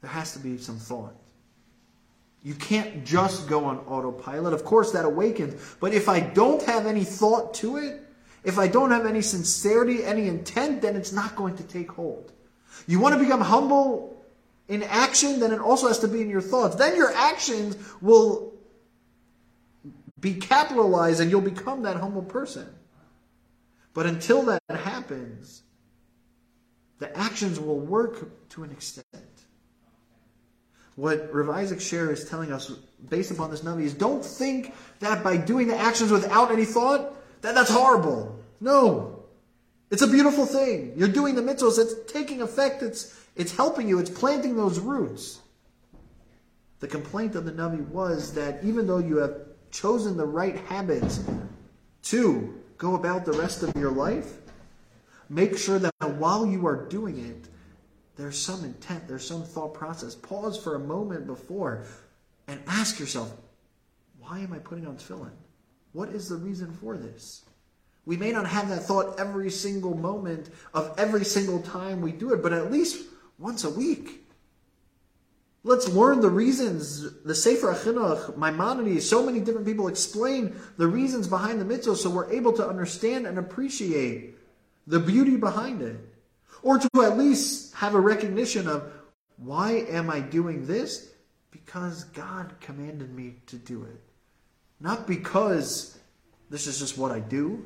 there 0.00 0.10
has 0.10 0.32
to 0.32 0.38
be 0.38 0.58
some 0.58 0.78
thought. 0.78 1.14
You 2.42 2.54
can't 2.54 3.04
just 3.04 3.48
go 3.48 3.64
on 3.66 3.78
autopilot. 3.80 4.52
Of 4.52 4.64
course, 4.64 4.92
that 4.92 5.04
awakens. 5.04 5.76
But 5.78 5.94
if 5.94 6.08
I 6.08 6.20
don't 6.20 6.62
have 6.62 6.86
any 6.86 7.04
thought 7.04 7.54
to 7.54 7.76
it, 7.76 8.00
if 8.42 8.58
I 8.58 8.66
don't 8.66 8.90
have 8.90 9.06
any 9.06 9.22
sincerity, 9.22 10.02
any 10.02 10.26
intent, 10.26 10.82
then 10.82 10.96
it's 10.96 11.12
not 11.12 11.36
going 11.36 11.56
to 11.56 11.62
take 11.62 11.92
hold. 11.92 12.32
You 12.88 12.98
want 12.98 13.14
to 13.14 13.20
become 13.20 13.40
humble 13.40 14.11
in 14.68 14.82
action, 14.82 15.40
then 15.40 15.52
it 15.52 15.60
also 15.60 15.88
has 15.88 15.98
to 16.00 16.08
be 16.08 16.22
in 16.22 16.30
your 16.30 16.40
thoughts. 16.40 16.76
Then 16.76 16.96
your 16.96 17.12
actions 17.12 17.76
will 18.00 18.52
be 20.18 20.34
capitalized 20.34 21.20
and 21.20 21.30
you'll 21.30 21.40
become 21.40 21.82
that 21.82 21.96
humble 21.96 22.22
person. 22.22 22.66
But 23.94 24.06
until 24.06 24.42
that 24.44 24.62
happens, 24.68 25.62
the 26.98 27.16
actions 27.18 27.58
will 27.60 27.80
work 27.80 28.48
to 28.50 28.62
an 28.62 28.70
extent. 28.70 29.06
What 30.94 31.32
Rav 31.32 31.50
Isaac 31.50 31.80
Sher 31.80 32.12
is 32.12 32.28
telling 32.28 32.52
us 32.52 32.70
based 33.08 33.30
upon 33.30 33.50
this 33.50 33.62
Navi 33.62 33.82
is 33.82 33.94
don't 33.94 34.24
think 34.24 34.74
that 35.00 35.24
by 35.24 35.36
doing 35.36 35.66
the 35.66 35.76
actions 35.76 36.10
without 36.10 36.50
any 36.50 36.64
thought, 36.64 37.14
that 37.42 37.54
that's 37.54 37.70
horrible. 37.70 38.38
No. 38.60 39.24
It's 39.90 40.02
a 40.02 40.06
beautiful 40.06 40.46
thing. 40.46 40.92
You're 40.96 41.08
doing 41.08 41.34
the 41.34 41.42
mitzvahs, 41.42 41.78
it's 41.78 42.12
taking 42.12 42.40
effect, 42.40 42.82
it's, 42.82 43.18
it's 43.36 43.54
helping 43.54 43.88
you, 43.88 43.98
it's 43.98 44.10
planting 44.10 44.56
those 44.56 44.78
roots. 44.78 45.40
The 46.80 46.88
complaint 46.88 47.36
of 47.36 47.44
the 47.44 47.52
Navi 47.52 47.86
was 47.88 48.34
that 48.34 48.62
even 48.64 48.86
though 48.86 48.98
you 48.98 49.18
have 49.18 49.36
chosen 49.70 50.16
the 50.16 50.26
right 50.26 50.56
habits 50.66 51.20
to 52.04 52.60
go 52.76 52.94
about 52.94 53.24
the 53.24 53.32
rest 53.32 53.62
of 53.62 53.74
your 53.76 53.92
life, 53.92 54.38
make 55.28 55.56
sure 55.56 55.78
that 55.78 55.92
while 56.18 56.44
you 56.44 56.66
are 56.66 56.88
doing 56.88 57.24
it, 57.24 57.48
there's 58.16 58.38
some 58.38 58.64
intent, 58.64 59.08
there's 59.08 59.26
some 59.26 59.42
thought 59.44 59.74
process. 59.74 60.14
Pause 60.14 60.62
for 60.62 60.74
a 60.74 60.78
moment 60.78 61.26
before 61.26 61.84
and 62.48 62.60
ask 62.66 62.98
yourself, 62.98 63.32
why 64.18 64.40
am 64.40 64.52
I 64.52 64.58
putting 64.58 64.86
on 64.86 64.96
tefillin? 64.96 65.30
What 65.92 66.10
is 66.10 66.28
the 66.28 66.36
reason 66.36 66.72
for 66.72 66.96
this? 66.96 67.44
We 68.04 68.16
may 68.16 68.32
not 68.32 68.46
have 68.46 68.68
that 68.68 68.82
thought 68.82 69.18
every 69.20 69.50
single 69.50 69.96
moment 69.96 70.50
of 70.74 70.92
every 70.98 71.24
single 71.24 71.62
time 71.62 72.00
we 72.00 72.10
do 72.12 72.32
it, 72.32 72.42
but 72.42 72.52
at 72.52 72.72
least 72.72 73.06
once 73.42 73.64
a 73.64 73.70
week. 73.70 74.20
Let's 75.64 75.88
learn 75.88 76.20
the 76.20 76.30
reasons. 76.30 77.22
The 77.22 77.34
Sefer 77.34 77.74
HaChinuch, 77.74 78.36
Maimonides, 78.36 79.08
so 79.08 79.24
many 79.24 79.40
different 79.40 79.66
people 79.66 79.88
explain 79.88 80.56
the 80.76 80.86
reasons 80.86 81.28
behind 81.28 81.60
the 81.60 81.64
mitzvah 81.64 81.96
so 81.96 82.10
we're 82.10 82.32
able 82.32 82.52
to 82.54 82.66
understand 82.66 83.26
and 83.26 83.38
appreciate 83.38 84.36
the 84.86 84.98
beauty 84.98 85.36
behind 85.36 85.82
it. 85.82 85.96
Or 86.62 86.78
to 86.78 87.02
at 87.02 87.18
least 87.18 87.74
have 87.74 87.94
a 87.94 88.00
recognition 88.00 88.68
of 88.68 88.92
why 89.36 89.86
am 89.88 90.10
I 90.10 90.20
doing 90.20 90.66
this? 90.66 91.10
Because 91.50 92.04
God 92.04 92.54
commanded 92.60 93.14
me 93.14 93.36
to 93.46 93.56
do 93.56 93.84
it. 93.84 94.00
Not 94.80 95.06
because 95.06 95.98
this 96.50 96.66
is 96.66 96.78
just 96.78 96.98
what 96.98 97.12
I 97.12 97.20
do. 97.20 97.64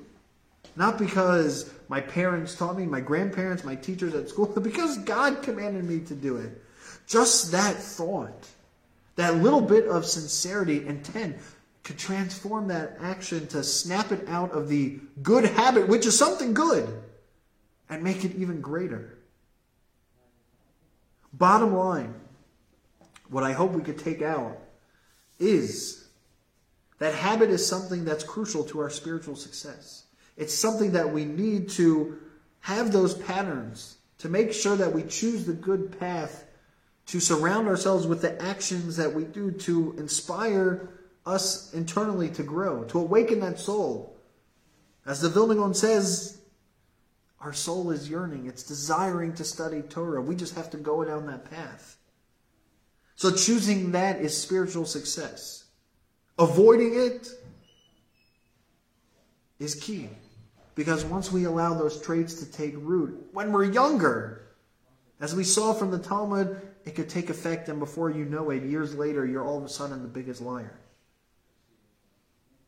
Not 0.77 0.99
because 0.99 1.71
my 1.89 2.01
parents 2.01 2.55
taught 2.55 2.77
me, 2.77 2.85
my 2.85 3.01
grandparents, 3.01 3.65
my 3.65 3.75
teachers 3.75 4.15
at 4.15 4.29
school, 4.29 4.47
but 4.55 4.63
because 4.63 4.99
God 4.99 5.43
commanded 5.43 5.85
me 5.85 6.01
to 6.01 6.15
do 6.15 6.37
it. 6.37 6.63
Just 7.07 7.53
that 7.53 7.77
thought, 7.77 8.49
that 9.17 9.37
little 9.37 9.61
bit 9.61 9.87
of 9.87 10.05
sincerity, 10.05 10.79
and 10.79 10.99
intent, 10.99 11.37
could 11.83 11.99
transform 11.99 12.69
that 12.69 12.99
action 13.01 13.47
to 13.47 13.63
snap 13.63 14.11
it 14.11 14.29
out 14.29 14.51
of 14.51 14.69
the 14.69 14.99
good 15.23 15.45
habit, 15.45 15.87
which 15.87 16.05
is 16.05 16.19
something 16.19 16.53
good, 16.53 17.03
and 17.89 18.03
make 18.03 18.25
it 18.25 18.35
even 18.35 18.61
greater. 18.61 19.19
Bottom 21.33 21.75
line, 21.77 22.13
what 23.31 23.45
I 23.45 23.53
hope 23.53 23.71
we 23.71 23.83
could 23.83 23.99
take 23.99 24.21
out 24.21 24.59
is 25.39 26.09
that 26.99 27.15
habit 27.15 27.51
is 27.51 27.65
something 27.65 28.05
that's 28.05 28.25
crucial 28.25 28.65
to 28.65 28.81
our 28.81 28.91
spiritual 28.91 29.37
success. 29.37 30.06
It's 30.37 30.55
something 30.55 30.93
that 30.93 31.13
we 31.13 31.25
need 31.25 31.69
to 31.71 32.19
have 32.61 32.93
those 32.93 33.15
patterns 33.15 33.99
to 34.19 34.29
make 34.29 34.53
sure 34.53 34.77
that 34.77 34.93
we 34.93 35.03
choose 35.03 35.45
the 35.45 35.53
good 35.53 35.99
path 35.99 36.45
to 37.07 37.21
surround 37.21 37.69
ourselves 37.69 38.07
with 38.07 38.21
the 38.21 38.41
actions 38.43 38.97
that 38.97 39.15
we 39.15 39.25
do 39.25 39.53
to 39.53 39.95
inspire 39.99 40.89
us 41.25 41.73
internally 41.75 42.29
to 42.31 42.43
grow, 42.43 42.85
to 42.85 42.99
awaken 42.99 43.41
that 43.41 43.59
soul. 43.59 44.17
As 45.05 45.21
the 45.21 45.29
Vilna 45.29 45.55
Gaon 45.55 45.75
says, 45.75 46.39
our 47.41 47.53
soul 47.53 47.91
is 47.91 48.11
yearning, 48.11 48.47
it's 48.47 48.63
desiring 48.63 49.35
to 49.35 49.45
study 49.45 49.83
Torah. 49.83 50.21
We 50.21 50.35
just 50.35 50.57
have 50.57 50.71
to 50.71 50.77
go 50.77 51.05
down 51.05 51.27
that 51.27 51.49
path. 51.51 51.97
So 53.15 53.31
choosing 53.31 53.93
that 53.93 54.21
is 54.21 54.37
spiritual 54.37 54.85
success. 54.85 55.65
Avoiding 56.39 56.95
it 56.95 57.29
is 59.59 59.75
key. 59.75 60.11
Because 60.77 61.05
once 61.05 61.33
we 61.33 61.45
allow 61.45 61.75
those 61.75 62.01
traits 62.01 62.35
to 62.35 62.53
take 62.53 62.75
root, 62.77 63.29
when 63.33 63.51
we're 63.51 63.65
younger, 63.65 64.47
as 65.21 65.35
we 65.35 65.43
saw 65.43 65.73
from 65.73 65.91
the 65.91 65.99
Talmud, 65.99 66.61
it 66.85 66.95
could 66.95 67.09
take 67.09 67.31
effect, 67.31 67.69
and 67.69 67.81
before 67.81 68.11
you 68.11 68.27
know 68.27 68.51
it, 68.51 68.63
years 68.63 68.95
later, 68.95 69.27
you're 69.27 69.45
all 69.45 69.59
of 69.59 69.65
a 69.65 69.69
sudden 69.69 70.03
the 70.03 70.09
biggest 70.09 70.43
liar. 70.43 70.79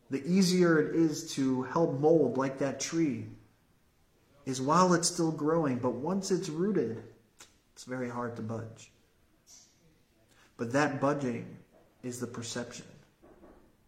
The 0.09 0.25
easier 0.25 0.79
it 0.79 0.95
is 0.95 1.31
to 1.35 1.61
help 1.63 1.99
mold 1.99 2.35
like 2.35 2.57
that 2.57 2.79
tree 2.79 3.27
is 4.47 4.59
while 4.59 4.95
it's 4.95 5.07
still 5.07 5.31
growing, 5.31 5.77
but 5.77 5.91
once 5.91 6.31
it's 6.31 6.49
rooted, 6.49 7.03
it's 7.73 7.83
very 7.83 8.09
hard 8.09 8.35
to 8.37 8.41
budge. 8.41 8.91
But 10.57 10.73
that 10.73 10.99
budging 10.99 11.57
is 12.01 12.19
the 12.19 12.27
perception. 12.27 12.87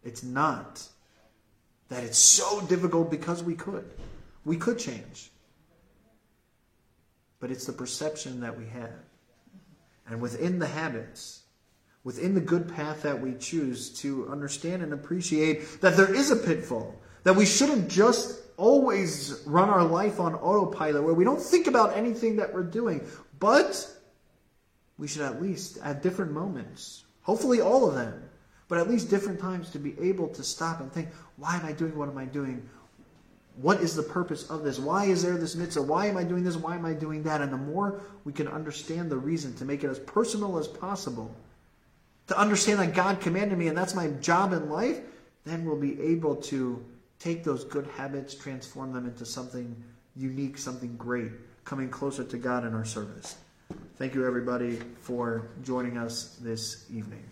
It's 0.03 0.21
not 0.21 0.87
that 1.89 2.03
it's 2.03 2.19
so 2.19 2.61
difficult 2.67 3.09
because 3.09 3.43
we 3.43 3.55
could. 3.55 3.91
We 4.45 4.57
could 4.57 4.79
change. 4.79 5.31
But 7.39 7.51
it's 7.51 7.65
the 7.65 7.73
perception 7.73 8.41
that 8.41 8.57
we 8.57 8.67
have. 8.67 8.93
And 10.07 10.21
within 10.21 10.59
the 10.59 10.67
habits, 10.67 11.41
within 12.03 12.33
the 12.33 12.41
good 12.41 12.73
path 12.73 13.03
that 13.03 13.21
we 13.21 13.33
choose 13.35 13.89
to 14.01 14.27
understand 14.29 14.81
and 14.83 14.93
appreciate 14.93 15.81
that 15.81 15.95
there 15.95 16.13
is 16.13 16.31
a 16.31 16.35
pitfall, 16.35 16.95
that 17.23 17.35
we 17.35 17.45
shouldn't 17.45 17.89
just 17.89 18.41
always 18.57 19.41
run 19.45 19.69
our 19.69 19.83
life 19.83 20.19
on 20.19 20.35
autopilot 20.35 21.03
where 21.03 21.13
we 21.13 21.23
don't 21.23 21.41
think 21.41 21.67
about 21.67 21.95
anything 21.95 22.35
that 22.35 22.53
we're 22.53 22.63
doing, 22.63 23.01
but 23.39 23.89
we 24.97 25.07
should 25.07 25.23
at 25.23 25.41
least, 25.41 25.77
at 25.83 26.03
different 26.03 26.31
moments, 26.31 27.03
hopefully 27.21 27.61
all 27.61 27.87
of 27.87 27.95
them, 27.95 28.23
but 28.67 28.77
at 28.77 28.89
least 28.89 29.09
different 29.09 29.39
times 29.39 29.69
to 29.71 29.79
be 29.79 29.99
able 29.99 30.27
to 30.29 30.43
stop 30.43 30.79
and 30.79 30.91
think, 30.91 31.09
why 31.37 31.55
am 31.55 31.65
I 31.65 31.71
doing 31.71 31.95
what 31.97 32.07
am 32.07 32.17
I 32.17 32.25
doing? 32.25 32.69
What 33.57 33.81
is 33.81 33.95
the 33.95 34.03
purpose 34.03 34.49
of 34.49 34.63
this? 34.63 34.79
Why 34.79 35.05
is 35.05 35.23
there 35.23 35.37
this 35.37 35.55
mitzvah? 35.55 35.81
Why 35.81 36.07
am 36.07 36.17
I 36.17 36.23
doing 36.23 36.43
this? 36.43 36.55
Why 36.55 36.75
am 36.75 36.85
I 36.85 36.93
doing 36.93 37.23
that? 37.23 37.41
And 37.41 37.51
the 37.51 37.57
more 37.57 38.01
we 38.23 38.33
can 38.33 38.47
understand 38.47 39.09
the 39.11 39.17
reason 39.17 39.53
to 39.55 39.65
make 39.65 39.83
it 39.83 39.89
as 39.89 39.99
personal 39.99 40.57
as 40.57 40.67
possible, 40.67 41.35
to 42.27 42.37
understand 42.39 42.79
that 42.79 42.93
God 42.93 43.19
commanded 43.19 43.57
me 43.57 43.67
and 43.67 43.77
that's 43.77 43.93
my 43.93 44.07
job 44.07 44.53
in 44.53 44.69
life, 44.69 44.99
then 45.45 45.65
we'll 45.65 45.79
be 45.79 46.01
able 46.01 46.35
to 46.35 46.83
take 47.19 47.43
those 47.43 47.63
good 47.65 47.87
habits, 47.97 48.33
transform 48.33 48.93
them 48.93 49.05
into 49.05 49.25
something 49.25 49.75
unique, 50.15 50.57
something 50.57 50.95
great, 50.97 51.31
coming 51.65 51.89
closer 51.89 52.23
to 52.23 52.37
God 52.37 52.65
in 52.65 52.73
our 52.73 52.85
service. 52.85 53.35
Thank 53.97 54.15
you, 54.15 54.25
everybody, 54.25 54.79
for 55.01 55.49
joining 55.63 55.97
us 55.97 56.37
this 56.41 56.85
evening. 56.91 57.23